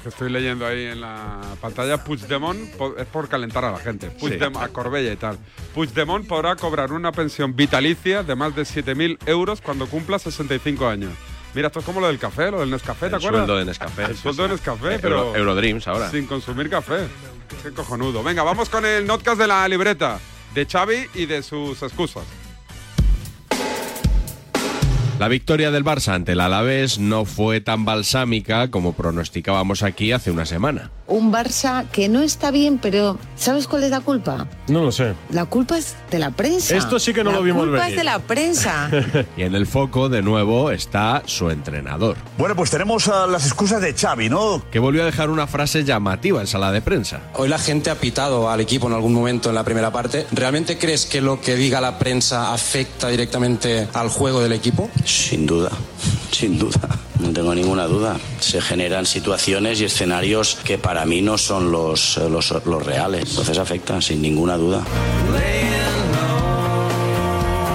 Que 0.02 0.10
estoy 0.10 0.30
leyendo 0.30 0.66
ahí 0.66 0.86
en 0.86 1.02
la 1.02 1.42
pantalla 1.62 2.04
Puigdemont 2.04 2.60
es 2.98 3.06
por 3.08 3.28
calentar 3.30 3.64
a 3.66 3.72
la 3.72 3.78
gente. 3.80 4.10
Puigdemont, 4.12 4.64
a 4.66 4.70
Corbella 4.70 5.12
y 5.12 5.16
tal. 5.16 5.38
Puigdemont 5.74 6.28
podrá 6.28 6.56
cobrar 6.56 6.92
una 6.92 7.12
pensión 7.12 7.56
vitalicia 7.56 8.24
de 8.24 8.36
más 8.36 8.56
de 8.56 8.64
7.000 8.64 9.18
euros 9.26 9.62
cuando 9.62 9.88
cumpla 9.88 10.20
65 10.20 10.88
años. 10.88 11.12
Mira, 11.54 11.68
esto 11.68 11.80
es 11.80 11.86
como 11.86 12.00
lo 12.02 12.08
del 12.08 12.18
café, 12.18 12.50
lo 12.50 12.60
del 12.62 12.72
Nescafé, 12.72 13.02
¿te 13.02 13.06
El 13.08 13.16
acuerdas? 13.16 13.40
sueldo 13.42 13.58
de 13.58 13.66
Nescafé. 13.66 14.04
El 14.06 14.18
sueldo 14.18 14.44
de 14.44 14.50
Nescafé, 14.50 14.96
Eh, 14.96 15.00
pero 15.02 15.18
Euro- 15.20 15.36
Eurodreams 15.36 15.88
ahora. 15.88 16.10
sin 16.10 16.26
consumir 16.26 16.70
café. 16.70 17.08
Qué 17.62 17.72
cojonudo. 17.72 18.24
Venga, 18.24 18.42
vamos 18.44 18.70
con 18.70 18.86
el 18.86 19.06
notcast 19.06 19.40
de 19.40 19.48
la 19.48 19.68
libreta 19.68 20.20
de 20.56 20.66
Xavi 20.66 21.08
y 21.14 21.26
de 21.28 21.44
sus 21.44 21.82
excusas. 21.84 22.24
La 25.20 25.28
victoria 25.28 25.72
del 25.72 25.86
Barça 25.86 26.14
ante 26.14 26.34
el 26.34 26.40
Alavés 26.42 26.98
no 27.00 27.24
fue 27.26 27.62
tan 27.62 27.86
balsámica 27.86 28.72
como 28.72 28.94
pronosticábamos 28.94 29.84
aquí 29.84 30.12
hace 30.12 30.32
una 30.32 30.46
semana. 30.46 30.92
Un 31.06 31.32
Barça 31.32 31.86
que 31.92 32.10
no 32.10 32.22
está 32.22 32.50
bien, 32.50 32.80
pero 32.82 33.18
¿sabes 33.36 33.68
cuál 33.68 33.84
es 33.84 33.92
la 33.92 34.00
culpa? 34.00 34.48
No 34.68 34.84
lo 34.84 34.92
sé. 34.92 35.14
La 35.30 35.46
culpa 35.46 35.78
es 35.78 35.96
de 36.10 36.18
la 36.18 36.32
prensa. 36.32 36.76
Esto 36.76 36.98
sí 36.98 37.14
que 37.14 37.24
no 37.24 37.32
La 37.32 37.38
lo 37.38 37.44
vimos 37.44 37.64
culpa 37.64 37.80
venir. 37.84 37.92
es 37.92 37.98
de 37.98 38.04
la 38.04 38.20
prensa. 38.20 38.90
Y 39.38 39.44
en 39.44 39.54
el 39.56 39.68
foco, 39.68 40.10
de 40.10 40.22
nuevo, 40.22 40.72
está 40.72 41.22
su 41.26 41.50
entrenador. 41.50 42.18
Bueno, 42.38 42.56
pues 42.56 42.72
tenemos 42.72 43.08
ah, 43.08 43.28
las 43.30 43.46
excusas 43.46 43.82
de 43.82 43.94
Xavi, 43.94 44.30
¿no? 44.30 44.64
Que 44.72 44.80
volvió 44.80 45.04
a 45.04 45.06
dejar 45.06 45.30
una 45.30 45.46
frase 45.48 45.84
llamativa 45.84 46.42
en 46.42 46.48
sala 46.48 46.72
de 46.72 46.82
prensa. 46.82 47.22
Hoy 47.36 47.50
la 47.50 47.60
gente 47.60 47.90
ha 47.90 47.96
pitado 47.96 48.50
al 48.50 48.62
equipo 48.62 48.88
en 48.88 48.94
algún 48.94 49.14
momento 49.14 49.50
en 49.50 49.56
la 49.56 49.64
primera 49.64 49.92
parte. 49.92 50.26
¿Realmente 50.32 50.78
crees 50.78 51.06
que 51.06 51.22
lo 51.22 51.40
que 51.42 51.56
diga 51.56 51.80
la 51.82 52.00
prensa 52.00 52.54
afecta 52.54 53.10
directamente 53.10 53.88
al 53.94 54.10
juego 54.10 54.42
del 54.42 54.54
equipo? 54.54 54.90
Sin 55.06 55.46
duda, 55.46 55.72
sin 56.32 56.58
duda. 56.58 56.80
No 57.20 57.32
tengo 57.32 57.54
ninguna 57.56 57.86
duda. 57.86 58.18
Se 58.40 58.62
generan 58.62 59.06
situaciones 59.06 59.80
y 59.82 59.86
escenarios 59.86 60.58
que 60.64 60.78
para 60.78 61.06
mí 61.06 61.22
no 61.22 61.38
son 61.38 61.72
los, 61.72 62.18
los, 62.18 62.52
los 62.66 62.86
reales. 62.86 63.30
Entonces 63.30 63.58
afecta, 63.58 64.02
sin 64.02 64.22
ninguna 64.22 64.58
duda. 64.58 64.84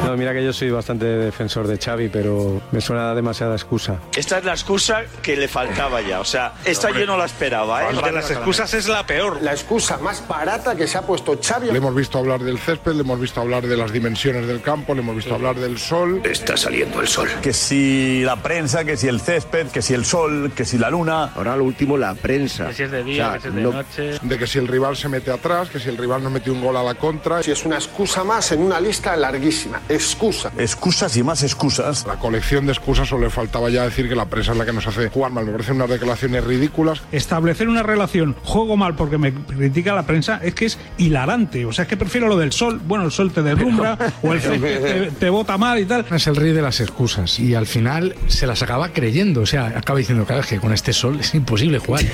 No, 0.09 0.17
mira 0.17 0.33
que 0.33 0.43
yo 0.43 0.55
soy 0.55 0.71
bastante 0.71 1.05
defensor 1.05 1.67
de 1.67 1.77
Xavi, 1.77 2.09
pero 2.09 2.63
me 2.73 2.81
suena 2.81 3.15
demasiada 3.15 3.55
excusa. 3.55 3.99
Esta 4.17 4.39
es 4.39 4.45
la 4.45 4.53
excusa 4.53 5.03
que 5.21 5.37
le 5.37 5.49
faltaba 5.49 6.01
ya. 6.01 6.21
O 6.21 6.25
sea, 6.25 6.55
esta 6.65 6.91
yo 6.93 7.05
no 7.05 7.19
la 7.19 7.27
esperaba. 7.27 7.91
¿eh? 7.91 7.95
De 7.95 8.11
las 8.11 8.31
excusas 8.31 8.73
es 8.73 8.89
la 8.89 9.05
peor. 9.07 9.43
La 9.43 9.53
excusa 9.53 9.99
más 9.99 10.27
barata 10.27 10.75
que 10.75 10.87
se 10.87 10.97
ha 10.97 11.03
puesto 11.03 11.39
Xavi. 11.39 11.71
Le 11.71 11.77
hemos 11.77 11.95
visto 11.95 12.17
hablar 12.17 12.41
del 12.41 12.59
césped, 12.59 12.93
le 12.93 13.03
hemos 13.03 13.21
visto 13.21 13.43
hablar 13.43 13.67
de 13.67 13.77
las 13.77 13.93
dimensiones 13.93 14.47
del 14.47 14.63
campo, 14.63 14.95
le 14.95 15.03
hemos 15.03 15.15
visto 15.15 15.35
hablar 15.35 15.57
del 15.57 15.79
sol. 15.79 16.23
Está 16.25 16.57
saliendo 16.57 17.03
el 17.03 17.09
sol. 17.09 17.29
Que 17.43 17.53
si 17.53 18.23
la 18.23 18.37
prensa, 18.37 18.85
que 18.85 18.97
si 18.97 19.09
el 19.09 19.21
césped, 19.21 19.67
que 19.67 19.83
si 19.83 19.93
el 19.93 20.07
sol, 20.07 20.53
que 20.57 20.65
si 20.65 20.79
la 20.79 20.89
luna. 20.89 21.33
Ahora 21.37 21.55
lo 21.55 21.65
último, 21.65 21.99
la 21.99 22.15
prensa. 22.15 22.69
Que 22.69 22.73
si 22.73 22.83
es 22.85 22.91
de 22.91 23.05
día, 23.05 23.35
que 23.35 23.41
si 23.41 23.49
es 23.49 23.55
de 23.55 23.61
noche. 23.61 24.19
De 24.23 24.39
que 24.39 24.47
si 24.47 24.59
el 24.59 24.69
rival 24.69 24.97
se 24.97 25.11
mete 25.11 25.31
atrás, 25.31 25.69
que 25.69 25.79
si 25.79 25.91
el 25.91 25.99
rival 25.99 26.23
no 26.23 26.31
mete 26.31 26.51
un 26.51 26.63
gol 26.63 26.79
a 26.79 26.83
la 26.83 26.95
contra. 26.95 27.43
Si 27.43 27.51
es 27.51 27.67
una 27.67 27.77
excusa 27.77 28.25
más 28.25 28.53
en 28.53 28.63
una 28.63 28.81
lista 28.81 29.15
larguísima. 29.15 29.83
Excusa. 29.99 30.53
Excusas 30.57 31.17
y 31.17 31.25
más 31.25 31.43
excusas. 31.43 32.07
La 32.07 32.15
colección 32.21 32.67
de 32.67 32.73
excusas 32.73 33.09
solo 33.09 33.25
le 33.25 33.31
faltaba 33.31 33.69
ya 33.69 33.83
decir 33.83 34.09
que 34.09 34.15
la 34.15 34.27
prensa 34.27 34.53
es 34.53 34.59
la 34.59 34.65
que 34.65 34.73
nos 34.73 34.87
hace 34.87 35.09
jugar 35.09 35.33
mal. 35.33 35.45
Me 35.45 35.51
parecen 35.51 35.75
unas 35.75 35.91
declaraciones 35.91 36.45
ridículas. 36.45 37.03
Establecer 37.11 37.69
una 37.69 37.83
relación 37.83 38.37
juego 38.45 38.77
mal 38.77 38.95
porque 38.95 39.19
me 39.19 39.35
critica 39.35 39.97
la 39.97 40.07
prensa 40.07 40.39
es 40.41 40.55
que 40.55 40.67
es 40.67 40.79
hilarante. 40.99 41.67
O 41.67 41.73
sea, 41.73 41.83
es 41.83 41.89
que 41.89 41.97
prefiero 41.97 42.29
lo 42.29 42.37
del 42.37 42.53
sol. 42.53 42.81
Bueno, 42.87 43.07
el 43.07 43.11
sol 43.11 43.33
te 43.33 43.43
derrumbra 43.43 43.99
o 44.23 44.33
el 44.33 44.41
césped 44.41 44.83
te, 44.83 45.11
te 45.19 45.31
bota 45.31 45.59
mal 45.59 45.81
y 45.81 45.85
tal. 45.85 46.07
Es 46.09 46.29
el 46.29 46.37
rey 46.37 46.53
de 46.53 46.63
las 46.63 46.81
excusas 46.81 47.41
y 47.41 47.57
al 47.57 47.67
final 47.67 48.15
se 48.29 48.47
las 48.47 48.63
acaba 48.63 48.91
creyendo. 48.91 49.41
O 49.41 49.47
sea, 49.47 49.67
acaba 49.67 49.99
diciendo, 49.99 50.25
claro, 50.25 50.43
es 50.43 50.47
que 50.47 50.61
con 50.61 50.73
este 50.73 50.93
sol 50.93 51.19
es 51.19 51.35
imposible 51.35 51.81
jugar. 51.81 52.05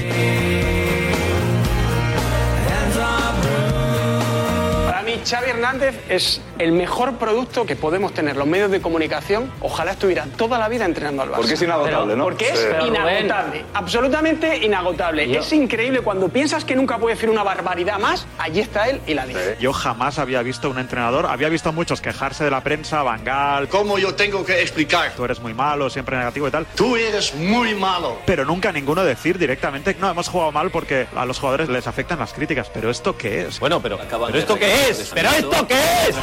Xavi 5.29 5.51
Hernández 5.51 5.95
es 6.09 6.41
el 6.59 6.72
mejor 6.72 7.14
producto 7.16 7.64
que 7.64 7.77
podemos 7.77 8.12
tener 8.12 8.37
los 8.37 8.47
medios 8.47 8.70
de 8.70 8.81
comunicación. 8.83 9.51
Ojalá 9.61 9.93
estuviera 9.93 10.27
toda 10.37 10.59
la 10.59 10.68
vida 10.68 10.85
entrenando 10.85 11.22
al 11.22 11.31
Barça. 11.31 11.37
Porque 11.37 11.55
es 11.55 11.62
inagotable, 11.62 12.05
Pero- 12.07 12.16
¿no? 12.16 12.25
Porque 12.25 12.49
es 12.51 12.59
Sí. 12.59 12.66
Pero, 12.70 12.87
Rubén. 12.87 12.95
inagotable. 13.25 13.64
Absolutamente 13.75 14.57
inagotable. 14.59 15.29
Yo- 15.29 15.41
Es 15.41 15.53
increíble. 15.53 16.01
Cuando 16.03 16.29
piensas 16.29 16.64
que 16.64 16.77
nunca 16.77 16.99
puede 16.99 17.14
decir 17.14 17.31
una 17.31 17.43
barbaridad 17.43 17.99
más, 17.99 18.27
allí 18.39 18.61
está 18.61 18.89
él 18.89 19.01
y 19.07 19.14
la 19.14 19.27
dice. 19.27 19.57
Yo 19.61 19.72
jamás 19.72 20.18
había 20.18 20.43
visto 20.43 20.68
un 20.70 20.79
entrenador, 20.79 21.27
había 21.27 21.49
visto 21.49 21.70
a 21.70 21.72
muchos 21.72 22.01
quejarse 22.01 22.45
de 22.45 22.51
la 22.51 22.62
prensa, 22.62 23.03
Bangal. 23.03 23.68
¿Cómo 23.68 23.99
yo 23.99 24.14
tengo 24.14 24.45
que 24.45 24.61
explicar? 24.61 25.12
Tú 25.16 25.25
eres 25.25 25.41
muy 25.41 25.55
malo, 25.55 25.89
siempre 25.91 26.16
negativo 26.18 26.49
y 26.49 26.51
tal. 26.51 26.66
Tú 26.75 26.97
eres 26.97 27.35
muy 27.35 27.75
malo. 27.75 28.18
Pero 28.27 28.45
nunca 28.45 28.72
ninguno 28.72 29.05
decir 29.05 29.39
directamente, 29.39 29.97
no, 29.99 30.11
hemos 30.11 30.29
jugado 30.29 30.53
mal 30.53 30.70
porque 30.70 31.07
a 31.16 31.25
los 31.25 31.39
jugadores 31.39 31.68
les 31.68 31.87
afectan 31.87 32.18
las 32.18 32.33
críticas. 32.33 32.68
¿Pero 32.72 32.91
esto 32.91 33.16
qué 33.16 33.47
es? 33.47 33.59
Bueno, 33.61 33.81
pero, 33.81 33.99
¿pero 33.99 34.39
esto 34.39 34.57
qué 34.57 34.89
es? 34.91 35.14
¿Pero 35.15 35.31
esto 35.31 35.67
qué 35.69 35.81
es? 36.09 36.17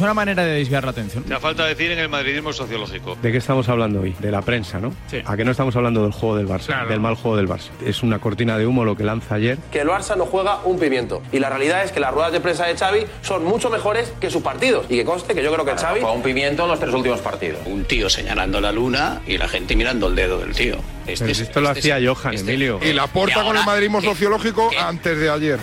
Es 0.00 0.04
una 0.04 0.14
manera 0.14 0.42
de 0.46 0.52
desviar 0.54 0.82
la 0.84 0.92
atención. 0.92 1.24
Te 1.24 1.38
falta 1.38 1.66
decir 1.66 1.90
en 1.90 1.98
el 1.98 2.08
madridismo 2.08 2.54
sociológico. 2.54 3.18
¿De 3.20 3.30
qué 3.30 3.36
estamos 3.36 3.68
hablando 3.68 4.00
hoy? 4.00 4.16
De 4.18 4.30
la 4.30 4.40
prensa, 4.40 4.80
¿no? 4.80 4.94
Sí. 5.10 5.20
¿A 5.26 5.36
qué 5.36 5.44
no 5.44 5.50
estamos 5.50 5.76
hablando 5.76 6.02
del 6.04 6.12
juego 6.12 6.36
del 6.38 6.48
Barça? 6.48 6.68
Claro. 6.68 6.88
Del 6.88 7.00
mal 7.00 7.16
juego 7.16 7.36
del 7.36 7.46
Barça. 7.46 7.68
Es 7.84 8.02
una 8.02 8.18
cortina 8.18 8.56
de 8.56 8.66
humo 8.66 8.86
lo 8.86 8.96
que 8.96 9.04
lanza 9.04 9.34
ayer. 9.34 9.58
Que 9.70 9.80
el 9.80 9.88
Barça 9.88 10.16
no 10.16 10.24
juega 10.24 10.60
un 10.64 10.78
pimiento. 10.78 11.20
Y 11.32 11.38
la 11.38 11.50
realidad 11.50 11.84
es 11.84 11.92
que 11.92 12.00
las 12.00 12.14
ruedas 12.14 12.32
de 12.32 12.40
prensa 12.40 12.64
de 12.64 12.78
Xavi 12.78 13.04
son 13.20 13.44
mucho 13.44 13.68
mejores 13.68 14.10
que 14.18 14.30
sus 14.30 14.40
partidos. 14.42 14.86
Y 14.88 14.96
que 14.96 15.04
conste 15.04 15.34
que 15.34 15.42
yo 15.42 15.52
creo 15.52 15.66
que 15.66 15.72
Xavi... 15.76 16.00
un 16.00 16.22
pimiento 16.22 16.62
en 16.62 16.70
los 16.70 16.80
tres 16.80 16.94
últimos 16.94 17.20
partidos. 17.20 17.58
Un 17.66 17.84
tío 17.84 18.08
señalando 18.08 18.58
la 18.58 18.72
luna 18.72 19.20
y 19.26 19.36
la 19.36 19.48
gente 19.48 19.76
mirando 19.76 20.06
el 20.06 20.16
dedo 20.16 20.38
del 20.38 20.54
tío. 20.54 20.76
Este 21.06 21.26
Pero 21.26 21.42
esto 21.42 21.60
lo 21.60 21.68
este 21.72 21.80
hacía 21.80 21.98
es- 21.98 22.08
Johan, 22.08 22.32
este- 22.32 22.50
Emilio. 22.50 22.80
Y 22.82 22.94
la 22.94 23.06
porta 23.06 23.32
Y 23.32 23.34
con 23.34 23.42
el 23.42 23.48
ahora, 23.48 23.62
madridismo 23.64 24.00
¿qué? 24.00 24.06
sociológico 24.06 24.70
antes 24.80 25.18
de 25.18 25.28
ayer. 25.28 25.58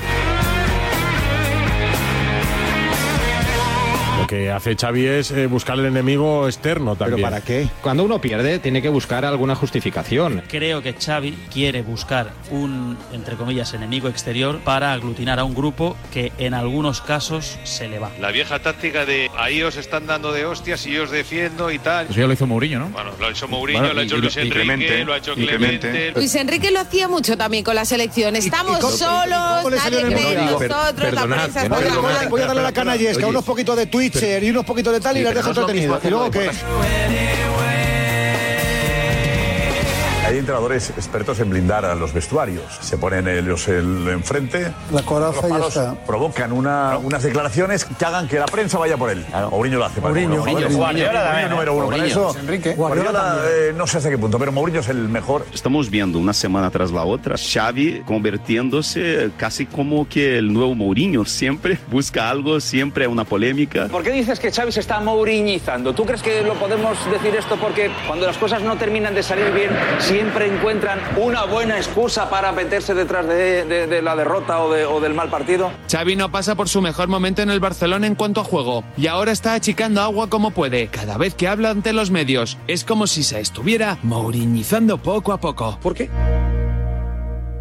Lo 4.28 4.36
que 4.38 4.52
hace 4.52 4.76
Xavi 4.76 5.06
es 5.06 5.32
eh, 5.32 5.48
buscar 5.48 5.80
el 5.80 5.86
enemigo 5.86 6.48
externo 6.50 6.98
también. 6.98 7.16
¿Pero 7.16 7.30
para 7.30 7.40
qué? 7.42 7.70
Cuando 7.82 8.04
uno 8.04 8.20
pierde, 8.20 8.60
tiene 8.60 8.82
que 8.82 8.90
buscar 8.90 9.24
alguna 9.24 9.56
justificación. 9.56 10.44
Creo 10.50 10.82
que 10.84 10.92
Xavi 10.96 11.32
quiere 11.50 11.82
buscar 11.82 12.34
un, 12.52 12.98
entre 13.14 13.38
comillas, 13.38 13.74
enemigo 13.74 14.10
exterior 14.10 14.60
para 14.66 14.92
aglutinar 14.92 15.40
a 15.40 15.46
un 15.46 15.56
grupo 15.56 15.96
que 16.12 16.34
en 16.40 16.54
algunos 16.54 17.00
casos 17.00 17.58
se 17.64 17.88
le 17.88 18.00
va. 18.00 18.12
La 18.20 18.32
vieja 18.32 18.60
táctica 18.60 19.06
de 19.06 19.32
ahí 19.38 19.64
os 19.64 19.78
están 19.78 20.08
dando 20.08 20.34
de 20.34 20.46
hostias 20.46 20.86
y 20.88 20.92
yo 20.92 21.04
os 21.04 21.10
defiendo 21.12 21.72
y 21.72 21.80
tal. 21.80 22.08
Eso 22.10 22.20
ya 22.20 22.28
lo 22.28 22.34
hizo 22.34 22.46
Mourinho, 22.46 22.80
¿no? 22.80 22.90
Bueno, 22.90 23.12
lo 23.18 23.28
ha 23.28 23.30
hecho 23.30 23.48
Mourinho, 23.48 23.80
Bueno, 23.80 23.94
lo 23.94 24.02
ha 24.02 24.04
y- 24.04 24.08
hecho 24.08 24.18
y- 24.18 24.22
Luis 24.24 24.36
y 24.36 24.40
Enrique, 24.42 24.56
Clemente, 24.56 25.06
lo 25.06 25.14
ha 25.14 25.18
hecho 25.20 25.32
y 25.38 25.46
Clemente. 25.48 25.80
Clemente. 25.90 26.20
Luis 26.20 26.36
Enrique 26.36 26.72
lo 26.72 26.82
hacía 26.82 27.08
mucho 27.08 27.38
también 27.38 27.64
con 27.64 27.76
la 27.76 27.86
selección. 27.86 28.36
Estamos 28.36 28.80
cómo- 28.80 28.92
solos, 28.98 29.40
cómo 29.62 29.70
le 29.70 29.78
nadie 29.78 30.02
cree 30.04 30.36
nosotros, 30.36 31.14
la 31.14 31.24
prensa 31.26 31.68
voy, 31.70 31.88
a- 31.88 32.02
mal. 32.02 32.28
voy 32.28 32.42
a 32.42 32.46
darle 32.48 32.62
la 32.64 32.74
canallesca, 32.74 33.26
unos 33.26 33.46
poquitos 33.46 33.78
de 33.78 33.86
Twitcher 34.20 34.44
y 34.44 34.50
unos 34.50 34.66
poquitos 34.66 34.94
de 34.94 35.00
tal 35.00 35.18
y 35.18 35.24
pero 35.24 35.36
dejo 35.36 35.50
entretenidas. 35.50 36.04
¿Y 36.04 36.10
luego 36.10 36.32
qué? 36.32 36.50
Hay 40.28 40.38
entrenadores 40.40 40.90
expertos 40.90 41.40
en 41.40 41.50
blindar 41.50 41.86
a 41.86 41.96
los 41.96 42.12
vestuarios. 42.12 42.62
Se 42.82 42.98
ponen 42.98 43.30
ellos 43.30 43.66
el 43.70 44.10
enfrente. 44.10 44.74
La 44.92 45.02
coraza 45.04 45.48
los 45.48 45.74
ya 45.74 45.82
está. 45.84 45.96
provocan 46.06 46.52
una- 46.52 46.98
unas 46.98 47.24
declaraciones 47.24 47.86
que 47.86 48.04
hagan 48.04 48.28
que 48.28 48.38
la 48.38 48.46
prensa 48.46 48.78
vaya 48.78 48.98
por 48.98 49.10
él. 49.10 49.26
Mourinho 49.50 49.78
lo 49.80 49.86
hace. 49.86 50.02
Mourinho, 50.02 50.44
número 51.50 51.74
uno. 51.76 51.88
Para 51.88 52.06
eso, 52.06 52.36
Enrique. 52.38 52.74
Guardiola, 52.76 53.38
eh, 53.48 53.74
no 53.76 53.88
sé 53.88 54.00
hasta 54.00 54.10
qué 54.10 54.18
punto, 54.18 54.38
pero 54.38 54.52
Mourinho 54.52 54.82
es 54.82 54.90
el 54.90 55.08
mejor. 55.08 55.46
Estamos 55.54 55.90
viendo 55.90 56.20
una 56.20 56.34
semana 56.34 56.70
tras 56.72 56.92
la 56.92 57.04
otra 57.06 57.36
Xavi 57.38 58.02
convirtiéndose 58.06 59.30
casi 59.38 59.66
como 59.66 60.10
que 60.10 60.38
el 60.38 60.52
nuevo 60.52 60.76
Mourinho 60.76 61.24
siempre 61.24 61.78
busca 61.90 62.30
algo, 62.30 62.60
siempre 62.60 63.06
hay 63.06 63.12
una 63.12 63.24
polémica. 63.24 63.88
¿Por 63.88 64.04
qué 64.04 64.12
dices 64.12 64.42
que 64.42 64.52
Xavi 64.52 64.74
se 64.74 64.82
está 64.82 65.00
mouriñizando? 65.00 65.94
¿Tú 65.96 66.06
crees 66.06 66.22
que 66.22 66.42
lo 66.42 66.54
podemos 66.56 66.98
decir 67.12 67.34
esto 67.34 67.56
porque 67.56 67.90
cuando 68.08 68.28
las 68.28 68.38
cosas 68.38 68.62
no 68.62 68.76
terminan 68.76 69.16
de 69.16 69.24
salir 69.24 69.52
bien, 69.54 69.70
siempre 70.18 70.48
encuentran 70.48 71.00
una 71.18 71.44
buena 71.46 71.78
excusa 71.78 72.28
para 72.28 72.52
meterse 72.52 72.96
detrás 72.96 73.28
de, 73.28 73.66
de- 73.66 73.86
de 73.86 74.02
la 74.02 74.16
derrota 74.16 74.64
o, 74.64 74.74
de- 74.74 74.84
o 74.84 75.00
del 75.00 75.14
mal 75.14 75.30
partido? 75.30 75.72
Xavi 75.92 76.16
no 76.16 76.32
pasa 76.32 76.56
por 76.56 76.68
su 76.70 76.82
mejor 76.82 77.08
momento 77.08 77.44
en 77.44 77.52
el 77.52 77.60
Barcelona 77.60 78.08
en 78.08 78.16
cuanto 78.16 78.42
a 78.42 78.44
juego 78.44 78.84
y 78.98 79.06
ahora 79.06 79.32
está 79.32 79.54
achicando 79.54 80.02
agua 80.02 80.28
como 80.28 80.50
puede. 80.50 80.88
Cada 80.88 81.20
vez 81.20 81.36
que 81.36 81.48
habla 81.48 81.70
ante 81.70 81.94
los 81.94 82.10
medios 82.10 82.58
es 82.68 82.84
como 82.84 83.06
si 83.06 83.22
se 83.22 83.40
estuviera 83.40 84.00
mouriñizando 84.02 84.98
poco 84.98 85.34
a 85.34 85.40
poco. 85.40 85.78
¿Por 85.84 85.94
qué? 85.94 86.10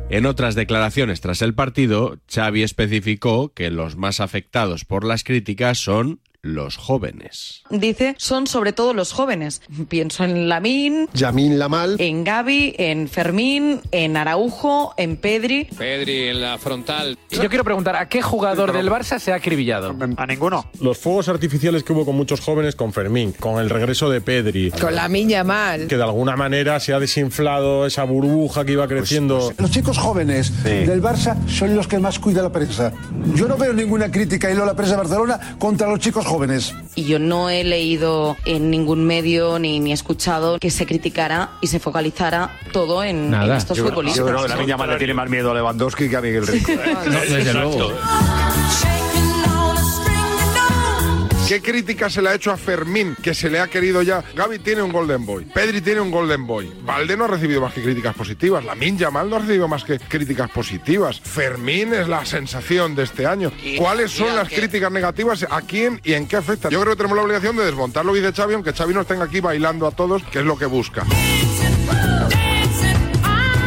En 0.09 0.25
otras 0.25 0.55
declaraciones 0.55 1.21
tras 1.21 1.43
el 1.43 1.53
partido, 1.53 2.17
Xavi 2.33 2.63
especificó 2.63 3.53
que 3.53 3.71
los 3.71 3.97
más 3.97 4.21
afectados 4.21 4.85
por 4.87 5.05
las 5.05 5.25
críticas 5.25 5.77
son 5.79 6.21
los 6.43 6.76
jóvenes. 6.76 7.62
Dice, 7.70 8.14
son 8.18 8.47
sobre 8.47 8.72
todo 8.72 8.95
los 8.95 9.12
jóvenes. 9.12 9.62
Pienso 9.89 10.24
en 10.24 10.49
Lamín, 10.49 11.09
Yamín 11.14 11.59
Lamal. 11.59 11.97
en 11.99 12.24
Gaby, 12.24 12.74
en 12.78 13.09
Fermín, 13.09 13.80
en 13.91 14.16
Araujo, 14.16 14.95
en 14.97 15.16
Pedri. 15.16 15.64
Pedri 15.76 16.28
en 16.28 16.41
la 16.41 16.59
frontal. 16.59 17.18
Yo 17.30 17.49
quiero 17.49 17.64
preguntar, 17.64 17.97
¿a 17.97 18.09
qué 18.09 18.22
jugador 18.22 18.72
del 18.72 18.91
Barça 18.91 19.18
se 19.18 19.32
ha 19.32 19.37
acribillado? 19.37 19.97
A 20.16 20.26
ninguno. 20.26 20.70
Los 20.80 20.99
fuegos 20.99 21.28
artificiales 21.28 21.82
que 21.82 21.93
hubo 21.93 22.05
con 22.05 22.16
muchos 22.16 22.41
jóvenes, 22.41 22.76
con 22.76 22.93
Fermín, 22.93 23.32
con 23.32 23.61
el 23.61 23.70
regreso 23.70 24.09
de 24.11 24.20
Pedri. 24.20 24.70
Con 24.70 24.95
la 24.95 25.09
miña 25.09 25.45
mal. 25.45 25.87
Que 25.87 25.97
de 25.97 26.03
alguna 26.03 26.37
manera 26.37 26.78
se 26.80 26.93
ha 26.93 27.01
desinflado 27.01 27.87
esa 27.87 28.05
burbuja 28.05 28.64
que 28.64 28.72
iba 28.72 28.87
creciendo. 28.87 29.53
Los 29.59 29.70
chicos 29.70 29.99
jóvenes 29.99 30.62
del 30.64 31.03
Barça 31.03 31.37
son 31.49 31.74
los 31.74 31.87
que 31.89 31.99
más 31.99 32.18
cuida 32.18 32.43
la 32.43 32.53
prensa. 32.53 32.93
Yo 33.34 33.49
no 33.49 33.57
veo 33.57 33.72
ninguna 33.72 34.11
crítica 34.11 34.51
y 34.51 34.55
la 34.55 34.74
prensa 34.74 34.93
de 34.93 34.99
Barcelona 34.99 35.57
contra 35.59 35.89
los 35.89 35.99
chicos 36.01 36.24
jóvenes. 36.24 36.36
Jóvenes 36.37 36.74
Y 36.95 37.05
yo 37.05 37.18
no 37.18 37.51
he 37.51 37.64
leído 37.64 38.37
en 38.45 38.70
ningún 38.70 39.05
medio 39.05 39.59
ni, 39.59 39.80
ni 39.80 39.93
escuchado 39.93 40.59
que 40.59 40.70
se 40.70 40.87
criticara 40.87 41.51
y 41.61 41.66
se 41.66 41.80
focalizara 41.80 42.59
todo 42.72 43.03
en, 43.03 43.32
en 43.32 43.53
estos 43.53 43.78
Yo 43.78 43.87
futbolistas. 43.87 44.18
Yo 44.18 44.26
creo 44.26 44.43
que 44.43 44.49
la 44.49 44.57
niña 44.57 44.76
le 44.87 44.97
tiene 44.97 45.14
más 45.14 45.28
miedo 45.28 45.51
a 45.51 45.55
Lewandowski 45.55 46.09
que 46.09 46.16
a 46.16 46.20
Miguel 46.20 46.47
Rico. 46.47 46.72
desde 47.28 47.53
luego. 47.55 47.93
¿Qué 51.49 51.63
crítica 51.63 52.11
se 52.11 52.21
le 52.23 52.31
ha 52.31 52.35
hecho 52.35 52.51
a 52.51 52.57
Fermín, 52.57 53.17
que 53.23 53.33
se 53.33 53.49
le 53.49 53.61
ha 53.61 53.69
querido 53.69 54.03
ya? 54.03 54.23
Gaby 54.35 54.59
tiene 54.59 54.83
un 54.83 54.91
Golden 54.91 55.25
Boy, 55.25 55.45
Pedri 55.45 55.81
tiene 55.81 56.01
un 56.01 56.11
Golden 56.11 56.45
Boy, 56.45 56.73
Valde 56.83 57.17
no 57.17 57.25
ha 57.25 57.29
recibido 57.29 57.61
más 57.61 57.73
que 57.73 57.83
críticas 57.83 58.17
positivas, 58.17 58.65
Lamin 58.65 58.99
Yamal 58.99 59.31
no 59.31 59.37
ha 59.37 59.39
recibido 59.39 59.69
más 59.69 59.85
que 59.85 60.01
críticas 60.01 60.51
positivas, 60.51 61.21
Fermín 61.21 61.95
es 61.95 62.09
la 62.09 62.25
sensación 62.27 62.97
de 62.97 63.05
este 63.05 63.27
año. 63.27 63.53
Y- 63.63 63.77
¿Cuáles 63.77 64.11
son 64.11 64.35
las 64.35 64.49
que- 64.49 64.57
críticas 64.57 64.91
negativas? 64.91 65.47
¿A 65.49 65.63
quién 65.63 66.01
y 66.03 66.15
en 66.15 66.27
qué 66.27 66.35
afectan? 66.37 66.73
Yo 66.73 66.81
creo 66.81 66.95
que 66.95 66.97
tenemos 66.97 67.17
la 67.17 67.23
obligación 67.23 67.57
de 67.57 67.65
desmontar 67.65 68.05
lo 68.05 68.13
que 68.13 68.21
dice 68.23 68.33
Xavi, 68.33 68.55
aunque 68.55 68.73
Xavi 68.73 68.93
nos 68.95 69.07
tenga 69.07 69.25
aquí 69.25 69.39
bailando 69.39 69.87
a 69.87 69.93
todos, 69.93 70.25
que 70.25 70.41
es 70.41 70.45
lo 70.45 70.59
que 70.59 70.67
busca. 70.67 71.05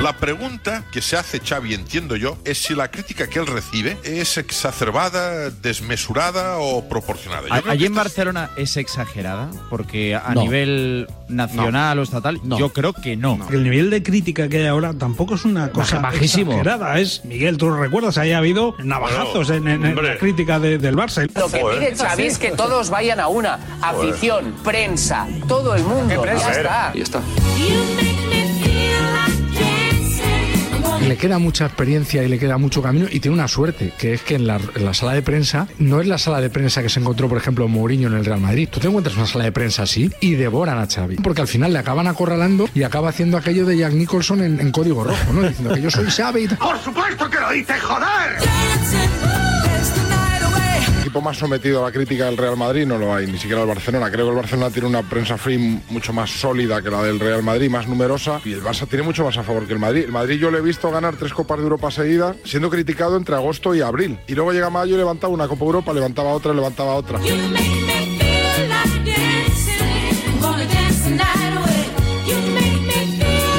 La 0.03 0.13
pregunta 0.13 0.85
que 0.93 1.01
se 1.01 1.17
hace 1.17 1.41
Xavi, 1.41 1.73
entiendo 1.73 2.15
yo, 2.15 2.37
es 2.45 2.57
si 2.59 2.73
la 2.73 2.89
crítica 2.89 3.27
que 3.27 3.37
él 3.39 3.45
recibe 3.47 3.97
es 4.05 4.37
exacerbada, 4.37 5.49
desmesurada 5.49 6.57
o 6.59 6.87
proporcionada. 6.87 7.47
Yo 7.61 7.69
Allí 7.69 7.85
en 7.85 7.95
Barcelona 7.95 8.49
es 8.55 8.77
exagerada, 8.77 9.49
porque 9.69 10.15
a 10.15 10.33
No. 10.33 10.41
nivel 10.43 11.07
nacional 11.27 11.99
o 11.99 12.03
estatal, 12.03 12.39
yo 12.45 12.71
creo 12.71 12.93
que 12.93 13.17
no. 13.17 13.37
El 13.51 13.63
nivel 13.63 13.89
de 13.89 14.01
crítica 14.01 14.47
que 14.47 14.59
hay 14.59 14.67
ahora 14.67 14.93
tampoco 14.93 15.35
es 15.35 15.43
una 15.43 15.69
cosa 15.71 15.99
bajísimo. 15.99 16.51
exagerada. 16.53 16.97
Es, 16.97 17.25
Miguel, 17.25 17.57
tú 17.57 17.69
lo 17.69 17.77
recuerdas, 17.77 18.17
ahí 18.17 18.31
ha 18.31 18.37
habido 18.37 18.75
navajazos 18.81 19.49
en, 19.49 19.67
en- 19.67 19.85
en 19.85 19.95
la 20.01 20.17
crítica 20.17 20.59
de- 20.59 20.77
del 20.77 20.95
Barça. 20.95 21.29
Lo 21.35 21.49
que 21.49 21.57
pide 21.59 21.93
Xavi 21.97 22.23
es 22.23 22.37
que 22.39 22.51
todos 22.51 22.89
vayan 22.89 23.19
a 23.19 23.27
una. 23.27 23.59
Afición, 23.81 24.55
prensa, 24.63 25.27
todo 25.47 25.75
el 25.75 25.83
mundo. 25.83 26.23
Ya 26.25 26.33
está. 26.51 26.93
Ya 26.95 27.03
está. 27.03 27.21
Le 31.09 31.17
queda 31.17 31.39
mucha 31.39 31.65
experiencia 31.65 32.23
y 32.23 32.27
le 32.27 32.37
queda 32.37 32.59
mucho 32.59 32.83
camino 32.83 33.07
y 33.09 33.19
tiene 33.19 33.33
una 33.33 33.47
suerte, 33.47 33.91
que 33.97 34.13
es 34.13 34.21
que 34.21 34.35
en 34.35 34.45
la, 34.45 34.59
en 34.75 34.85
la 34.85 34.93
sala 34.93 35.13
de 35.13 35.23
prensa 35.23 35.67
no 35.79 36.01
es 36.01 36.05
la 36.05 36.19
sala 36.19 36.39
de 36.39 36.51
prensa 36.51 36.83
que 36.83 36.89
se 36.89 36.99
encontró, 36.99 37.27
por 37.27 37.39
ejemplo, 37.39 37.67
Mourinho 37.67 38.09
en 38.09 38.13
el 38.13 38.23
Real 38.23 38.39
Madrid. 38.39 38.69
Tú 38.71 38.79
te 38.79 38.89
encuentras 38.89 39.17
una 39.17 39.25
sala 39.25 39.45
de 39.45 39.51
prensa 39.51 39.81
así 39.81 40.11
y 40.19 40.35
devoran 40.35 40.77
a 40.77 40.85
Xavi, 40.85 41.15
porque 41.15 41.41
al 41.41 41.47
final 41.47 41.73
le 41.73 41.79
acaban 41.79 42.05
acorralando 42.05 42.69
y 42.75 42.83
acaba 42.83 43.09
haciendo 43.09 43.37
aquello 43.37 43.65
de 43.65 43.75
Jack 43.75 43.93
Nicholson 43.93 44.43
en, 44.43 44.59
en 44.59 44.71
código 44.71 45.03
rojo, 45.03 45.33
¿no? 45.33 45.41
Diciendo 45.49 45.73
que 45.73 45.81
yo 45.81 45.89
soy 45.89 46.05
Xavi. 46.05 46.47
¡Por 46.49 46.77
supuesto 46.77 47.27
que 47.27 47.39
lo 47.39 47.49
dice, 47.53 47.73
joder! 47.79 48.37
Equipo 51.09 51.21
más 51.21 51.37
sometido 51.37 51.83
a 51.83 51.87
la 51.87 51.91
crítica 51.91 52.25
del 52.25 52.37
Real 52.37 52.55
Madrid 52.55 52.85
no 52.85 52.99
lo 52.99 53.11
hay, 53.11 53.25
ni 53.25 53.39
siquiera 53.39 53.63
el 53.63 53.67
Barcelona. 53.67 54.11
Creo 54.11 54.25
que 54.25 54.29
el 54.29 54.35
Barcelona 54.35 54.69
tiene 54.69 54.87
una 54.87 55.01
prensa 55.01 55.39
free 55.39 55.57
mucho 55.89 56.13
más 56.13 56.29
sólida 56.29 56.83
que 56.83 56.91
la 56.91 57.01
del 57.01 57.19
Real 57.19 57.41
Madrid, 57.41 57.67
más 57.67 57.87
numerosa, 57.87 58.39
y 58.45 58.53
el 58.53 58.61
Barça 58.61 58.87
tiene 58.87 59.03
mucho 59.03 59.23
más 59.23 59.35
a 59.35 59.41
favor 59.41 59.65
que 59.65 59.73
el 59.73 59.79
Madrid. 59.79 60.03
El 60.03 60.11
Madrid 60.11 60.39
yo 60.39 60.51
le 60.51 60.59
he 60.59 60.61
visto 60.61 60.91
ganar 60.91 61.15
tres 61.15 61.33
Copas 61.33 61.57
de 61.57 61.63
Europa 61.63 61.89
seguidas, 61.89 62.35
siendo 62.43 62.69
criticado 62.69 63.17
entre 63.17 63.33
agosto 63.33 63.73
y 63.73 63.81
abril. 63.81 64.19
Y 64.27 64.35
luego 64.35 64.53
llega 64.53 64.69
mayo 64.69 64.93
y 64.93 64.97
levantaba 64.99 65.33
una 65.33 65.47
Copa 65.47 65.65
Europa, 65.65 65.93
levantaba 65.93 66.29
otra, 66.29 66.53
levantaba 66.53 66.93
otra. 66.93 67.19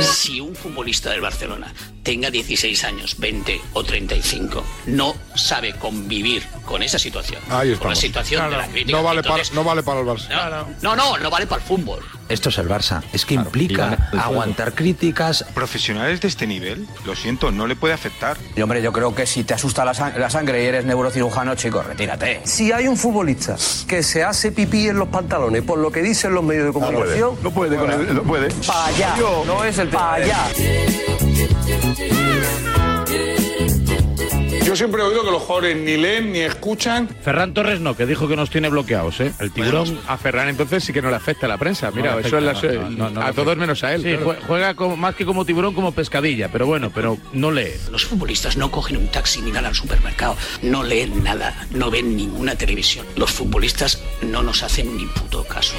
Si 0.03 0.41
un 0.41 0.55
futbolista 0.55 1.11
del 1.11 1.21
Barcelona 1.21 1.73
tenga 2.03 2.31
16 2.31 2.85
años, 2.85 3.17
20 3.19 3.61
o 3.75 3.85
35, 3.85 4.65
no 4.87 5.15
sabe 5.35 5.75
convivir 5.75 6.43
con 6.65 6.83
esa 6.83 6.99
situación, 6.99 7.41
Ahí 7.51 7.75
con 7.75 7.91
la 7.91 7.95
situación 7.97 8.49
de 8.51 8.57
la 8.57 8.67
crítica, 8.69 8.97
No 8.97 9.03
vale, 9.05 9.21
entonces- 9.21 9.51
para, 9.51 9.61
no 9.63 9.65
vale 9.69 9.83
para 9.83 10.01
el 10.01 10.07
Barça. 10.07 10.67
no, 10.83 10.97
no, 10.97 11.19
no 11.19 11.31
vale 11.31 11.47
para 11.47 11.61
el 11.63 11.67
fútbol. 11.69 12.01
Esto 12.29 12.49
es 12.49 12.59
el 12.59 12.69
Barça. 12.69 13.03
Es 13.13 13.25
que 13.27 13.35
implica 13.35 14.09
aguantar 14.17 14.73
críticas. 14.75 15.45
Profesionales 15.53 16.21
de 16.21 16.29
este 16.29 16.47
nivel, 16.47 16.87
lo 17.05 17.17
siento, 17.17 17.51
no 17.51 17.67
le 17.67 17.75
puede 17.75 17.93
afectar. 17.93 18.37
Y 18.55 18.63
hombre, 18.63 18.81
yo 18.83 18.93
creo 18.93 19.15
que 19.17 19.27
si 19.27 19.43
te 19.43 19.53
asusta 19.55 19.85
la, 19.85 19.93
sang- 19.95 20.17
la 20.17 20.31
sangre 20.31 20.63
y 20.63 20.67
eres 20.67 20.85
neurocirujano, 20.85 21.57
chico, 21.57 21.83
retírate. 21.83 22.41
Si 22.45 22.71
hay 22.71 22.87
un 22.87 22.97
futbolista 22.97 23.57
que 23.89 24.03
se 24.05 24.23
hace 24.23 24.53
pipí 24.53 24.87
en 24.89 24.99
los 24.99 25.09
pantalones 25.09 25.63
por 25.63 25.79
lo 25.79 25.91
que 25.91 26.03
dicen 26.03 26.33
los 26.33 26.45
medios 26.45 26.67
de 26.67 26.73
comunicación, 26.73 27.35
No 27.43 27.51
puede, 27.51 27.77
con 27.77 27.91
él, 27.91 28.15
no 28.15 28.23
puede. 28.23 28.49
Pa' 28.65 28.87
allá. 28.87 29.17
No 29.45 29.65
es 29.65 29.77
el 29.79 29.89
pa' 29.89 30.15
allá. 30.15 30.39
Yo 34.65 34.77
siempre 34.77 35.03
he 35.03 35.05
oído 35.05 35.25
que 35.25 35.33
los 35.33 35.43
jugadores 35.43 35.77
ni 35.79 35.97
leen 35.97 36.31
ni 36.33 36.39
escuchan. 36.41 37.09
Ferran 37.25 37.53
Torres 37.55 37.81
no, 37.81 37.97
que 37.97 38.07
dijo 38.07 38.29
que 38.29 38.37
nos 38.37 38.51
tiene 38.51 38.69
bloqueados, 38.69 39.19
¿eh? 39.21 39.33
El 39.41 39.51
tiburón 39.51 39.99
a 40.07 40.17
Ferran 40.17 40.49
entonces 40.49 40.85
sí 40.85 40.93
que 40.93 41.03
no 41.03 41.11
le 41.11 41.17
afecta 41.17 41.47
a 41.47 41.49
la 41.49 41.59
prensa. 41.59 41.91
Mira, 41.91 42.13
No 42.13 42.19
eso 42.21 42.39
es 42.39 42.45
la- 42.45 42.53
afecta, 42.53 42.83
no, 42.85 42.91
no, 42.91 43.11
no 43.11 43.21
le 43.21 43.27
a 43.27 43.33
todos 43.33 43.49
afecta. 43.49 43.55
menos 43.61 43.83
a 43.83 43.95
él. 43.95 44.03
Sí, 44.05 44.17
juega 44.47 44.75
como- 44.75 44.97
más 44.97 45.17
que 45.17 45.27
como 45.27 45.45
tiburón, 45.45 45.75
como 45.75 45.91
pescadilla, 45.91 46.51
pero 46.53 46.67
bueno, 46.67 46.93
pero 46.95 47.19
no 47.33 47.51
lee. 47.51 47.73
Los 47.91 48.05
futbolistas 48.05 48.57
no 48.57 48.71
cogen 48.71 48.97
un 48.97 49.09
taxi 49.09 49.41
ni 49.41 49.51
van 49.51 49.67
al 49.67 49.75
supermercado, 49.75 50.37
no 50.63 50.85
leen 50.85 51.25
nada, 51.25 51.67
no 51.73 51.91
ven 51.91 52.15
ninguna 52.17 52.55
televisión. 52.55 53.05
Los 53.17 53.33
futbolistas 53.33 54.01
no 54.23 54.45
nos 54.45 54.63
hacen 54.63 54.97
ni 54.97 55.07
puto 55.07 55.43
caso. 55.45 55.75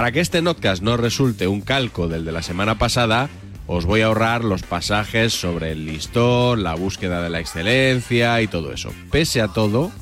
Para 0.00 0.12
que 0.12 0.20
este 0.20 0.40
notcast 0.40 0.82
no 0.82 0.96
resulte 0.96 1.46
un 1.46 1.60
calco 1.60 2.08
del 2.08 2.24
de 2.24 2.32
la 2.32 2.40
semana 2.40 2.78
pasada, 2.78 3.28
os 3.66 3.84
voy 3.84 4.00
a 4.00 4.06
ahorrar 4.06 4.44
los 4.44 4.62
pasajes 4.62 5.34
sobre 5.34 5.72
el 5.72 5.84
listón, 5.84 6.62
la 6.62 6.74
búsqueda 6.74 7.20
de 7.20 7.28
la 7.28 7.38
excelencia 7.38 8.40
y 8.40 8.46
todo 8.46 8.72
eso. 8.72 8.94
Pese 9.10 9.42
a 9.42 9.48
todo, 9.48 9.92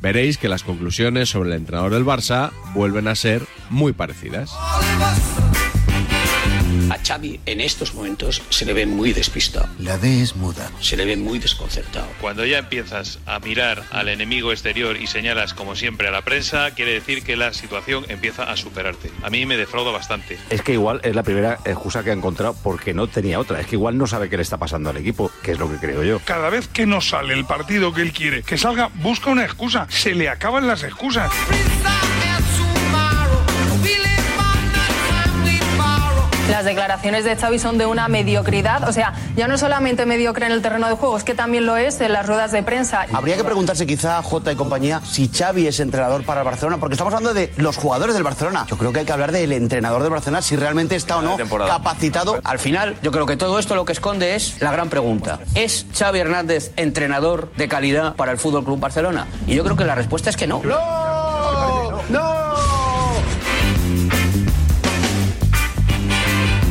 veréis 0.00 0.36
que 0.36 0.48
las 0.48 0.64
conclusiones 0.64 1.28
sobre 1.28 1.50
el 1.50 1.58
entrenador 1.58 1.92
del 1.92 2.04
Barça 2.04 2.50
vuelven 2.74 3.06
a 3.06 3.14
ser 3.14 3.46
muy 3.70 3.92
parecidas. 3.92 4.50
A 6.90 6.98
Xavi 7.04 7.40
en 7.46 7.60
estos 7.60 7.94
momentos 7.94 8.42
se 8.48 8.64
le 8.64 8.72
ve 8.72 8.86
muy 8.86 9.12
despistado. 9.12 9.68
La 9.78 9.98
D 9.98 10.22
es 10.22 10.36
muda. 10.36 10.70
Se 10.80 10.96
le 10.96 11.04
ve 11.04 11.16
muy 11.16 11.38
desconcertado. 11.38 12.06
Cuando 12.20 12.44
ya 12.44 12.58
empiezas 12.58 13.18
a 13.26 13.38
mirar 13.40 13.82
al 13.90 14.08
enemigo 14.08 14.52
exterior 14.52 14.96
y 14.96 15.06
señalas 15.06 15.54
como 15.54 15.74
siempre 15.74 16.08
a 16.08 16.10
la 16.10 16.22
prensa, 16.22 16.70
quiere 16.72 16.92
decir 16.92 17.22
que 17.24 17.36
la 17.36 17.52
situación 17.52 18.04
empieza 18.08 18.44
a 18.44 18.56
superarte. 18.56 19.10
A 19.22 19.30
mí 19.30 19.46
me 19.46 19.56
defrauda 19.56 19.90
bastante. 19.90 20.38
Es 20.50 20.62
que 20.62 20.72
igual 20.72 21.00
es 21.02 21.14
la 21.14 21.22
primera 21.22 21.58
excusa 21.64 22.04
que 22.04 22.10
ha 22.10 22.14
encontrado 22.14 22.56
porque 22.62 22.94
no 22.94 23.08
tenía 23.08 23.40
otra. 23.40 23.60
Es 23.60 23.66
que 23.66 23.76
igual 23.76 23.98
no 23.98 24.06
sabe 24.06 24.28
qué 24.28 24.36
le 24.36 24.42
está 24.42 24.58
pasando 24.58 24.90
al 24.90 24.96
equipo, 24.96 25.30
que 25.42 25.52
es 25.52 25.58
lo 25.58 25.70
que 25.70 25.78
creo 25.78 26.04
yo. 26.04 26.20
Cada 26.24 26.50
vez 26.50 26.68
que 26.68 26.86
no 26.86 27.00
sale 27.00 27.34
el 27.34 27.44
partido 27.44 27.92
que 27.92 28.02
él 28.02 28.12
quiere 28.12 28.42
que 28.42 28.58
salga, 28.58 28.90
busca 28.94 29.30
una 29.30 29.44
excusa. 29.44 29.86
Se 29.90 30.14
le 30.14 30.28
acaban 30.28 30.66
las 30.66 30.82
excusas. 30.82 31.30
Las 36.50 36.64
declaraciones 36.64 37.24
de 37.24 37.34
Xavi 37.34 37.58
son 37.58 37.76
de 37.76 37.86
una 37.86 38.06
mediocridad, 38.06 38.88
o 38.88 38.92
sea, 38.92 39.14
ya 39.34 39.48
no 39.48 39.58
solamente 39.58 40.06
mediocre 40.06 40.46
en 40.46 40.52
el 40.52 40.62
terreno 40.62 40.88
de 40.88 40.94
juego, 40.94 41.16
es 41.16 41.24
que 41.24 41.34
también 41.34 41.66
lo 41.66 41.76
es 41.76 42.00
en 42.00 42.12
las 42.12 42.24
ruedas 42.24 42.52
de 42.52 42.62
prensa. 42.62 43.04
Habría 43.12 43.36
que 43.36 43.42
preguntarse 43.42 43.84
quizá 43.84 44.18
a 44.18 44.22
Jota 44.22 44.52
y 44.52 44.56
compañía 44.56 45.00
si 45.04 45.28
Xavi 45.28 45.66
es 45.66 45.80
entrenador 45.80 46.22
para 46.24 46.42
el 46.42 46.44
Barcelona, 46.44 46.78
porque 46.78 46.94
estamos 46.94 47.12
hablando 47.12 47.34
de 47.34 47.52
los 47.56 47.76
jugadores 47.76 48.14
del 48.14 48.22
Barcelona. 48.22 48.64
Yo 48.68 48.78
creo 48.78 48.92
que 48.92 49.00
hay 49.00 49.06
que 49.06 49.12
hablar 49.12 49.32
del 49.32 49.50
entrenador 49.52 50.02
del 50.02 50.10
Barcelona, 50.10 50.40
si 50.40 50.54
realmente 50.54 50.94
está 50.94 51.16
o 51.16 51.22
no 51.22 51.36
capacitado. 51.66 52.40
Al 52.44 52.60
final, 52.60 52.96
yo 53.02 53.10
creo 53.10 53.26
que 53.26 53.36
todo 53.36 53.58
esto 53.58 53.74
lo 53.74 53.84
que 53.84 53.92
esconde 53.92 54.36
es 54.36 54.60
la 54.60 54.70
gran 54.70 54.88
pregunta. 54.88 55.40
¿Es 55.56 55.86
Xavi 55.98 56.20
Hernández 56.20 56.70
entrenador 56.76 57.50
de 57.56 57.66
calidad 57.66 58.14
para 58.14 58.30
el 58.30 58.38
Fútbol 58.38 58.64
Club 58.64 58.78
Barcelona? 58.78 59.26
Y 59.48 59.56
yo 59.56 59.64
creo 59.64 59.76
que 59.76 59.84
la 59.84 59.96
respuesta 59.96 60.30
es 60.30 60.36
que 60.36 60.46
no. 60.46 60.62
¡No! 62.08 62.55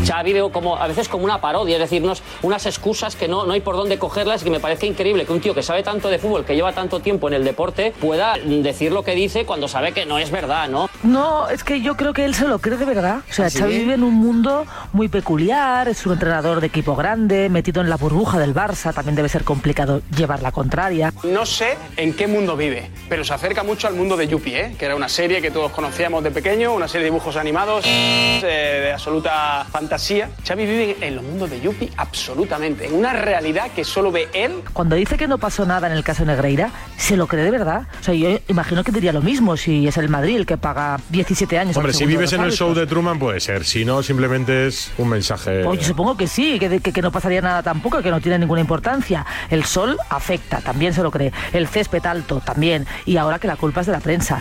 Xavi 0.06 0.34
veo 0.34 0.52
como 0.52 0.78
a 0.78 0.88
veces 0.88 1.10
como 1.10 1.26
una 1.26 1.42
parodia, 1.42 1.76
es 1.76 1.82
decirnos 1.82 2.22
unas 2.44 2.66
excusas 2.66 3.16
que 3.16 3.28
no, 3.28 3.46
no 3.46 3.54
hay 3.54 3.62
por 3.62 3.76
dónde 3.76 3.98
cogerlas 3.98 4.42
y 4.42 4.46
que 4.46 4.52
me 4.52 4.60
parece 4.60 4.86
increíble 4.86 5.26
que 5.26 5.34
un 5.34 5.42
tío 5.42 5.56
que 5.56 5.64
sabe 5.64 5.82
tanto 5.84 6.10
de 6.10 6.20
fútbol, 6.20 6.46
que 6.46 6.56
lleva 6.56 6.74
tanto 6.74 7.00
tiempo 7.00 7.28
en 7.28 7.34
el 7.34 7.44
deporte, 7.44 7.94
pueda 8.00 8.36
decir 8.38 8.92
lo 8.92 9.04
que 9.04 9.16
dice 9.16 9.46
cuando 9.46 9.68
sabe 9.68 9.94
que 9.94 10.06
no 10.06 10.20
es 10.20 10.30
verdad, 10.30 10.70
¿no? 10.70 10.90
No, 11.04 11.50
es 11.50 11.64
que 11.64 11.82
yo 11.82 11.96
creo 11.98 12.14
que 12.14 12.26
él 12.26 12.36
se 12.36 12.48
lo 12.48 12.60
cree 12.60 12.78
de 12.78 12.86
verdad. 12.86 13.22
O 13.30 13.34
sea, 13.34 13.48
¿Ah, 13.48 13.50
sí? 13.50 13.60
Xavi 13.60 13.80
vive 13.80 13.94
en 13.96 14.04
un 14.04 14.14
mundo 14.14 14.66
muy 14.94 15.08
peculiar, 15.08 15.88
es 15.88 16.06
un 16.06 16.14
entrenador 16.14 16.62
de 16.62 16.68
equipo 16.68 16.96
grande, 16.96 17.50
metido 17.50 17.82
en 17.82 17.90
la 17.90 17.98
burbuja 17.98 18.38
del 18.38 18.54
Barça, 18.54 18.94
también 18.94 19.16
debe 19.16 19.30
ser 19.30 19.44
complicado 19.44 20.02
llevar 20.16 20.42
la 20.44 20.52
contraria. 20.52 21.14
No 21.24 21.46
sé 21.46 21.78
en 21.98 22.14
qué 22.14 22.28
mundo 22.28 22.56
vive, 22.56 22.92
pero 23.10 23.24
se 23.24 23.34
acerca 23.34 23.64
mucho 23.64 23.88
al 23.88 23.96
mundo 23.96 24.16
de 24.16 24.28
Yuppie, 24.28 24.60
¿eh? 24.60 24.76
que 24.78 24.86
era 24.86 24.96
una 24.96 25.10
serie 25.10 25.42
que 25.42 25.50
todos 25.52 25.72
conocíamos 25.72 26.24
de 26.24 26.32
pequeño, 26.32 26.74
una 26.74 26.88
serie 26.88 27.06
de 27.06 27.12
dibujos 27.12 27.36
animados 27.36 27.86
eh, 27.88 28.40
de 28.44 28.94
absoluta 28.94 29.66
fantasía 29.72 29.95
fantasía. 29.96 30.30
Xavi 30.46 30.66
vive 30.66 30.98
en 31.02 31.16
los 31.16 31.24
mundos 31.24 31.50
de 31.50 31.62
Yupi 31.62 31.90
absolutamente, 31.98 32.86
en 32.88 32.94
una 32.96 33.14
realidad 33.14 33.72
que 33.74 33.84
solo 33.86 34.12
ve 34.12 34.28
él. 34.34 34.62
Cuando 34.74 34.96
dice 34.98 35.16
que 35.18 35.28
no 35.28 35.38
pasó 35.38 35.66
nada 35.66 35.88
en 35.88 35.94
el 35.94 36.04
caso 36.04 36.26
Negreira, 36.26 36.70
¿se 36.98 37.16
lo 37.16 37.28
cree 37.28 37.44
de 37.46 37.52
verdad? 37.52 37.88
O 38.02 38.04
sea, 38.04 38.14
yo 38.14 38.38
imagino 38.50 38.84
que 38.84 38.92
diría 38.92 39.14
lo 39.14 39.22
mismo 39.22 39.56
si 39.56 39.88
es 39.88 39.96
el 39.98 40.10
Madrid 40.10 40.36
el 40.36 40.46
que 40.46 40.58
paga 40.58 41.00
17 41.10 41.58
años. 41.58 41.78
Hombre, 41.78 41.94
si 41.94 42.06
vives 42.06 42.34
en 42.34 42.42
el 42.42 42.52
show 42.52 42.74
de 42.74 42.86
Truman 42.88 43.18
puede 43.20 43.40
ser, 43.40 43.64
si 43.64 43.86
no, 43.86 44.04
simplemente 44.04 44.68
es 44.68 44.92
un 44.98 45.08
mensaje. 45.10 45.64
Pues 45.64 45.80
yo 45.80 45.86
supongo 45.88 46.18
que 46.18 46.28
sí, 46.28 46.60
que, 46.60 46.82
que- 46.82 46.92
que 46.96 47.02
no 47.02 47.12
pasaría 47.12 47.42
nada 47.42 47.62
tampoco, 47.64 48.02
que 48.02 48.10
no 48.12 48.20
tiene 48.22 48.40
ninguna 48.40 48.62
importancia. 48.62 49.26
El 49.50 49.64
sol 49.66 49.98
afecta, 50.10 50.60
también 50.62 50.94
se 50.94 51.04
lo 51.04 51.12
cree. 51.12 51.32
El 51.54 51.68
césped 51.68 52.06
alto, 52.06 52.42
también. 52.42 52.86
Y 53.06 53.18
ahora 53.18 53.40
que 53.40 53.48
la 53.48 53.56
culpa 53.56 53.82
es 53.82 53.88
de 53.88 53.94
la 53.94 54.00
prensa. 54.00 54.40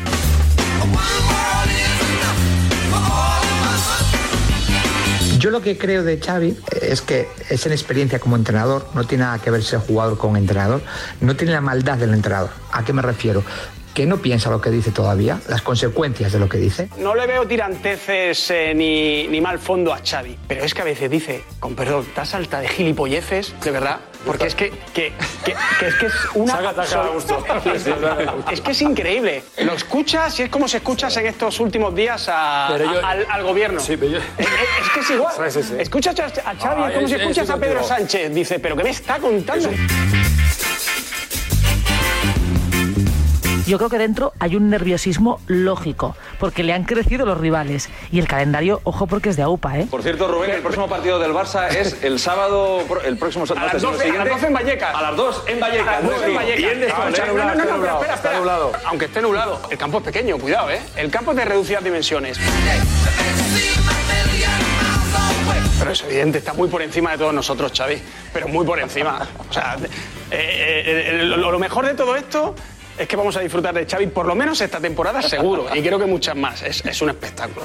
Yo 5.45 5.51
lo 5.51 5.61
que 5.61 5.77
creo 5.77 6.03
de 6.03 6.19
Xavi 6.19 6.57
es 6.81 7.03
que 7.03 7.29
es 7.51 7.67
en 7.67 7.73
experiencia 7.73 8.19
como 8.19 8.35
entrenador, 8.35 8.87
no 8.95 9.07
tiene 9.07 9.25
nada 9.25 9.39
que 9.41 9.51
ver 9.51 9.63
ser 9.63 9.81
jugador 9.81 10.17
con 10.17 10.39
entrenador, 10.39 10.81
no 11.21 11.37
tiene 11.37 11.53
la 11.53 11.61
maldad 11.61 11.99
del 11.99 12.15
entrenador. 12.15 12.49
¿A 12.73 12.83
qué 12.83 12.95
me 12.95 13.03
refiero? 13.03 13.45
Que 13.95 14.07
no 14.07 14.17
piensa 14.17 14.51
lo 14.51 14.61
que 14.61 14.71
dice 14.71 14.91
todavía, 14.91 15.41
las 15.49 15.63
consecuencias 15.63 16.33
de 16.33 16.41
lo 16.41 16.49
que 16.49 16.59
dice. 16.59 16.89
No 16.99 17.15
le 17.15 17.29
veo 17.29 17.47
tiranteces 17.47 18.51
eh, 18.51 18.73
ni, 18.75 19.29
ni 19.29 19.41
mal 19.41 19.61
fondo 19.61 19.93
a 19.95 20.01
Xavi, 20.05 20.37
pero 20.49 20.65
es 20.65 20.75
que 20.75 20.83
a 20.83 20.85
veces 20.85 21.09
dice, 21.09 21.45
con 21.61 21.77
perdón, 21.77 22.05
estás 22.09 22.35
alta 22.35 22.59
de 22.61 22.67
gilipolleces, 22.69 23.55
de 23.63 23.71
verdad, 23.71 24.01
porque 24.27 24.47
es 24.49 24.57
que, 24.57 24.71
que, 24.93 25.13
que- 25.45 25.55
que 25.79 25.87
es 25.87 25.95
que 25.95 26.07
es 26.07 26.13
una... 26.35 26.53
Saca. 26.55 26.75
Es 28.51 28.61
que 28.61 28.73
es 28.73 28.83
increíble. 28.83 29.45
Lo 29.59 29.75
escuchas 29.75 30.41
y 30.41 30.43
es 30.43 30.49
como 30.49 30.67
se 30.67 30.79
escuchas 30.79 31.17
en 31.17 31.27
estos 31.27 31.61
últimos 31.61 31.95
días 31.95 32.27
a- 32.29 32.69
Pero 32.73 32.93
yo- 32.93 33.05
a- 33.05 33.11
al, 33.11 33.27
al 33.31 33.43
gobierno. 33.45 33.79
Sí, 33.81 33.97
pero 33.97 34.13
yo- 34.13 34.19
Es, 34.19 34.47
es 34.49 34.91
que 34.93 35.01
es 35.01 35.11
igual. 35.11 35.35
Sí, 35.53 35.63
sí, 35.63 35.69
sí. 35.69 35.75
Escuchas 35.79 36.19
a, 36.19 36.25
a 36.51 36.55
Xavi, 36.57 36.83
Ah, 36.83 36.89
es 36.89 36.95
como 36.95 37.07
es- 37.07 37.09
si 37.11 37.15
es- 37.15 37.21
escuchas 37.21 37.51
a 37.51 37.57
Pedro 37.59 37.81
contigo. 37.81 37.97
Sánchez. 37.97 38.35
Dice, 38.35 38.59
¿pero 38.59 38.77
qué 38.77 38.83
me 38.85 38.91
está 38.91 39.19
contando? 39.21 39.71
Yo 43.67 43.79
creo 43.79 43.89
que 43.89 43.99
dentro 43.99 44.33
hay 44.41 44.57
un 44.57 44.69
nerviosismo 44.69 45.41
lógico, 45.47 46.17
porque 46.39 46.63
le 46.63 46.73
han 46.73 46.85
crecido 46.85 47.25
los 47.25 47.39
rivales. 47.39 47.89
Y 48.13 48.19
el 48.19 48.29
calendario, 48.29 48.81
ojo 48.85 49.07
porque 49.07 49.31
es 49.31 49.37
de 49.37 49.43
AUPA, 49.43 49.79
¿eh? 49.79 49.87
Por 49.91 50.03
cierto, 50.03 50.29
Rubén, 50.29 50.51
el 50.51 50.61
próximo 50.61 50.89
partido 50.89 51.19
del 51.19 51.33
Barça 51.33 51.69
es 51.71 52.03
el 52.03 52.19
sábado, 52.19 52.81
el 53.05 53.17
próximo 53.17 53.47
sábado. 53.47 53.69
A 53.71 53.73
las 53.73 53.83
12, 53.83 54.11
a 54.11 54.13
las 54.25 54.29
12 54.29 54.47
en 54.47 54.53
Vallecas. 54.53 54.95
A 54.95 55.03
las 55.03 55.17
2 55.17 55.43
en 55.47 55.61
Vallecas. 55.61 55.89
A 55.89 56.01
las 56.01 56.05
12 56.11 56.27
en 56.27 56.35
Vallecas. 56.35 56.57
Bien 56.59 56.81
de 56.81 56.89
No, 56.89 56.95
no, 56.95 57.55
no, 57.55 57.63
pero 57.63 57.77
nublado, 57.77 57.99
espera, 58.01 58.15
está 58.15 58.15
espera. 58.15 58.37
nublado. 58.39 58.73
Aunque 58.87 59.05
esté 59.07 59.23
nublado, 59.23 59.61
el 59.71 59.79
campo 59.79 59.99
es 59.99 60.05
pequeño, 60.05 60.39
cuidado, 60.39 60.71
¿eh? 60.71 60.81
El 60.97 61.11
campo 61.11 61.31
es 61.31 61.37
de 61.39 61.45
reducidas 61.45 61.83
dimensiones. 61.85 62.39
Pero 65.79 65.91
es 65.91 66.03
evidente, 66.03 66.39
está 66.39 66.53
muy 66.53 66.69
por 66.69 66.83
encima 66.83 67.13
de 67.13 67.19
todos 67.19 67.35
nosotros, 67.35 67.73
Xavi. 67.77 68.01
Pero 68.33 68.49
muy 68.49 68.65
por 68.65 68.79
encima. 68.79 69.27
O 69.49 69.53
sea, 69.53 69.77
eh, 69.83 69.87
eh, 70.31 71.11
eh, 71.21 71.23
lo, 71.25 71.51
lo 71.51 71.59
mejor 71.59 71.87
de 71.87 71.95
todo 71.95 72.17
esto 72.17 72.55
es 72.99 73.09
que 73.09 73.17
vamos 73.17 73.37
a 73.37 73.41
disfrutar 73.41 73.75
de 73.75 73.87
Xavi 73.87 74.07
por 74.09 74.27
lo 74.27 74.35
menos 74.35 74.61
esta 74.61 74.81
temporada 74.81 75.23
seguro. 75.23 75.67
Y 75.75 75.83
creo 75.83 75.99
que 75.99 76.07
muchas 76.07 76.37
más. 76.37 76.63
Es, 76.63 76.85
es 76.85 77.03
un 77.03 77.11
espectáculo. 77.11 77.65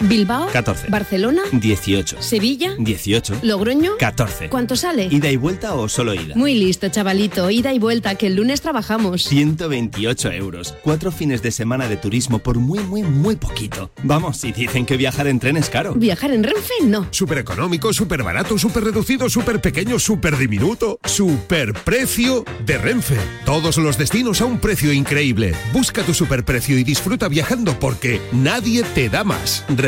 Bilbao, 0.00 0.48
14. 0.52 0.88
Barcelona, 0.90 1.42
18. 1.50 2.22
Sevilla, 2.22 2.74
18. 2.78 3.40
Logroño. 3.42 3.96
14. 3.98 4.48
¿Cuánto 4.48 4.76
sale? 4.76 5.08
¿Ida 5.10 5.28
y 5.28 5.36
vuelta 5.36 5.74
o 5.74 5.88
solo 5.88 6.14
ida? 6.14 6.36
Muy 6.36 6.54
listo, 6.54 6.88
chavalito. 6.88 7.50
Ida 7.50 7.72
y 7.72 7.80
vuelta, 7.80 8.14
que 8.14 8.28
el 8.28 8.36
lunes 8.36 8.60
trabajamos. 8.60 9.24
128 9.24 10.30
euros. 10.32 10.76
Cuatro 10.84 11.10
fines 11.10 11.42
de 11.42 11.50
semana 11.50 11.88
de 11.88 11.96
turismo 11.96 12.38
por 12.38 12.58
muy, 12.58 12.78
muy, 12.78 13.02
muy 13.02 13.34
poquito. 13.34 13.90
Vamos, 14.04 14.36
si 14.36 14.52
dicen 14.52 14.86
que 14.86 14.96
viajar 14.96 15.26
en 15.26 15.40
tren 15.40 15.56
es 15.56 15.68
caro. 15.68 15.94
Viajar 15.94 16.30
en 16.30 16.44
Renfe, 16.44 16.74
no. 16.84 17.08
Súper 17.10 17.38
económico, 17.38 17.92
súper 17.92 18.22
barato, 18.22 18.56
súper 18.56 18.84
reducido, 18.84 19.28
súper 19.28 19.60
pequeño, 19.60 19.98
súper 19.98 20.36
diminuto. 20.36 21.00
Súper 21.04 21.72
precio 21.72 22.44
de 22.64 22.78
Renfe. 22.78 23.16
Todos 23.44 23.76
los 23.78 23.98
destinos 23.98 24.40
a 24.42 24.44
un 24.44 24.60
precio 24.60 24.92
increíble. 24.92 25.56
Busca 25.72 26.04
tu 26.04 26.14
superprecio 26.14 26.78
y 26.78 26.84
disfruta 26.84 27.26
viajando 27.26 27.76
porque 27.80 28.20
nadie 28.30 28.84
te 28.94 29.08
da 29.08 29.24
más. 29.24 29.64
Renfe, 29.68 29.87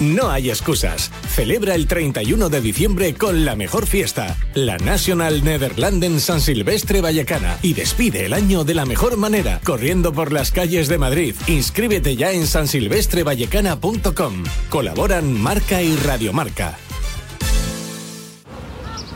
No 0.00 0.30
hay 0.30 0.50
excusas. 0.50 1.12
Celebra 1.28 1.76
el 1.76 1.86
31 1.86 2.48
de 2.48 2.60
diciembre 2.60 3.14
con 3.14 3.44
la 3.44 3.54
mejor 3.54 3.86
fiesta, 3.86 4.36
la 4.54 4.76
National 4.78 5.44
Nederlanden 5.44 6.18
San 6.18 6.40
Silvestre 6.40 7.00
Vallecana. 7.00 7.56
Y 7.62 7.74
despide 7.74 8.26
el 8.26 8.32
año 8.32 8.64
de 8.64 8.74
la 8.74 8.84
mejor 8.84 9.16
manera, 9.16 9.60
corriendo 9.62 10.12
por 10.12 10.32
las 10.32 10.50
calles 10.50 10.88
de 10.88 10.98
Madrid. 10.98 11.36
Inscríbete 11.46 12.16
ya 12.16 12.32
en 12.32 12.48
sansilvestrevallecana.com. 12.48 14.42
Colaboran 14.70 15.40
Marca 15.40 15.80
y 15.82 15.94
Radiomarca. 15.94 16.76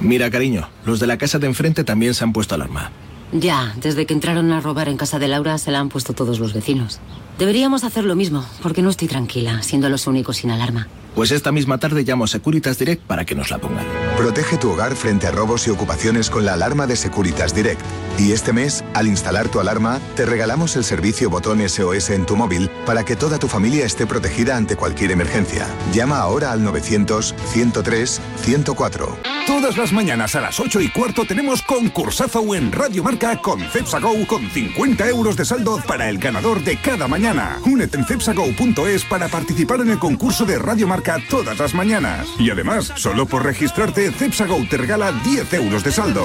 Mira, 0.00 0.30
cariño, 0.30 0.68
los 0.84 1.00
de 1.00 1.08
la 1.08 1.18
casa 1.18 1.40
de 1.40 1.48
enfrente 1.48 1.82
también 1.82 2.14
se 2.14 2.22
han 2.22 2.32
puesto 2.32 2.54
alarma. 2.54 2.92
Ya, 3.32 3.74
desde 3.80 4.06
que 4.06 4.14
entraron 4.14 4.52
a 4.52 4.60
robar 4.60 4.88
en 4.88 4.96
casa 4.96 5.18
de 5.18 5.26
Laura 5.26 5.58
se 5.58 5.72
la 5.72 5.80
han 5.80 5.88
puesto 5.88 6.12
todos 6.12 6.38
los 6.38 6.52
vecinos. 6.52 7.00
Deberíamos 7.38 7.84
hacer 7.84 8.04
lo 8.04 8.14
mismo, 8.14 8.46
porque 8.62 8.80
no 8.80 8.88
estoy 8.88 9.08
tranquila, 9.08 9.62
siendo 9.62 9.90
los 9.90 10.06
únicos 10.06 10.38
sin 10.38 10.50
alarma. 10.50 10.88
Pues 11.14 11.32
esta 11.32 11.52
misma 11.52 11.76
tarde 11.78 12.02
llamo 12.02 12.24
a 12.24 12.26
Securitas 12.26 12.78
Direct 12.78 13.02
para 13.02 13.24
que 13.24 13.34
nos 13.34 13.50
la 13.50 13.56
pongan. 13.56 13.86
Protege 14.18 14.58
tu 14.58 14.70
hogar 14.70 14.94
frente 14.94 15.26
a 15.26 15.30
robos 15.30 15.66
y 15.66 15.70
ocupaciones 15.70 16.28
con 16.28 16.44
la 16.44 16.52
alarma 16.52 16.86
de 16.86 16.94
Securitas 16.94 17.54
Direct. 17.54 17.80
Y 18.18 18.32
este 18.32 18.52
mes, 18.52 18.84
al 18.92 19.06
instalar 19.06 19.48
tu 19.48 19.58
alarma, 19.58 19.98
te 20.14 20.26
regalamos 20.26 20.76
el 20.76 20.84
servicio 20.84 21.30
botón 21.30 21.66
SOS 21.66 22.10
en 22.10 22.26
tu 22.26 22.36
móvil 22.36 22.68
para 22.84 23.02
que 23.04 23.16
toda 23.16 23.38
tu 23.38 23.48
familia 23.48 23.86
esté 23.86 24.06
protegida 24.06 24.58
ante 24.58 24.76
cualquier 24.76 25.10
emergencia. 25.10 25.66
Llama 25.92 26.18
ahora 26.18 26.52
al 26.52 26.60
900-103-104. 26.60 29.16
Todas 29.46 29.78
las 29.78 29.92
mañanas 29.92 30.34
a 30.34 30.40
las 30.40 30.60
8 30.60 30.82
y 30.82 30.90
cuarto 30.90 31.24
tenemos 31.24 31.62
concursazo 31.62 32.54
en 32.54 32.72
Radio 32.72 33.02
Marca 33.02 33.40
con 33.40 33.60
Cepsa 33.60 34.00
Go 34.00 34.12
con 34.26 34.50
50 34.50 35.08
euros 35.08 35.36
de 35.36 35.46
saldo 35.46 35.80
para 35.86 36.10
el 36.10 36.18
ganador 36.18 36.62
de 36.62 36.78
cada 36.78 37.08
mañana. 37.08 37.25
Únete 37.64 37.96
en 37.96 38.04
cepsago.es 38.04 39.04
para 39.04 39.26
participar 39.26 39.80
en 39.80 39.90
el 39.90 39.98
concurso 39.98 40.44
de 40.44 40.60
Radio 40.60 40.86
Marca 40.86 41.18
todas 41.28 41.58
las 41.58 41.74
mañanas. 41.74 42.28
Y 42.38 42.50
además, 42.50 42.92
solo 42.94 43.26
por 43.26 43.44
registrarte, 43.44 44.12
Cepsa 44.12 44.46
Go 44.46 44.58
te 44.70 44.76
regala 44.76 45.10
10 45.24 45.54
euros 45.54 45.82
de 45.82 45.90
saldo. 45.90 46.24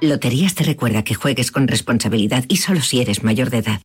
Loterías 0.00 0.54
te 0.54 0.64
recuerda 0.64 1.04
que 1.04 1.14
juegues 1.14 1.50
con 1.50 1.68
responsabilidad 1.68 2.44
y 2.48 2.56
solo 2.56 2.80
si 2.80 3.00
eres 3.00 3.22
mayor 3.22 3.50
de 3.50 3.58
edad. 3.58 3.80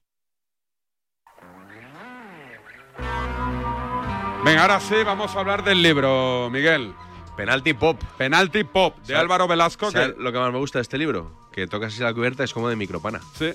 Venga, 4.46 4.62
ahora 4.62 4.80
sí, 4.80 4.96
vamos 5.06 5.36
a 5.36 5.40
hablar 5.40 5.64
del 5.64 5.82
libro, 5.82 6.50
Miguel. 6.52 6.94
Penalty 7.36 7.74
Pop. 7.74 8.02
Penalty 8.18 8.64
Pop, 8.64 8.98
de 9.00 9.08
¿Sabes- 9.08 9.20
Álvaro 9.22 9.48
Velasco. 9.48 9.92
¿sabes 9.92 10.14
Que... 10.14 10.22
lo 10.24 10.32
que 10.32 10.40
más 10.40 10.54
me 10.54 10.60
gusta 10.60 10.78
de 10.80 10.84
este 10.84 10.98
libro? 10.98 11.50
Que 11.52 11.68
tocas 11.68 11.94
así 11.94 12.02
la 12.04 12.14
cubierta 12.14 12.44
es 12.46 12.54
como 12.54 12.70
de 12.70 12.76
micropana. 12.78 13.20
Sí, 13.38 13.52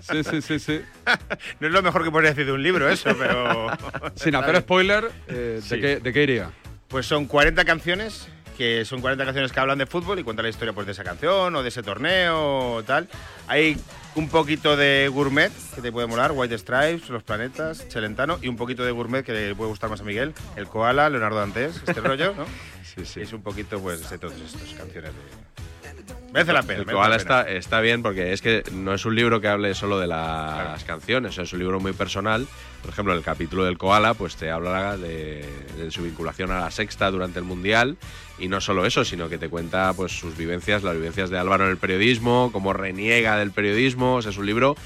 sí, 0.00 0.24
sí, 0.24 0.40
sí. 0.42 0.58
sí. 0.58 0.80
No 1.60 1.66
es 1.66 1.72
lo 1.72 1.82
mejor 1.82 2.04
que 2.04 2.10
podría 2.10 2.30
decir 2.30 2.46
de 2.46 2.52
un 2.52 2.62
libro, 2.62 2.88
eso, 2.88 3.10
pero. 3.18 3.66
Sin 4.14 4.34
hacer 4.34 4.60
spoiler, 4.60 5.10
eh, 5.28 5.60
¿de, 5.60 5.62
Sí. 5.62 5.80
qué, 5.80 5.96
¿de 5.98 6.12
qué 6.12 6.22
iría? 6.22 6.50
Pues 6.88 7.04
son 7.06 7.26
40 7.26 7.64
canciones, 7.64 8.28
que 8.56 8.84
son 8.84 9.00
40 9.00 9.24
canciones 9.24 9.52
que 9.52 9.60
hablan 9.60 9.78
de 9.78 9.86
fútbol 9.86 10.18
y 10.18 10.22
cuentan 10.22 10.44
la 10.44 10.50
historia 10.50 10.72
pues, 10.72 10.86
de 10.86 10.92
esa 10.92 11.04
canción 11.04 11.54
o 11.54 11.62
de 11.62 11.68
ese 11.68 11.82
torneo 11.82 12.74
o 12.74 12.82
tal. 12.82 13.08
Hay 13.48 13.76
un 14.14 14.28
poquito 14.28 14.76
de 14.76 15.08
gourmet 15.08 15.52
que 15.74 15.80
te 15.80 15.90
puede 15.90 16.06
molar, 16.06 16.32
White 16.32 16.58
Stripes, 16.58 17.08
Los 17.08 17.22
Planetas, 17.22 17.86
Celentano, 17.88 18.38
y 18.42 18.48
un 18.48 18.56
poquito 18.56 18.84
de 18.84 18.90
gourmet 18.90 19.24
que 19.24 19.32
le 19.32 19.54
puede 19.54 19.70
gustar 19.70 19.90
más 19.90 20.00
a 20.00 20.04
Miguel, 20.04 20.34
El 20.56 20.66
Koala, 20.66 21.08
Leonardo 21.08 21.38
Dantes, 21.38 21.82
este 21.86 22.00
rollo, 22.00 22.34
¿no? 22.36 22.46
Sí, 22.84 23.06
sí. 23.06 23.20
Es 23.22 23.32
un 23.32 23.42
poquito 23.42 23.80
pues 23.80 24.08
de 24.10 24.18
todas 24.18 24.38
estas 24.38 24.74
canciones. 24.74 25.10
De... 25.12 26.32
Merece 26.32 26.52
la 26.52 26.62
pena. 26.62 26.80
El 26.80 26.86
Koala 26.86 27.16
está, 27.16 27.42
está 27.42 27.80
bien 27.80 28.02
porque 28.02 28.32
es 28.32 28.40
que 28.42 28.62
no 28.72 28.94
es 28.94 29.04
un 29.04 29.14
libro 29.14 29.40
que 29.40 29.48
hable 29.48 29.74
solo 29.74 29.98
de 29.98 30.06
las 30.06 30.82
canciones, 30.84 31.36
es 31.38 31.52
un 31.52 31.58
libro 31.58 31.80
muy 31.80 31.92
personal. 31.92 32.46
Por 32.82 32.90
ejemplo, 32.90 33.14
el 33.14 33.22
capítulo 33.22 33.64
del 33.64 33.78
Koala 33.78 34.14
pues 34.14 34.36
te 34.36 34.50
habla 34.50 34.96
de, 34.96 35.48
de 35.78 35.90
su 35.90 36.02
vinculación 36.02 36.50
a 36.50 36.60
la 36.60 36.70
sexta 36.70 37.10
durante 37.10 37.38
el 37.38 37.44
Mundial 37.44 37.96
y 38.38 38.48
no 38.48 38.60
solo 38.60 38.84
eso, 38.84 39.04
sino 39.04 39.28
que 39.28 39.38
te 39.38 39.48
cuenta 39.48 39.92
pues 39.94 40.12
sus 40.12 40.36
vivencias, 40.36 40.82
las 40.82 40.94
vivencias 40.94 41.30
de 41.30 41.38
Álvaro 41.38 41.64
en 41.64 41.70
el 41.70 41.76
periodismo, 41.76 42.50
cómo 42.52 42.72
reniega 42.72 43.36
del 43.36 43.52
periodismo. 43.52 44.16
O 44.16 44.22
sea, 44.22 44.32
es 44.32 44.36
un 44.36 44.46
libro 44.46 44.76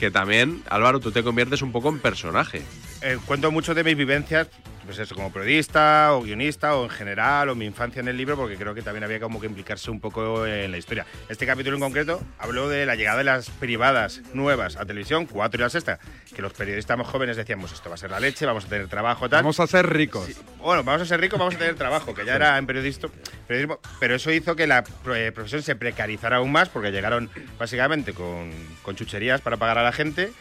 que 0.00 0.10
también, 0.10 0.62
Álvaro, 0.70 0.98
tú 0.98 1.12
te 1.12 1.22
conviertes 1.22 1.62
un 1.62 1.72
poco 1.72 1.90
en 1.90 1.98
personaje. 1.98 2.62
Eh, 3.02 3.18
cuento 3.26 3.50
mucho 3.50 3.74
de 3.74 3.82
mis 3.82 3.96
vivencias, 3.96 4.48
pues 4.84 4.96
eso, 4.98 5.16
como 5.16 5.32
periodista 5.32 6.12
o 6.12 6.22
guionista 6.22 6.76
o 6.76 6.84
en 6.84 6.90
general, 6.90 7.48
o 7.48 7.54
mi 7.56 7.64
infancia 7.64 7.98
en 7.98 8.06
el 8.06 8.16
libro, 8.16 8.36
porque 8.36 8.56
creo 8.56 8.74
que 8.74 8.82
también 8.82 9.02
había 9.02 9.18
como 9.18 9.40
que 9.40 9.46
implicarse 9.46 9.90
un 9.90 9.98
poco 9.98 10.46
en 10.46 10.70
la 10.70 10.78
historia. 10.78 11.04
Este 11.28 11.44
capítulo 11.44 11.76
en 11.76 11.82
concreto 11.82 12.22
habló 12.38 12.68
de 12.68 12.86
la 12.86 12.94
llegada 12.94 13.18
de 13.18 13.24
las 13.24 13.50
privadas 13.50 14.22
nuevas 14.34 14.76
a 14.76 14.86
televisión, 14.86 15.26
cuatro 15.26 15.60
y 15.60 15.62
la 15.62 15.70
sexta, 15.70 15.98
que 16.32 16.42
los 16.42 16.52
periodistas 16.52 16.96
más 16.96 17.08
jóvenes 17.08 17.36
decíamos, 17.36 17.72
esto 17.72 17.88
va 17.88 17.96
a 17.96 17.98
ser 17.98 18.12
la 18.12 18.20
leche, 18.20 18.46
vamos 18.46 18.66
a 18.66 18.68
tener 18.68 18.86
trabajo, 18.86 19.28
tal. 19.28 19.42
Vamos 19.42 19.58
a 19.58 19.66
ser 19.66 19.88
ricos. 19.88 20.28
Bueno, 20.58 20.84
vamos 20.84 21.02
a 21.02 21.06
ser 21.06 21.20
ricos, 21.20 21.40
vamos 21.40 21.56
a 21.56 21.58
tener 21.58 21.74
trabajo, 21.74 22.14
que 22.14 22.24
ya 22.24 22.36
era 22.36 22.56
en 22.56 22.66
periodista, 22.66 23.08
periodismo, 23.48 23.80
pero 23.98 24.14
eso 24.14 24.30
hizo 24.30 24.54
que 24.54 24.68
la 24.68 24.84
eh, 25.14 25.32
profesión 25.34 25.62
se 25.62 25.74
precarizara 25.74 26.36
aún 26.36 26.52
más, 26.52 26.68
porque 26.68 26.92
llegaron 26.92 27.30
básicamente 27.58 28.12
con, 28.14 28.52
con 28.82 28.94
chucherías 28.94 29.40
para 29.40 29.56
pagar 29.56 29.78
a 29.78 29.82
la 29.82 29.92
gente. 29.92 30.32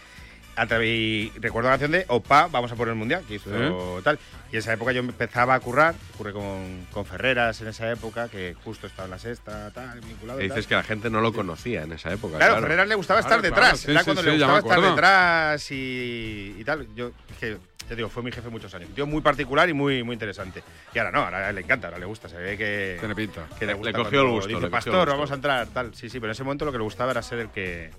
A 0.55 0.65
y 0.83 1.31
recuerdo 1.39 1.69
la 1.69 1.73
canción 1.73 1.91
de 1.91 2.05
Opa, 2.09 2.47
vamos 2.47 2.71
a 2.71 2.75
por 2.75 2.87
el 2.89 2.95
mundial, 2.95 3.23
que 3.27 3.35
hizo 3.35 3.49
tal. 4.03 4.19
Y 4.51 4.55
en 4.55 4.59
esa 4.59 4.73
época 4.73 4.91
yo 4.91 4.99
empezaba 4.99 5.53
a 5.55 5.59
currar, 5.61 5.95
curré 6.17 6.33
con, 6.33 6.85
con 6.91 7.05
Ferreras 7.05 7.61
en 7.61 7.69
esa 7.69 7.89
época, 7.89 8.27
que 8.27 8.53
justo 8.63 8.85
estaba 8.85 9.05
en 9.05 9.11
la 9.11 9.19
sexta, 9.19 9.71
tal, 9.71 10.01
vinculado. 10.01 10.41
Y 10.41 10.47
tal. 10.47 10.55
dices 10.57 10.67
que 10.67 10.75
la 10.75 10.83
gente 10.83 11.09
no 11.09 11.21
lo 11.21 11.31
conocía 11.31 11.83
en 11.83 11.93
esa 11.93 12.11
época. 12.11 12.37
Claro, 12.37 12.53
Claro, 12.53 12.61
Ferreras 12.67 12.87
le 12.89 12.95
gustaba 12.95 13.21
Claro, 13.21 13.35
estar 13.37 13.49
claro, 13.51 13.65
detrás. 13.65 13.79
sí, 13.79 13.91
Era 13.91 13.99
sí, 14.01 14.05
cuando 14.05 14.21
sí, 14.21 14.27
le 14.27 14.33
gustaba 14.35 14.59
estar 14.59 14.81
detrás 14.81 15.71
y, 15.71 16.55
y 16.59 16.63
tal. 16.65 16.87
Yo, 16.95 17.11
es 17.31 17.37
que, 17.37 17.57
te 17.87 17.95
digo, 17.95 18.09
fue 18.09 18.21
mi 18.23 18.31
jefe 18.31 18.49
muchos 18.49 18.73
años. 18.75 18.89
Un 18.89 18.95
tío 18.95 19.07
muy 19.07 19.21
particular 19.21 19.69
y 19.69 19.73
muy, 19.73 20.03
muy 20.03 20.13
interesante. 20.13 20.61
Y 20.93 20.99
ahora 20.99 21.11
no, 21.11 21.19
ahora 21.23 21.51
le 21.53 21.61
encanta, 21.61 21.87
ahora 21.87 21.99
le 21.99 22.05
gusta. 22.05 22.27
Se 22.27 22.35
ve 22.37 22.57
que. 22.57 22.97
Tiene 22.99 23.15
pinta. 23.15 23.47
Que 23.57 23.65
le, 23.65 23.71
Le 23.73 23.77
gusta 23.79 23.93
cogió 23.93 24.21
el 24.21 24.27
gusto, 24.27 24.47
Dice, 24.49 24.49
le 24.49 24.53
cogió 24.55 24.65
el 24.67 24.71
Pastor, 24.71 24.95
gusto". 25.07 25.11
vamos 25.13 25.31
a 25.31 25.35
entrar, 25.35 25.67
tal. 25.67 25.95
Sí, 25.95 26.09
sí, 26.09 26.19
pero 26.19 26.27
en 26.27 26.31
ese 26.31 26.43
momento 26.43 26.65
lo 26.65 26.71
que 26.73 26.77
le 26.77 26.83
gustaba 26.83 27.11
era 27.11 27.21
ser 27.21 27.39
el 27.39 27.49
que, 27.49 27.89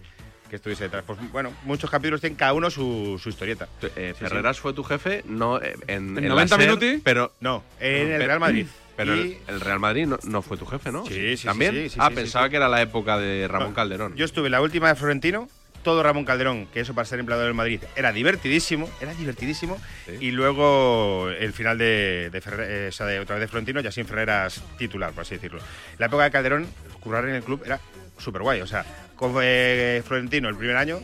que 0.52 0.56
estuviese 0.56 0.84
detrás. 0.84 1.02
Pues 1.06 1.18
bueno, 1.32 1.50
muchos 1.64 1.88
capítulos 1.90 2.20
tienen 2.20 2.36
cada 2.36 2.52
uno 2.52 2.68
su, 2.68 3.18
su 3.22 3.30
historieta. 3.30 3.68
Eh, 3.80 3.88
Sí, 4.12 4.18
sí. 4.18 4.24
Ferreras 4.28 4.60
fue 4.60 4.74
tu 4.74 4.84
jefe, 4.84 5.22
no 5.26 5.58
eh, 5.58 5.72
en, 5.86 6.18
¿En 6.18 6.24
en 6.24 6.28
90 6.28 6.56
la 6.58 6.62
SER, 6.62 6.68
minuti? 6.78 7.00
pero 7.02 7.32
No, 7.40 7.64
en 7.80 8.12
el 8.12 8.22
Real 8.22 8.38
Madrid. 8.38 8.66
Pero 8.94 9.16
Y- 9.16 9.38
el, 9.48 9.54
el 9.54 9.60
Real 9.62 9.80
Madrid 9.80 10.04
no, 10.06 10.18
no 10.24 10.42
fue 10.42 10.58
tu 10.58 10.66
jefe, 10.66 10.92
¿no? 10.92 11.06
Sí, 11.06 11.38
sí, 11.38 11.46
¿También? 11.46 11.72
sí, 11.74 11.88
sí, 11.88 11.96
ah, 11.98 12.08
sí, 12.10 12.14
pensaba 12.16 12.44
sí. 12.44 12.50
que 12.50 12.56
era 12.58 12.68
la 12.68 12.82
época 12.82 13.16
de 13.16 13.48
Ramón 13.48 13.72
Calderón. 13.72 14.14
Yo 14.16 14.26
estuve 14.26 14.48
en 14.48 14.52
la 14.52 14.60
última 14.60 14.88
de 14.88 14.94
Florentino, 14.94 15.48
todo 15.82 16.02
Ramón 16.02 16.26
Calderón, 16.26 16.66
que 16.66 16.80
eso 16.80 16.92
para 16.94 17.06
ser 17.06 17.18
empleado 17.18 17.42
del 17.42 17.54
Madrid 17.54 17.80
era 17.96 18.12
divertidísimo, 18.12 18.90
era 19.00 19.14
divertidísimo. 19.14 19.80
Y 20.20 20.32
luego 20.32 21.30
el 21.30 21.54
final 21.54 21.78
de, 21.78 22.28
de, 22.30 22.40
Ferre- 22.42 22.66
eh, 22.68 22.88
o 22.90 22.92
sea, 22.92 23.06
de 23.06 23.18
otra 23.20 23.36
vez 23.36 23.40
de 23.44 23.48
Florentino, 23.48 23.80
ya 23.80 23.90
sin 23.90 24.04
Ferreras 24.04 24.62
titular, 24.76 25.12
por 25.12 25.22
así 25.22 25.36
decirlo. 25.36 25.60
La 25.96 26.06
época 26.06 26.24
de 26.24 26.30
Calderón, 26.30 26.66
currar 27.00 27.26
en 27.26 27.36
el 27.36 27.42
club 27.42 27.62
era 27.64 27.80
súper 28.18 28.42
guay. 28.42 28.60
O 28.60 28.66
sea, 28.66 28.84
con 29.22 29.36
eh, 29.40 30.02
Florentino 30.04 30.48
el 30.48 30.56
primer 30.56 30.76
año, 30.76 30.98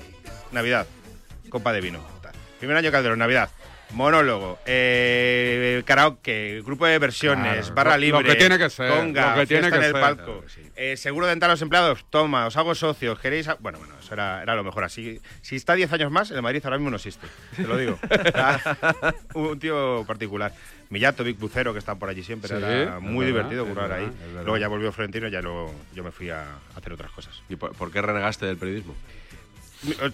Navidad, 0.50 0.88
copa 1.50 1.72
de 1.72 1.80
vino. 1.80 2.00
tal. 2.20 2.32
Primer 2.58 2.76
año 2.76 2.90
Calderón, 2.90 3.20
Navidad. 3.20 3.48
Monólogo, 3.92 4.58
eh, 4.66 5.82
karaoke, 5.86 6.60
grupo 6.64 6.84
de 6.84 6.98
versiones, 6.98 7.58
Claro, 7.70 7.74
barra 7.76 7.90
lo- 7.92 7.96
lo 7.96 8.20
libre, 8.20 8.32
que 8.34 8.38
tiene 8.40 8.58
que 8.58 8.68
ser, 8.70 8.90
conga, 8.90 9.34
lo 9.36 9.40
que 9.40 9.46
tiene 9.46 9.70
que 9.70 9.76
en 9.76 9.82
el 9.84 9.92
ser. 9.92 10.00
palco, 10.00 10.44
eh, 10.76 10.96
seguro 10.96 11.26
dental 11.28 11.48
a 11.50 11.52
los 11.54 11.62
empleados, 11.62 12.04
toma, 12.10 12.46
os 12.46 12.56
hago 12.58 12.74
socios, 12.74 13.18
queréis... 13.20 13.46
a- 13.48 13.54
Bueno, 13.60 13.78
bueno, 13.78 13.94
eso 13.98 14.12
era, 14.12 14.42
era 14.42 14.54
lo 14.56 14.64
mejor. 14.64 14.82
Así, 14.84 15.20
si 15.40 15.54
está 15.56 15.74
10 15.74 15.90
años 15.92 16.10
más, 16.10 16.30
el 16.32 16.42
Madrid 16.42 16.60
ahora 16.64 16.76
mismo 16.76 16.90
no 16.90 16.96
existe, 16.96 17.26
te 17.56 17.62
lo 17.62 17.78
digo. 17.78 17.98
Era 18.10 18.60
un 19.34 19.58
tío 19.58 20.04
particular. 20.06 20.52
Millato, 20.90 21.24
Vic 21.24 21.38
Bucero, 21.38 21.72
que 21.72 21.78
están 21.78 21.98
por 21.98 22.08
allí 22.08 22.22
siempre, 22.22 22.48
Sí, 22.48 22.54
era 22.54 22.98
muy 22.98 23.26
verdad, 23.26 23.48
divertido 23.50 23.66
currar 23.66 23.90
verdad, 23.90 24.06
ahí. 24.06 24.32
Luego 24.34 24.56
ya 24.56 24.68
volvió 24.68 24.90
Florentino 24.92 25.28
y 25.28 25.30
ya 25.30 25.42
lo, 25.42 25.72
yo 25.94 26.02
me 26.02 26.10
fui 26.10 26.30
a 26.30 26.46
hacer 26.74 26.92
otras 26.92 27.10
cosas. 27.10 27.42
¿Y 27.48 27.56
por, 27.56 27.74
por 27.74 27.90
qué 27.90 28.00
renegaste 28.00 28.46
del 28.46 28.56
periodismo? 28.56 28.94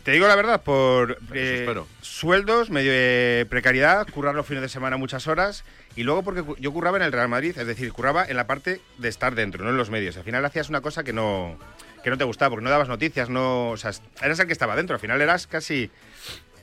Te 0.02 0.12
digo 0.12 0.28
la 0.28 0.36
verdad, 0.36 0.62
por 0.62 1.16
eh, 1.32 1.66
sueldos, 2.02 2.68
medio 2.68 2.92
de 2.92 3.46
precariedad, 3.48 4.06
currar 4.10 4.34
los 4.34 4.46
fines 4.46 4.60
de 4.60 4.68
semana 4.68 4.98
muchas 4.98 5.26
horas 5.26 5.64
y 5.96 6.02
luego 6.02 6.22
porque 6.22 6.44
yo 6.58 6.70
curraba 6.70 6.98
en 6.98 7.02
el 7.02 7.12
Real 7.12 7.28
Madrid, 7.28 7.56
es 7.56 7.66
decir, 7.66 7.90
curraba 7.90 8.26
en 8.26 8.36
la 8.36 8.46
parte 8.46 8.82
de 8.98 9.08
estar 9.08 9.34
dentro, 9.34 9.64
no 9.64 9.70
en 9.70 9.78
los 9.78 9.88
medios. 9.88 10.18
Al 10.18 10.24
final 10.24 10.44
hacías 10.44 10.68
una 10.68 10.82
cosa 10.82 11.02
que 11.02 11.14
no, 11.14 11.58
que 12.02 12.10
no 12.10 12.18
te 12.18 12.24
gustaba, 12.24 12.50
porque 12.50 12.64
no 12.64 12.68
dabas 12.70 12.88
noticias, 12.88 13.30
no, 13.30 13.70
o 13.70 13.76
sea, 13.78 13.92
eras 14.20 14.38
el 14.38 14.46
que 14.46 14.52
estaba 14.52 14.76
dentro. 14.76 14.96
Al 14.96 15.00
final 15.00 15.22
eras 15.22 15.46
casi 15.46 15.90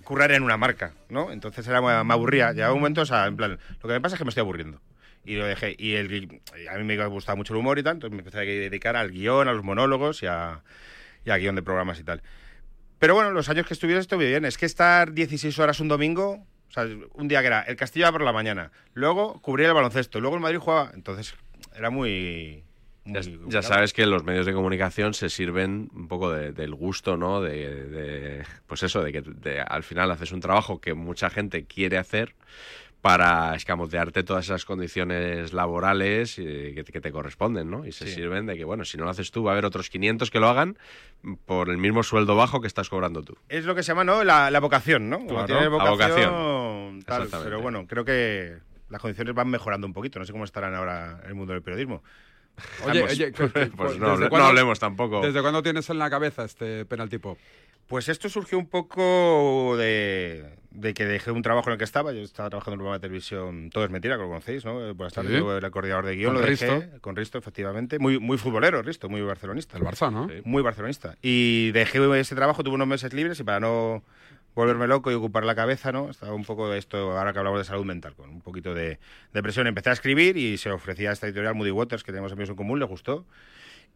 currar 0.03 0.31
en 0.31 0.43
una 0.43 0.57
marca, 0.57 0.93
¿no? 1.09 1.31
Entonces 1.31 1.67
era 1.67 1.81
me 1.81 2.13
aburría. 2.13 2.51
Llegaba 2.51 2.73
un 2.73 2.79
momento, 2.79 3.01
o 3.01 3.05
sea, 3.05 3.25
en 3.27 3.37
plan, 3.37 3.59
lo 3.81 3.87
que 3.87 3.93
me 3.93 4.01
pasa 4.01 4.15
es 4.15 4.17
que 4.19 4.25
me 4.25 4.29
estoy 4.29 4.41
aburriendo. 4.41 4.81
Y 5.23 5.35
lo 5.35 5.45
dejé. 5.45 5.75
Y 5.77 5.95
el, 5.95 6.41
a 6.69 6.77
mí 6.77 6.83
me 6.83 7.05
gustaba 7.07 7.35
mucho 7.35 7.53
el 7.53 7.59
humor 7.59 7.77
y 7.79 7.83
tal, 7.83 7.95
entonces 7.95 8.15
me 8.15 8.19
empecé 8.19 8.39
a 8.39 8.41
dedicar 8.41 8.95
al 8.95 9.11
guion, 9.11 9.47
a 9.47 9.53
los 9.53 9.63
monólogos 9.63 10.23
y 10.23 10.27
a, 10.27 10.63
y 11.25 11.29
a 11.29 11.37
guion 11.37 11.55
de 11.55 11.61
programas 11.61 11.99
y 11.99 12.03
tal. 12.03 12.21
Pero 12.99 13.15
bueno, 13.15 13.31
los 13.31 13.49
años 13.49 13.65
que 13.65 13.73
estuviera 13.73 13.99
estuve 13.99 14.27
bien. 14.27 14.45
Es 14.45 14.57
que 14.57 14.65
estar 14.65 15.13
16 15.13 15.57
horas 15.59 15.79
un 15.79 15.87
domingo, 15.87 16.45
o 16.69 16.71
sea, 16.71 16.87
un 17.13 17.27
día 17.27 17.41
que 17.41 17.47
era 17.47 17.61
el 17.61 17.75
Castilla 17.75 18.11
por 18.11 18.21
la 18.21 18.31
mañana, 18.31 18.71
luego 18.93 19.41
cubría 19.41 19.67
el 19.67 19.73
baloncesto, 19.73 20.19
luego 20.19 20.35
el 20.35 20.41
Madrid 20.41 20.59
jugaba, 20.59 20.91
entonces 20.93 21.33
era 21.75 21.89
muy... 21.89 22.63
muy 23.05 23.49
Ya, 23.49 23.61
sabes 23.61 23.93
que 23.93 24.05
los 24.05 24.23
medios 24.23 24.45
de 24.45 24.53
comunicación 24.53 25.13
se 25.13 25.29
sirven 25.29 25.89
un 25.95 26.07
poco 26.07 26.31
de- 26.31 26.51
del 26.51 26.73
gusto, 26.75 27.17
¿no? 27.17 27.41
De, 27.41 27.85
de- 27.85 28.43
pues 28.67 28.83
eso, 28.83 29.01
de 29.03 29.11
que 29.11 29.21
de- 29.21 29.61
al 29.61 29.83
final 29.83 30.11
haces 30.11 30.31
un 30.31 30.39
trabajo 30.39 30.79
que 30.79 30.93
mucha 30.93 31.29
gente 31.29 31.65
quiere 31.65 31.97
hacer 31.97 32.35
para 33.01 33.55
escamotearte 33.55 34.21
todas 34.21 34.45
esas 34.45 34.63
condiciones 34.63 35.53
laborales 35.53 36.37
eh, 36.37 36.73
que, 36.75 36.83
te- 36.83 36.91
que 36.91 37.01
te 37.01 37.11
corresponden, 37.11 37.67
¿no? 37.71 37.83
Y 37.87 37.91
se 37.91 38.05
Sí. 38.05 38.13
sirven 38.13 38.45
de 38.45 38.55
que, 38.55 38.63
bueno, 38.63 38.85
si 38.85 38.95
no 38.97 39.05
lo 39.05 39.09
haces 39.09 39.31
tú, 39.31 39.43
va 39.43 39.51
a 39.51 39.53
haber 39.53 39.65
otros 39.65 39.89
500 39.89 40.29
que 40.29 40.39
lo 40.39 40.47
hagan 40.49 40.77
por 41.47 41.69
el 41.69 41.77
mismo 41.79 42.03
sueldo 42.03 42.35
bajo 42.35 42.61
que 42.61 42.67
estás 42.67 42.89
cobrando 42.89 43.23
tú. 43.23 43.35
Es 43.49 43.65
lo 43.65 43.73
que 43.73 43.81
se 43.81 43.87
llama, 43.93 44.03
¿no? 44.03 44.23
La, 44.23 44.51
la 44.51 44.59
vocación, 44.59 45.09
¿no? 45.09 45.17
Como 45.17 45.29
Claro, 45.29 45.45
tienes 45.47 45.63
la 45.63 45.69
vocación, 45.89 46.99
vocación. 46.99 47.03
tal. 47.31 47.43
Pero 47.43 47.59
bueno, 47.61 47.87
creo 47.87 48.05
que 48.05 48.57
las 48.89 49.01
condiciones 49.01 49.33
van 49.33 49.49
mejorando 49.49 49.87
un 49.87 49.93
poquito. 49.93 50.19
No 50.19 50.25
sé 50.25 50.31
cómo 50.31 50.43
estarán 50.43 50.75
ahora 50.75 51.21
en 51.23 51.29
el 51.29 51.33
mundo 51.35 51.53
del 51.53 51.63
periodismo. 51.63 52.03
Oye, 52.85 52.99
Ambos. 53.01 53.11
oye, 53.13 53.31
Pues 53.31 53.53
¿desde 53.53 53.99
no, 53.99 54.17
no 54.17 54.45
hablemos 54.45 54.79
tampoco. 54.79 55.21
¿Desde 55.21 55.41
cuándo 55.41 55.63
tienes 55.63 55.89
en 55.89 55.99
la 55.99 56.09
cabeza 56.09 56.43
este 56.45 56.85
penalti 56.85 57.17
pop? 57.17 57.37
Pues 57.87 58.07
esto 58.07 58.29
surgió 58.29 58.57
un 58.57 58.67
poco 58.69 59.75
de, 59.77 60.45
de 60.69 60.93
que 60.93 61.05
dejé 61.05 61.31
un 61.31 61.41
trabajo 61.41 61.67
en 61.69 61.73
el 61.73 61.77
que 61.77 61.83
estaba. 61.83 62.13
Yo 62.13 62.21
estaba 62.21 62.49
trabajando 62.49 62.75
en 62.75 62.79
un 62.79 62.83
programa 62.83 62.97
de 62.99 63.01
televisión, 63.01 63.69
todo 63.69 63.83
es 63.83 63.89
mentira, 63.91 64.15
que 64.15 64.21
lo 64.21 64.29
conocéis, 64.29 64.63
¿no? 64.63 64.93
Buenas 64.93 65.11
tardes, 65.13 65.31
Sí. 65.31 65.37
el 65.65 65.71
coordinador 65.71 66.05
de 66.05 66.15
guion, 66.15 66.33
lo 66.35 66.39
dejé, 66.39 66.69
Risto. 66.79 67.01
con 67.01 67.17
Risto, 67.17 67.37
efectivamente. 67.37 67.99
Muy, 67.99 68.17
muy 68.17 68.37
futbolero, 68.37 68.81
Risto, 68.81 69.09
muy 69.09 69.21
barcelonista. 69.21 69.77
El 69.77 69.83
Barça, 69.83 70.09
¿no? 70.09 70.29
Muy 70.45 70.61
barcelonista. 70.63 71.17
Y 71.21 71.71
dejé 71.71 71.99
ese 72.19 72.33
trabajo, 72.35 72.63
tuve 72.63 72.75
unos 72.75 72.87
meses 72.87 73.11
libres 73.11 73.37
y 73.41 73.43
para 73.43 73.59
no 73.59 74.03
volverme 74.55 74.87
loco 74.87 75.11
y 75.11 75.13
ocupar 75.13 75.45
la 75.45 75.55
cabeza, 75.55 75.91
¿no? 75.91 76.09
Estaba 76.09 76.33
un 76.33 76.45
poco 76.45 76.73
esto, 76.73 77.17
ahora 77.17 77.33
que 77.33 77.39
hablamos 77.39 77.59
de 77.59 77.65
salud 77.65 77.85
mental, 77.85 78.15
con 78.15 78.29
un 78.29 78.41
poquito 78.41 78.73
de 78.73 78.99
depresión. 79.33 79.67
Empecé 79.67 79.89
a 79.89 79.93
escribir 79.93 80.37
y 80.37 80.57
se 80.57 80.71
ofrecía 80.71 81.11
esta 81.11 81.27
editorial 81.27 81.55
Moody 81.55 81.71
Waters, 81.71 82.03
que 82.03 82.11
tenemos 82.11 82.31
amigos 82.31 82.49
en 82.49 82.55
común, 82.55 82.79
le 82.79 82.85
gustó. 82.85 83.25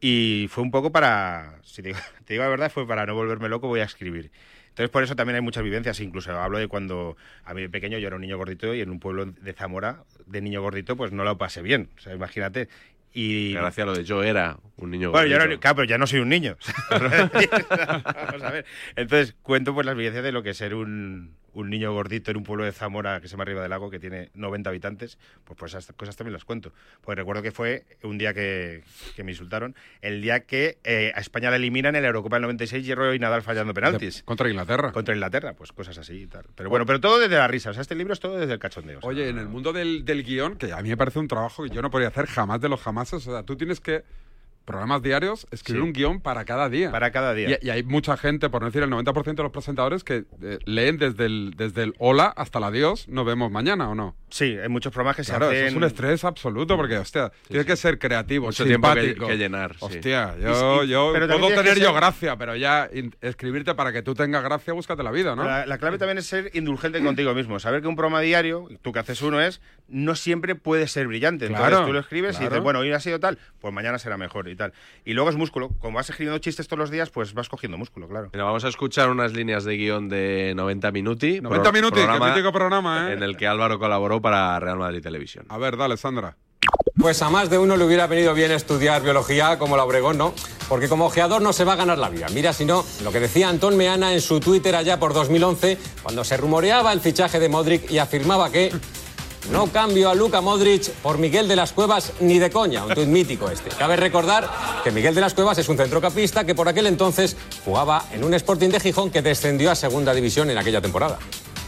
Y 0.01 0.47
fue 0.49 0.63
un 0.63 0.71
poco 0.71 0.91
para, 0.91 1.59
si 1.63 1.81
te 1.81 1.89
digo, 1.89 1.99
te 2.25 2.33
digo 2.33 2.43
la 2.43 2.49
verdad, 2.49 2.71
fue 2.71 2.87
para 2.87 3.05
no 3.05 3.15
volverme 3.15 3.49
loco, 3.49 3.67
voy 3.67 3.79
a 3.79 3.85
escribir. 3.85 4.31
Entonces, 4.69 4.89
por 4.89 5.03
eso 5.03 5.15
también 5.15 5.37
hay 5.37 5.41
muchas 5.41 5.63
vivencias, 5.63 6.01
incluso 6.01 6.37
hablo 6.37 6.57
de 6.57 6.67
cuando 6.67 7.15
a 7.45 7.53
mí 7.53 7.61
de 7.61 7.69
pequeño 7.69 7.97
yo 7.97 8.07
era 8.07 8.17
un 8.17 8.21
niño 8.21 8.37
gordito 8.37 8.75
y 8.75 8.81
en 8.81 8.89
un 8.89 8.99
pueblo 8.99 9.25
de 9.25 9.53
Zamora, 9.53 10.03
de 10.25 10.41
niño 10.41 10.61
gordito, 10.61 10.97
pues 10.97 11.13
no 11.13 11.23
lo 11.23 11.37
pasé 11.37 11.61
bien. 11.61 11.89
O 11.97 12.01
sea, 12.01 12.13
imagínate. 12.13 12.67
Y... 13.17 13.53
Gracias 13.53 13.83
a 13.83 13.85
lo 13.85 13.95
de 13.95 14.03
yo 14.03 14.23
era 14.23 14.57
un 14.75 14.91
niño 14.91 15.09
Bueno, 15.09 15.27
yo 15.27 15.39
no, 15.39 15.57
claro, 15.57 15.77
pero 15.77 15.87
ya 15.87 15.97
no 15.97 16.05
soy 16.05 16.19
un 16.19 16.27
niño. 16.27 16.57
Vamos 16.91 18.43
a 18.43 18.51
ver. 18.51 18.65
Entonces, 18.97 19.35
cuento 19.41 19.73
pues 19.73 19.85
las 19.85 19.95
vivencias 19.95 20.21
de 20.21 20.33
lo 20.33 20.43
que 20.43 20.49
es 20.49 20.57
ser 20.57 20.75
un, 20.75 21.33
un 21.55 21.69
niño 21.69 21.91
gordito 21.93 22.31
en 22.31 22.37
un 22.37 22.43
pueblo 22.43 22.65
de 22.65 22.71
Zamora 22.71 23.19
que 23.19 23.27
se 23.27 23.31
llama 23.31 23.43
Arriba 23.43 23.61
del 23.61 23.69
Lago, 23.69 23.89
que 23.89 23.99
tiene 23.99 24.29
90 24.35 24.69
habitantes, 24.69 25.17
pues, 25.43 25.57
pues 25.57 25.73
esas 25.73 25.95
cosas 25.95 26.15
también 26.15 26.33
las 26.33 26.45
cuento. 26.45 26.71
Pues 27.01 27.17
recuerdo 27.17 27.41
que 27.41 27.51
fue 27.51 27.85
un 28.03 28.17
día 28.17 28.33
que, 28.33 28.83
que 29.15 29.23
me 29.23 29.31
insultaron, 29.31 29.75
el 30.01 30.21
día 30.21 30.41
que 30.41 30.77
eh, 30.83 31.11
a 31.15 31.19
España 31.19 31.49
la 31.49 31.55
eliminan 31.55 31.95
en 31.95 32.03
la 32.03 32.09
Eurocopa 32.09 32.35
del 32.35 32.43
96, 32.43 32.85
Hierro 32.85 33.13
y 33.13 33.19
Nadal 33.19 33.41
fallando 33.41 33.73
penaltis. 33.73 34.23
Contra 34.23 34.49
Inglaterra. 34.49 34.91
Contra 34.91 35.15
Inglaterra, 35.15 35.53
pues 35.53 35.71
cosas 35.71 35.97
así 35.97 36.23
y 36.23 36.27
tal. 36.27 36.45
Pero 36.55 36.69
bueno, 36.69 36.85
pero 36.85 36.99
todo 36.99 37.19
desde 37.19 37.37
la 37.37 37.47
risa. 37.47 37.69
O 37.69 37.73
sea, 37.73 37.81
este 37.81 37.95
libro 37.95 38.13
es 38.13 38.19
todo 38.19 38.37
desde 38.37 38.53
el 38.53 38.59
cachondeo. 38.59 38.99
o 38.99 39.01
sea, 39.01 39.09
Oye, 39.09 39.29
en 39.29 39.39
el 39.39 39.47
mundo 39.47 39.73
del, 39.73 40.05
del 40.05 40.23
guion, 40.23 40.57
que 40.57 40.73
a 40.73 40.81
mí 40.81 40.89
me 40.89 40.97
parece 40.97 41.19
un 41.19 41.27
trabajo 41.27 41.63
que 41.63 41.69
yo 41.69 41.81
no 41.81 41.89
podría 41.89 42.09
hacer 42.09 42.25
jamás 42.27 42.59
de 42.61 42.69
los 42.69 42.81
jamases, 42.81 43.27
o 43.27 43.31
sea, 43.31 43.43
tú 43.43 43.55
tienes 43.55 43.79
que, 43.79 44.03
programas 44.65 45.01
diarios, 45.01 45.47
escribir 45.51 45.81
Sí. 45.83 45.87
un 45.87 45.93
guion 45.93 46.21
para 46.21 46.43
cada 46.45 46.69
día. 46.69 46.91
Para 46.91 47.11
cada 47.11 47.33
día. 47.33 47.57
Y, 47.61 47.67
y 47.67 47.69
hay 47.69 47.83
mucha 47.83 48.17
gente, 48.17 48.49
por 48.49 48.61
no 48.61 48.67
decir 48.67 48.83
el 48.83 48.89
90% 48.89 49.35
de 49.35 49.43
los 49.43 49.51
presentadores, 49.51 50.03
que 50.03 50.25
eh, 50.41 50.59
leen 50.65 50.97
desde 50.97 51.25
el, 51.27 51.53
desde 51.55 51.83
el 51.83 51.93
hola 51.99 52.25
hasta 52.35 52.57
el 52.59 52.65
adiós, 52.65 53.07
nos 53.07 53.25
vemos 53.25 53.51
mañana 53.51 53.89
o 53.89 53.95
no. 53.95 54.15
Sí, 54.29 54.57
hay 54.61 54.67
muchos 54.69 54.91
programas 54.91 55.15
que 55.15 55.23
Claro, 55.23 55.49
se 55.49 55.55
hacen... 55.55 55.67
es 55.67 55.75
un 55.75 55.83
estrés 55.83 56.23
absoluto, 56.25 56.75
porque, 56.75 56.97
hostia, 56.97 57.31
tienes 57.47 57.65
que 57.65 57.75
ser 57.75 57.99
creativo, 57.99 58.47
Mucho 58.47 58.65
tiempo 58.65 58.87
que- 58.93 59.01
simpático. 59.01 59.27
que 59.27 59.37
llenar, 59.37 59.73
sí. 59.75 59.85
Hostia, 59.85 60.35
yo, 60.41 60.83
y- 60.83 60.87
yo 60.89 61.13
puedo 61.13 61.47
tener 61.47 61.77
yo 61.79 61.85
ser- 61.91 61.93
gracia, 61.95 62.35
pero 62.37 62.55
ya 62.55 62.89
in- 62.93 63.15
escribirte 63.21 63.75
para 63.75 63.93
que 63.93 64.01
tú 64.01 64.13
tengas 64.13 64.43
gracia, 64.43 64.73
búscate 64.73 65.03
la 65.03 65.11
vida, 65.11 65.35
¿no? 65.35 65.43
La, 65.45 65.65
la 65.65 65.77
clave 65.77 65.97
también 65.97 66.17
es 66.17 66.25
ser 66.25 66.49
indulgente 66.53 67.01
contigo 67.03 67.33
mismo. 67.33 67.59
Saber 67.59 67.81
que 67.81 67.87
un 67.87 67.95
programa 67.95 68.19
diario, 68.21 68.67
tú 68.81 68.91
que 68.91 68.99
haces 68.99 69.21
uno 69.21 69.39
es, 69.39 69.61
no 69.87 70.15
siempre 70.15 70.55
puede 70.55 70.87
ser 70.87 71.07
brillante. 71.07 71.45
Entonces 71.45 71.69
Claro, 71.69 71.85
tú 71.85 71.93
lo 71.93 71.99
escribes 71.99 72.39
y 72.41 72.43
dices, 72.43 72.59
bueno, 72.61 72.79
hoy 72.79 72.91
ha 72.91 72.99
sido 72.99 73.19
tal, 73.19 73.37
pues 73.59 73.73
mañana 73.73 73.99
será 73.99 74.17
mejor 74.17 74.47
y 74.55 74.57
tal. 74.57 74.73
Y 75.05 75.13
luego 75.13 75.29
es 75.29 75.35
músculo. 75.35 75.69
Como 75.79 75.95
vas 75.97 76.09
escribiendo 76.09 76.39
chistes 76.39 76.67
todos 76.67 76.79
los 76.79 76.89
días, 76.89 77.09
pues 77.11 77.33
vas 77.33 77.47
cogiendo 77.49 77.77
músculo, 77.77 78.07
claro. 78.07 78.29
Mira, 78.33 78.45
vamos 78.45 78.65
a 78.65 78.69
escuchar 78.69 79.09
unas 79.09 79.33
líneas 79.33 79.63
de 79.65 79.77
guion 79.77 80.09
de 80.09 80.53
90 80.55 80.91
Minuti. 80.91 81.41
90 81.41 81.63
pro- 81.63 81.71
Minuti, 81.73 81.95
que 81.99 82.05
programa 82.05 82.29
mítico 82.29 82.51
programa, 82.51 83.09
¿eh? 83.09 83.13
En 83.13 83.23
el 83.23 83.37
que 83.37 83.47
Álvaro 83.47 83.77
colaboró 83.77 84.21
para 84.21 84.59
Real 84.59 84.77
Madrid 84.79 85.01
Televisión. 85.01 85.45
A 85.49 85.57
ver, 85.57 85.77
dale, 85.77 85.97
Sandra. 85.97 86.35
Pues 86.97 87.21
a 87.21 87.29
más 87.29 87.49
de 87.49 87.57
uno 87.57 87.75
le 87.77 87.83
hubiera 87.83 88.07
venido 88.07 88.33
bien 88.33 88.51
estudiar 88.51 89.03
biología 89.03 89.59
como 89.59 89.75
la 89.77 89.83
Obregón, 89.83 90.17
¿no? 90.17 90.33
Porque 90.69 90.87
como 90.87 91.05
ojeador 91.05 91.41
no 91.41 91.51
se 91.53 91.63
va 91.65 91.73
a 91.73 91.75
ganar 91.75 91.97
la 91.97 92.09
vida. 92.09 92.27
Mira, 92.33 92.53
si 92.53 92.63
no, 92.65 92.83
lo 93.03 93.11
que 93.11 93.19
decía 93.19 93.49
Antón 93.49 93.75
Meana 93.77 94.13
en 94.13 94.21
su 94.21 94.39
Twitter 94.39 94.75
allá 94.75 94.97
por 94.97 95.13
2011, 95.13 95.77
cuando 96.01 96.23
se 96.23 96.37
rumoreaba 96.37 96.93
el 96.93 97.01
fichaje 97.01 97.39
de 97.39 97.49
Modric 97.49 97.91
y 97.91 97.97
afirmaba 97.99 98.49
que 98.49 98.71
no 99.51 99.67
cambio 99.67 100.09
a 100.09 100.15
Luca 100.15 100.41
Modric 100.41 100.89
por 101.01 101.17
Miguel 101.17 101.47
de 101.47 101.55
las 101.55 101.71
Cuevas 101.71 102.13
ni 102.19 102.39
de 102.39 102.49
coña, 102.49 102.85
un 102.85 102.93
tuit 102.93 103.07
mítico 103.07 103.49
este. 103.49 103.69
Cabe 103.69 103.95
recordar 103.95 104.49
que 104.83 104.91
Miguel 104.91 105.15
de 105.15 105.21
las 105.21 105.33
Cuevas 105.33 105.57
es 105.57 105.69
un 105.69 105.77
centrocampista 105.77 106.45
que 106.45 106.55
por 106.55 106.67
aquel 106.67 106.87
entonces 106.87 107.37
jugaba 107.63 108.05
en 108.11 108.23
un 108.23 108.33
Sporting 108.33 108.69
de 108.69 108.79
Gijón 108.79 109.11
que 109.11 109.21
descendió 109.21 109.71
a 109.71 109.75
segunda 109.75 110.13
división 110.13 110.49
en 110.49 110.57
aquella 110.57 110.81
temporada. 110.81 111.19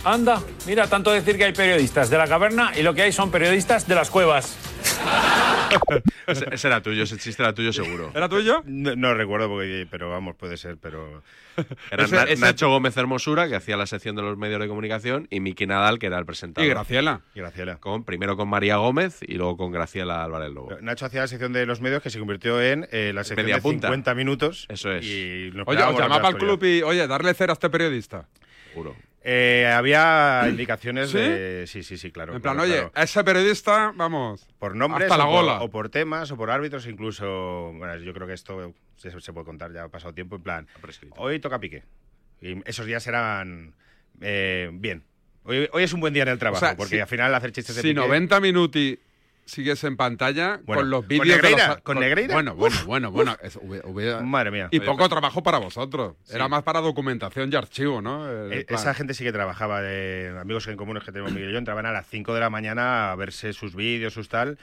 Anda, 0.04 0.42
mira, 0.66 0.88
tanto 0.88 1.12
decir 1.12 1.38
que 1.38 1.46
hay 1.46 1.54
periodistas 1.54 2.10
de 2.10 2.18
la 2.18 2.28
caverna 2.28 2.72
y 2.76 2.82
lo 2.82 2.94
que 2.94 3.02
hay 3.02 3.12
son 3.12 3.30
periodistas 3.30 3.88
de 3.88 3.96
las 3.96 4.10
cuevas. 4.10 4.56
ese, 6.28 6.46
ese 6.52 6.68
era 6.68 6.82
tuyo, 6.82 7.04
ese 7.04 7.18
chiste 7.18 7.42
era 7.44 7.54
tuyo 7.54 7.72
seguro. 7.74 8.12
¿Era 8.16 8.30
tuyo? 8.30 8.64
No, 8.66 8.96
no 8.96 9.14
recuerdo, 9.14 9.48
porque, 9.50 9.88
pero 9.90 10.10
vamos, 10.10 10.36
puede 10.36 10.58
ser, 10.58 10.78
pero... 10.78 11.24
Era 11.92 12.04
Ese- 12.04 12.16
Na- 12.16 12.24
ese- 12.24 12.40
Nacho 12.42 12.70
Gómez 12.70 12.96
Hermosura, 12.98 13.48
que 13.48 13.56
hacía 13.56 13.78
la 13.78 13.88
sección 13.88 14.16
de 14.16 14.22
los 14.22 14.38
medios 14.38 14.60
de 14.60 14.68
comunicación, 14.68 15.28
y 15.32 15.40
Miki 15.40 15.66
Nadal, 15.66 15.98
que 15.98 16.06
era 16.06 16.20
el 16.20 16.26
presentador. 16.26 16.68
Y 16.68 16.70
Graciela. 16.70 17.22
Y 17.34 17.40
Graciela. 17.40 17.78
Con, 17.78 18.04
primero 18.04 18.38
con 18.38 18.48
María 18.48 18.76
Gómez 18.78 19.20
y 19.28 19.34
luego 19.36 19.58
con 19.58 19.72
Graciela 19.72 20.24
Álvarez 20.24 20.52
Lobo. 20.52 20.78
Nacho 20.82 21.08
hacía 21.08 21.22
la 21.22 21.28
sección 21.28 21.54
de 21.54 21.66
los 21.66 21.82
medios 21.82 22.04
que 22.04 22.12
se 22.12 22.20
convirtió 22.20 22.62
en 22.62 22.88
eh, 22.92 23.12
la 23.14 23.24
sección 23.24 23.46
Media 23.46 23.56
de 23.56 23.62
punta. 23.64 23.88
50 23.88 24.14
minutos. 24.14 24.68
Eso 24.70 24.92
es. 24.92 25.04
Y 25.04 25.52
Oye, 25.66 25.82
os 25.82 25.98
llamaba 26.00 26.28
al 26.28 26.38
club 26.38 26.64
y, 26.64 26.84
oye, 26.84 27.08
darle 27.08 27.34
cera 27.34 27.54
a 27.54 27.56
este 27.56 27.72
periodista. 27.72 28.28
Seguro. 28.70 28.96
Eh, 29.30 29.68
había 29.76 30.46
indicaciones 30.50 31.10
¿Sí? 31.10 31.18
de... 31.18 31.66
Sí, 31.68 31.84
sí, 31.84 31.98
sí, 31.98 32.12
claro. 32.12 32.34
En 32.34 32.42
plan, 32.42 32.56
claro, 32.56 32.66
oye, 32.70 32.78
claro. 32.80 32.92
a 32.96 33.04
ese 33.04 33.24
periodista, 33.26 33.92
vamos. 33.94 34.48
Por 34.58 34.74
nombres 34.74 35.04
Hasta 35.12 35.18
la 35.18 35.26
o, 35.26 35.32
por, 35.34 35.42
gola. 35.42 35.62
o 35.62 35.70
por 35.70 35.90
temas 35.90 36.32
o 36.32 36.38
por 36.38 36.50
árbitros, 36.50 36.88
incluso... 36.88 37.74
Bueno, 37.76 37.98
yo 37.98 38.14
creo 38.14 38.26
que 38.26 38.34
esto 38.34 38.74
se, 38.96 39.12
se 39.20 39.34
puede 39.34 39.46
contar, 39.46 39.74
ya 39.74 39.84
ha 39.84 39.90
pasado 39.90 40.14
tiempo, 40.14 40.38
en 40.38 40.44
plan... 40.44 40.68
Hoy 41.18 41.40
toca 41.40 41.60
pique. 41.60 41.84
Y 42.42 42.58
esos 42.70 42.86
días 42.86 43.06
eran... 43.08 43.74
eh, 44.22 44.70
bien. 44.72 45.04
Hoy, 45.44 45.68
hoy 45.74 45.84
es 45.84 45.92
un 45.92 46.00
buen 46.00 46.14
día 46.14 46.24
en 46.24 46.30
el 46.30 46.40
trabajo, 46.40 46.64
O 46.66 46.68
sea, 46.70 46.78
porque 46.78 46.96
si- 46.96 47.02
al 47.02 47.08
final 47.08 47.36
hacer 47.36 47.52
chistes 47.52 47.76
de 47.76 47.82
Si 47.82 47.90
pique... 47.90 48.00
90 48.00 48.40
minuti 48.40 48.98
sigues 49.48 49.84
en 49.84 49.98
pantalla 49.98 50.60
Bueno, 50.64 50.82
con 50.82 50.90
los 50.92 51.00
¿con 51.02 51.08
vídeos 51.08 51.28
de 51.28 51.34
Negreira? 51.36 51.68
los- 51.70 51.78
¿Con 51.82 52.00
Negreira? 52.00 52.34
Bueno, 52.36 52.54
bueno, 52.56 52.76
bueno, 52.86 53.12
bueno. 53.12 53.36
eso 53.42 53.60
hubi- 53.62 53.82
hubiera- 53.84 54.22
Madre 54.22 54.52
mía. 54.52 54.68
Y 54.72 54.80
poco 54.82 54.98
pues- 55.00 55.10
trabajo 55.10 55.42
para 55.42 55.58
vosotros. 55.58 56.16
Era 56.30 56.48
más 56.48 56.62
para 56.64 56.82
documentación 56.82 57.50
y 57.52 57.56
archivo, 57.56 58.02
¿no? 58.02 58.30
El 58.30 58.54
Eh, 58.54 58.66
plan. 58.66 58.80
Esa 58.80 58.94
gente 58.94 59.14
sí 59.16 59.24
que 59.24 59.32
trabajaba, 59.32 59.82
de 59.82 60.38
amigos 60.40 60.68
en 60.68 60.78
comunes 60.78 61.04
que 61.04 61.12
tenemos 61.12 61.32
Miguel 61.32 61.50
y 61.50 61.54
yo, 61.54 61.58
entraban 61.60 61.86
a 61.86 61.92
las 61.92 62.06
5 62.08 62.34
de 62.34 62.40
la 62.42 62.50
mañana 62.50 63.12
a 63.12 63.16
verse 63.16 63.54
sus 63.54 63.76
vídeos, 63.76 64.14
sus 64.14 64.30
tal, 64.30 64.58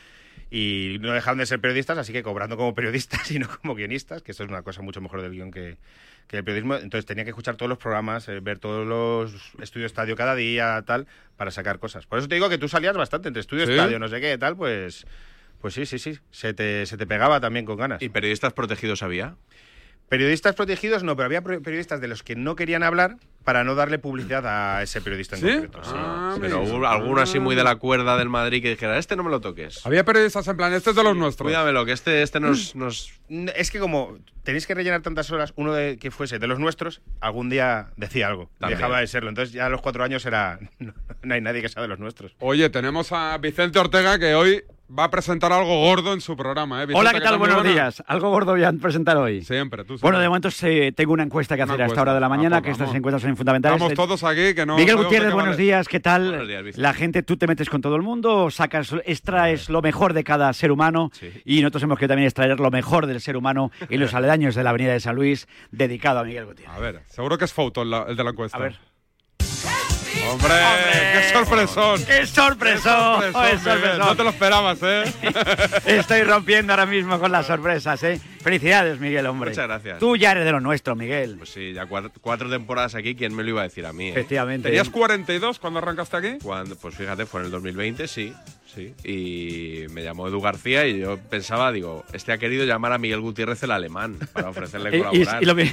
y 0.51 0.99
no 1.01 1.13
dejaban 1.13 1.39
de 1.39 1.47
ser 1.47 1.61
periodistas, 1.61 1.99
así 1.99 2.13
que 2.13 2.23
cobrando 2.23 2.57
como 2.57 2.75
periodistas 2.75 3.31
y 3.33 3.39
no 3.39 3.49
como 3.61 3.75
guionistas, 3.75 4.23
que 4.23 4.33
eso 4.33 4.45
es 4.45 4.51
una 4.51 4.63
cosa 4.63 4.83
mucho 4.83 5.01
mejor 5.01 5.23
del 5.23 5.33
guion 5.33 5.51
que, 5.51 5.79
que 6.27 6.39
el 6.39 6.45
periodismo. 6.45 6.77
Entonces 6.77 7.07
tenía 7.07 7.25
que 7.25 7.31
escuchar 7.31 7.57
todos 7.57 7.69
los 7.69 7.79
programas, 7.79 8.29
eh, 8.29 8.41
ver 8.41 8.59
todos 8.59 8.87
los 8.87 9.53
estudios 9.61 9.93
estadio 9.93 10.17
cada 10.17 10.35
día, 10.35 10.83
tal, 10.87 11.07
para 11.37 11.51
sacar 11.51 11.79
cosas. 11.79 12.07
Por 12.07 12.19
eso 12.19 12.29
te 12.29 12.35
digo 12.35 12.49
que 12.49 12.59
tú 12.59 12.69
salías 12.69 12.97
bastante 12.97 13.29
entre 13.29 13.41
estudio, 13.41 13.67
¿Sí? 13.67 13.73
estadio, 13.73 13.99
no 13.99 14.09
sé 14.09 14.21
qué, 14.21 14.37
tal, 14.39 14.57
pues... 14.57 15.07
Pues 15.61 15.73
sí, 15.73 15.87
sí, 15.87 15.99
sí, 15.99 16.19
se 16.31 16.53
te, 16.53 16.85
se 16.85 16.99
te 16.99 17.07
pegaba 17.07 17.41
también 17.41 17.65
con 17.65 17.79
ganas. 17.79 18.03
¿Y 18.03 18.11
periodistas 18.11 18.53
protegidos 18.53 19.03
había? 19.03 19.37
Periodistas 20.15 20.55
protegidos 20.55 21.03
no, 21.03 21.17
pero 21.17 21.27
había 21.27 21.43
periodistas 21.43 22.01
de 22.01 22.07
los 22.07 22.23
que 22.23 22.37
no 22.37 22.55
querían 22.55 22.85
hablar 22.85 23.17
para 23.43 23.65
no 23.65 23.75
darle 23.75 23.99
publicidad 23.99 24.47
a 24.47 24.81
ese 24.83 25.01
periodista 25.01 25.35
en 25.35 25.43
¿Sí? 25.43 25.49
concreto. 25.49 25.81
sí. 25.83 25.91
Ah, 25.93 26.37
Pero 26.41 26.61
mira. 26.63 26.77
hubo 26.79 26.87
alguno 26.87 27.21
así 27.21 27.41
muy 27.41 27.57
de 27.57 27.65
la 27.65 27.75
cuerda 27.77 28.17
del 28.17 28.29
Madrid 28.29 28.63
que 28.63 28.71
dijera, 28.71 28.97
este 28.97 29.17
no 29.17 29.25
me 29.25 29.31
lo 29.31 29.41
toques. 29.41 29.85
Había 29.85 30.05
periodistas 30.05 30.47
en 30.47 30.57
plan, 30.57 30.73
este 30.73 30.91
es 30.91 30.97
de 30.97 31.03
los 31.03 31.17
nuestros. 31.17 31.47
Cuídamelo, 31.49 31.85
que 31.85 31.91
este, 31.93 32.23
este 32.23 32.39
nos, 32.39 32.77
nos... 32.77 33.13
Mm, 33.29 33.49
Es 33.57 33.73
que 33.73 33.81
como 33.81 34.17
tenéis 34.45 34.67
que 34.69 34.75
rellenar 34.75 35.03
tantas 35.03 35.31
horas, 35.33 35.53
uno 35.57 35.75
de 35.75 35.99
que 35.99 36.13
fuese 36.13 36.39
de 36.39 36.47
los 36.47 36.61
nuestros, 36.61 37.03
algún 37.21 37.51
día 37.51 37.89
decía 37.97 38.29
algo. 38.29 38.51
También. 38.61 38.79
Dejaba 38.79 39.01
de 39.01 39.09
serlo. 39.09 39.31
Entonces 39.31 39.53
ya 39.53 39.67
a 39.67 39.69
los 39.69 39.83
cuatro 39.83 40.05
años 40.05 40.25
era... 40.27 40.61
No, 40.79 40.95
no 41.23 41.35
hay 41.35 41.41
nadie 41.41 41.61
que 41.61 41.69
sea 41.69 41.83
de 41.83 41.89
los 41.89 41.99
nuestros. 41.99 42.37
Oye, 42.39 42.71
tenemos 42.71 43.11
a 43.11 43.37
Vicente 43.39 43.79
Ortega 43.79 44.19
que 44.19 44.35
hoy 44.35 44.63
va 44.97 45.05
a 45.05 45.11
presentar 45.11 45.53
algo 45.53 45.77
gordo 45.81 46.13
en 46.13 46.21
su 46.21 46.37
programa. 46.37 46.83
¿eh? 46.83 46.87
Vicente, 46.87 47.01
Hola, 47.01 47.13
¿qué 47.13 47.21
tal? 47.21 47.39
Buenos 47.39 47.57
buena? 47.59 47.71
días. 47.73 48.03
Algo 48.07 48.31
gordo 48.31 48.53
voy 48.53 48.63
a 48.65 48.73
presentar 48.73 49.17
hoy. 49.17 49.43
Siempre, 49.43 49.83
tú 49.85 49.97
Bueno, 50.01 50.19
siempre. 50.19 50.21
de 50.21 50.29
momento 50.29 50.95
tengo 50.95 51.13
una 51.13 51.23
encuesta 51.25 51.57
que 51.57 51.63
Una 51.63 51.73
hacer 51.73 51.83
a 51.83 51.85
esta 51.87 51.93
encuesta. 51.95 52.03
hora 52.03 52.15
de 52.15 52.21
la 52.21 52.27
Ah, 52.27 52.29
mañana, 52.29 52.57
pues 52.59 52.65
que 52.65 52.71
estas 52.73 52.87
vamos. 52.87 52.97
encuestas 52.97 53.23
son 53.23 53.37
fundamentales. 53.37 53.83
Estamos 53.83 53.95
todos 54.09 54.25
aquí 54.25 54.55
que 54.55 54.65
no. 54.67 54.77
Miguel 54.77 54.97
Gutiérrez, 54.97 55.33
buenos 55.33 55.55
vale. 55.57 55.63
días, 55.63 55.89
¿qué 55.89 56.01
tal? 56.01 56.29
Buenos 56.29 56.49
días, 56.49 56.63
Vicente. 56.65 56.83
la 56.83 56.95
gente, 56.95 57.23
tú 57.23 57.37
te 57.37 57.47
metes 57.47 57.69
con 57.69 57.81
todo 57.81 57.97
el 57.97 58.03
mundo, 58.03 58.51
sacas, 58.51 58.95
extraes 59.05 59.69
lo 59.69 59.83
mejor 59.83 60.13
de 60.13 60.23
cada 60.25 60.53
ser 60.53 60.71
humano 60.71 61.11
y 61.45 61.61
nosotros 61.63 61.83
hemos 61.83 61.99
querido 61.99 62.13
también 62.13 62.27
extraer 62.27 62.61
lo 62.61 62.71
mejor 62.71 63.07
del 63.07 63.21
ser 63.21 63.37
humano 63.37 63.71
y 63.89 63.97
los 63.97 64.15
aledaños 64.15 64.55
de 64.55 64.63
la 64.65 64.71
Avenida 64.71 64.93
de 64.93 65.01
San 65.01 65.17
Luis, 65.17 65.49
dedicado 65.71 66.21
a 66.21 66.25
Miguel 66.25 66.47
Gutiérrez. 66.47 66.75
A 66.77 66.81
ver, 66.81 67.03
seguro 67.09 67.37
que 67.39 67.45
es 67.47 67.53
foto 67.53 67.83
el, 67.83 67.93
el 67.93 68.17
de 68.17 68.25
la 68.25 68.31
encuesta. 68.31 68.57
A 68.57 68.61
ver. 68.61 68.79
¡Hombre! 70.31 70.55
¡Qué 71.13 71.33
sorpresón! 71.33 72.05
¡Qué 72.05 72.27
sorpresón! 72.27 73.21
¡Qué 73.21 73.27
¡Qué 73.27 73.59
sorpresón! 73.59 73.99
No 73.99 74.17
te 74.17 74.25
lo 74.25 74.31
esperabas, 74.31 74.79
¿eh? 74.83 75.05
Estoy 75.87 76.23
rompiendo 76.23 76.73
ahora 76.73 76.87
mismo 76.87 77.19
con 77.19 77.31
las 77.33 77.47
sorpresas, 77.47 78.03
¿eh? 78.03 78.21
Felicidades, 78.43 78.99
Miguel, 79.01 79.27
hombre. 79.27 79.51
Muchas 79.51 79.67
gracias. 79.67 79.99
Tú 79.99 80.17
ya 80.17 80.33
eres 80.33 80.45
de 80.45 80.53
lo 80.53 80.61
nuestro, 80.61 80.95
Miguel. 80.97 81.37
Pues 81.39 81.51
sí, 81.51 81.73
ya 81.73 81.87
cuatro, 81.87 82.11
cuatro 82.21 82.51
temporadas 82.51 82.95
aquí, 82.95 83.15
¿quién 83.15 83.35
me 83.35 83.43
lo 83.43 83.51
iba 83.51 83.61
a 83.61 83.65
decir 83.65 83.87
a 83.87 83.93
mí? 83.93 84.09
eh? 84.09 84.11
Efectivamente. 84.11 84.69
¿Tenías 84.69 84.91
42 84.91 85.59
cuando 85.59 85.79
arrancaste 85.79 86.17
aquí? 86.17 86.39
Cuando, 86.43 86.77
pues 86.77 86.95
fíjate, 86.95 87.27
fue 87.27 87.41
en 87.41 87.47
el 87.47 87.53
2020, 87.53 88.07
sí, 88.09 88.35
sí. 88.75 88.95
Y 89.05 89.87
me 89.93 90.03
llamó 90.03 90.29
Edu 90.29 90.41
García 90.41 90.87
y 90.87 90.99
yo 91.01 91.19
pensaba, 91.31 91.73
digo, 91.73 92.05
este 92.13 92.33
ha 92.33 92.39
querido 92.39 92.65
llamar 92.65 92.93
a 92.93 92.99
Miguel 92.99 93.21
Gutiérrez 93.21 93.63
el 93.63 93.71
alemán 93.71 94.19
para 94.33 94.51
ofrecerle 94.51 94.91
Y- 94.95 94.97
y- 94.97 95.03
colaborar. 95.03 95.43
y 95.43 95.47
lo 95.47 95.55
vi- 95.55 95.71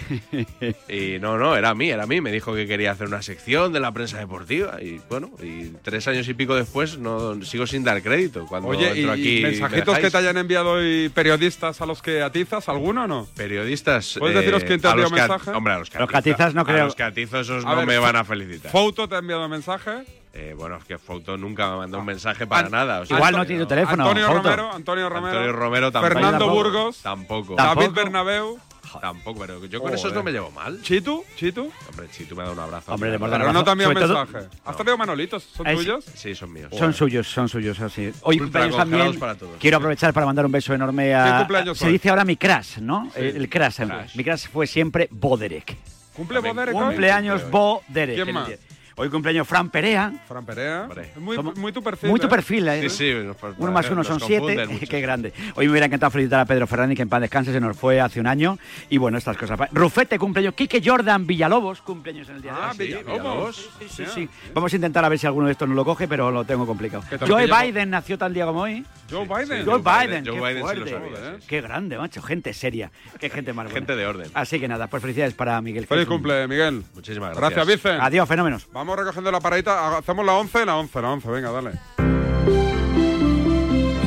Y 0.87 1.19
no, 1.19 1.37
no, 1.37 1.55
era 1.55 1.69
a 1.69 1.75
mí, 1.75 1.89
era 1.89 2.03
a 2.03 2.07
mí. 2.07 2.21
Me 2.21 2.31
dijo 2.31 2.53
que 2.53 2.67
quería 2.67 2.91
hacer 2.91 3.07
una 3.07 3.21
sección 3.21 3.73
de 3.73 3.79
la 3.79 3.91
prensa 3.91 4.17
deportiva. 4.19 4.81
Y 4.81 5.01
bueno, 5.09 5.31
y 5.41 5.69
tres 5.83 6.07
años 6.07 6.27
y 6.27 6.33
pico 6.33 6.55
después 6.55 6.97
no 6.97 7.43
sigo 7.43 7.67
sin 7.67 7.83
dar 7.83 8.01
crédito. 8.01 8.45
Cuando 8.47 8.69
Oye, 8.69 8.91
¿y, 8.95 8.99
entro 8.99 9.15
y 9.15 9.19
aquí 9.19 9.37
y 9.37 9.41
me 9.43 9.49
mensajitos 9.51 9.99
que 9.99 10.11
te 10.11 10.17
hayan 10.17 10.37
enviado 10.37 10.71
hoy 10.73 11.09
periodistas 11.13 11.81
a 11.81 11.85
los 11.85 12.01
que 12.01 12.21
atizas? 12.21 12.69
¿Alguno 12.69 13.03
o 13.03 13.07
no? 13.07 13.27
Periodistas. 13.35 14.15
¿Puedes 14.19 14.35
deciros 14.37 14.63
quién 14.63 14.79
te 14.81 14.87
ha 14.87 14.91
a 14.91 14.95
los 14.95 15.09
enviado 15.09 15.27
que 15.27 15.33
a- 15.33 15.37
mensaje? 15.37 15.57
Hombre, 15.57 15.73
a 15.73 15.79
los 15.79 15.89
que 15.89 15.99
Los 15.99 16.09
que 16.09 16.17
atizas 16.17 16.53
no 16.55 16.61
A 16.61 16.65
creo. 16.65 16.85
los 16.85 16.95
que 16.95 17.03
atizo 17.03 17.39
esos 17.39 17.65
A 17.65 17.69
no 17.71 17.75
ver, 17.77 17.87
me 17.87 17.97
van 17.97 18.15
a 18.15 18.23
felicitar. 18.23 18.71
¿Foto 18.71 19.07
te 19.07 19.15
ha 19.15 19.19
enviado 19.19 19.47
mensaje? 19.49 20.03
Eh, 20.33 20.55
bueno, 20.57 20.77
es 20.77 20.85
que 20.85 20.97
Fouto 20.97 21.35
nunca 21.37 21.69
me 21.71 21.77
mandó 21.77 21.99
un 21.99 22.05
mensaje 22.05 22.47
para 22.47 22.67
An- 22.67 22.71
nada. 22.71 23.01
o 23.01 23.05
sea, 23.05 23.17
Igual 23.17 23.35
no 23.35 23.45
tiene 23.45 23.63
tu 23.63 23.67
teléfono. 23.67 24.03
Antonio. 24.07 24.27
Romero, 24.33 24.71
Antonio 24.73 25.09
Romero. 25.09 25.27
Antonio 25.39 25.51
Romero 25.51 25.91
tampoco. 25.91 26.13
Fernando. 26.13 26.49
Burgos. 26.49 26.97
Tampoco. 27.01 27.55
Tampoco. 27.55 27.81
David 27.81 27.95
Bernabeu. 27.95 28.59
Tampoco, 28.99 29.39
pero 29.41 29.65
yo 29.65 29.81
con 29.81 29.93
esos 29.93 30.11
no 30.13 30.21
me 30.21 30.31
llevo 30.33 30.51
mal. 30.51 30.81
¿Chitu? 30.81 31.23
¿Chitu? 31.37 31.71
Hombre, 31.89 32.09
Chitu 32.11 32.35
me 32.35 32.41
ha 32.41 32.45
dado 32.45 32.55
un 32.57 32.59
abrazo. 32.63 32.93
Hombre, 32.93 33.09
le 33.09 33.15
hemos 33.15 33.29
Pero 33.29 33.53
no 33.53 33.63
todo- 33.63 33.75
mensaje. 33.75 34.49
¿Has 34.65 34.75
traído 34.75 34.97
manolitos? 34.97 35.43
¿Son 35.43 35.65
Es- 35.67 35.77
tuyos? 35.77 36.03
Sí, 36.13 36.35
son 36.35 36.51
míos. 36.51 36.71
Son 36.77 36.93
suyos, 36.93 37.25
son 37.27 37.47
suyos, 37.47 37.79
así. 37.79 38.11
Hoy 38.23 38.37
cumpleaños 38.39 38.75
también. 38.75 39.17
para 39.19 39.35
todos. 39.35 39.55
Quiero 39.59 39.77
aprovechar 39.77 40.13
para 40.13 40.25
mandar 40.25 40.45
un 40.45 40.51
beso 40.51 40.73
enorme 40.73 41.13
a. 41.15 41.25
¿Qué 41.25 41.37
cumpleaños 41.39 41.77
se 41.77 41.85
hoy? 41.85 41.93
dice 41.93 42.09
ahora 42.09 42.25
mi 42.25 42.35
crash, 42.35 42.79
¿no? 42.79 43.09
Sí. 43.13 43.19
El, 43.21 43.35
el 43.37 43.49
crash. 43.49 43.77
Crash. 43.77 44.15
Mi 44.15 44.23
crash 44.25 44.47
fue 44.51 44.67
siempre 44.67 45.07
Boderek. 45.11 45.77
¿Cumple 46.13 46.37
También 46.41 46.55
Boderek? 46.55 46.73
Cumpleaños. 46.75 47.49
Boderek. 47.49 48.15
¿Quién 48.23 48.33
más? 48.33 48.49
Hoy 48.95 49.09
cumpleaños 49.09 49.47
Fran 49.47 49.69
Perea. 49.69 50.11
Fran 50.27 50.45
Perea. 50.45 50.87
Muy, 51.17 51.37
muy 51.37 51.71
tu 51.71 51.81
perfil. 51.81 52.09
Muy 52.09 52.19
tu 52.19 52.27
¿eh? 52.27 52.29
perfil, 52.29 52.67
¿eh? 52.67 52.89
Sí, 52.89 52.89
sí, 52.89 53.13
nos- 53.25 53.37
Uno 53.57 53.71
más 53.71 53.85
uno 53.87 53.97
nos 53.97 54.07
son 54.07 54.19
siete. 54.19 54.67
Qué 54.89 55.01
grande. 55.01 55.33
Hoy 55.55 55.65
me 55.65 55.71
hubiera 55.71 55.85
encantado 55.85 56.11
felicitar 56.11 56.41
a 56.41 56.45
Pedro 56.45 56.67
Fernández, 56.67 56.97
que 56.97 57.01
en 57.03 57.09
paz 57.09 57.21
descanse, 57.21 57.51
se 57.53 57.59
nos 57.59 57.77
fue 57.77 57.99
hace 58.01 58.19
un 58.19 58.27
año. 58.27 58.57
Y 58.89 58.97
bueno, 58.97 59.17
estas 59.17 59.37
cosas. 59.37 59.59
Rufete, 59.71 60.19
cumpleaños. 60.19 60.53
Quique 60.55 60.81
Jordan 60.83 61.25
Villalobos, 61.25 61.81
cumpleaños 61.81 62.29
en 62.29 62.35
el 62.37 62.41
día 62.41 62.53
de 62.53 62.57
Ah, 62.61 62.71
hoy. 62.71 62.77
Villalobos. 62.87 63.69
Sí, 63.79 63.85
sí, 63.89 64.03
sí. 64.13 64.29
Vamos 64.53 64.73
a 64.73 64.75
intentar 64.75 65.05
a 65.05 65.09
ver 65.09 65.17
si 65.19 65.25
alguno 65.27 65.45
de 65.47 65.53
estos 65.53 65.67
no 65.69 65.75
lo 65.75 65.85
coge, 65.85 66.07
pero 66.07 66.29
lo 66.31 66.43
tengo 66.43 66.65
complicado. 66.65 67.03
¿Qué 67.09 67.17
tal 67.17 67.29
Joe? 67.29 67.47
Biden 67.47 67.89
nació 67.89 68.17
tal 68.17 68.33
día 68.33 68.45
como 68.45 68.61
hoy. 68.61 68.85
Joe 69.09 69.25
Biden. 69.25 69.65
Joe 69.65 69.79
Biden, 69.79 70.25
Joe 70.25 70.35
qué 70.35 70.39
Biden 70.39 70.67
sí 70.67 70.75
lo 70.75 70.87
sabía, 70.87 71.37
sí, 71.39 71.45
Qué 71.47 71.61
grande, 71.61 71.97
macho. 71.97 72.21
Gente 72.21 72.53
seria. 72.53 72.91
Qué 73.19 73.29
gente 73.29 73.51
más 73.53 73.65
buena. 73.65 73.77
Gente 73.79 73.95
de 73.95 74.05
orden. 74.05 74.31
Así 74.33 74.59
que 74.59 74.67
nada, 74.67 74.87
pues 74.87 75.01
felicidades 75.01 75.33
para 75.33 75.59
Miguel. 75.61 75.85
Feliz 75.85 76.07
cumple, 76.07 76.47
Miguel. 76.47 76.83
Muchísimas 76.93 77.35
Gracias, 77.35 77.65
gracias. 77.65 77.83
Vicen. 77.83 78.01
Adiós, 78.01 78.27
fenómenos. 78.27 78.67
Vamos 78.81 78.97
recogiendo 78.97 79.31
la 79.31 79.39
paradita. 79.39 79.95
Hacemos 79.95 80.25
la 80.25 80.33
11, 80.33 80.65
la 80.65 80.77
11, 80.77 81.01
la 81.03 81.11
11. 81.11 81.29
Venga, 81.29 81.51
dale. 81.51 81.73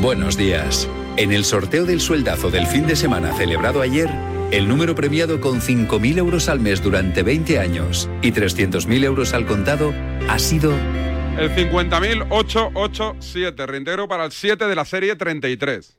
Buenos 0.00 0.36
días. 0.36 0.88
En 1.16 1.30
el 1.30 1.44
sorteo 1.44 1.84
del 1.84 2.00
sueldazo 2.00 2.50
del 2.50 2.66
fin 2.66 2.84
de 2.84 2.96
semana 2.96 3.32
celebrado 3.34 3.82
ayer, 3.82 4.10
el 4.50 4.66
número 4.66 4.96
premiado 4.96 5.40
con 5.40 5.60
5.000 5.60 6.18
euros 6.18 6.48
al 6.48 6.58
mes 6.58 6.82
durante 6.82 7.22
20 7.22 7.60
años 7.60 8.10
y 8.20 8.32
300.000 8.32 9.04
euros 9.04 9.32
al 9.32 9.46
contado 9.46 9.94
ha 10.28 10.40
sido 10.40 10.72
El 11.38 11.54
50.887. 11.54 13.66
Reintegro 13.66 14.08
para 14.08 14.24
el 14.24 14.32
7 14.32 14.66
de 14.66 14.74
la 14.74 14.84
serie 14.84 15.14
33. 15.14 15.98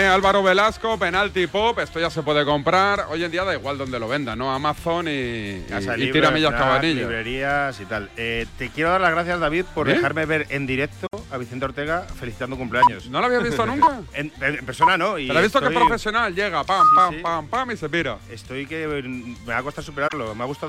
¿Eh? 0.00 0.06
Álvaro 0.06 0.42
Velasco, 0.42 0.98
Penalty 0.98 1.46
Pop. 1.46 1.78
Esto 1.78 2.00
ya 2.00 2.10
se 2.10 2.22
puede 2.22 2.44
comprar. 2.44 3.06
Hoy 3.10 3.22
en 3.24 3.30
día 3.30 3.44
da 3.44 3.54
igual 3.54 3.78
donde 3.78 3.98
lo 3.98 4.08
venda, 4.08 4.34
¿no? 4.36 4.52
Amazon 4.52 5.08
y, 5.08 5.10
y, 5.10 5.64
y 5.98 6.12
Tiramillas 6.12 6.52
Cabanillas. 6.52 6.96
librerías 6.96 7.80
y 7.80 7.84
tal. 7.84 8.10
Eh, 8.16 8.46
te 8.58 8.70
quiero 8.70 8.90
dar 8.90 9.00
las 9.00 9.10
gracias, 9.12 9.40
David, 9.40 9.64
por 9.74 9.86
dejarme 9.86 10.26
ver 10.26 10.46
en 10.50 10.66
directo 10.66 11.06
a 11.30 11.36
Vicente 11.36 11.64
Ortega 11.64 12.06
felicitando 12.18 12.56
cumpleaños. 12.56 13.08
¿No 13.08 13.20
lo 13.20 13.26
habías 13.26 13.42
visto 13.44 13.64
nunca? 13.66 14.00
en, 14.14 14.32
en 14.40 14.66
persona 14.66 14.96
no. 14.96 15.18
Y 15.18 15.28
Pero 15.28 15.38
he 15.38 15.42
visto 15.42 15.60
que 15.60 15.66
estoy- 15.66 15.76
profesional 15.86 16.34
llega, 16.34 16.64
pam, 16.64 16.86
pam, 16.94 17.14
sí. 17.14 17.20
pam, 17.22 17.46
pam 17.48 17.70
y 17.70 17.76
se 17.76 17.88
pira. 17.88 18.18
Estoy 18.30 18.66
que 18.66 18.86
me 18.86 19.52
va 19.52 19.58
a 19.58 19.62
costar 19.62 19.84
superarlo. 19.84 20.34
Me 20.34 20.42
ha 20.42 20.46
gustado 20.46 20.58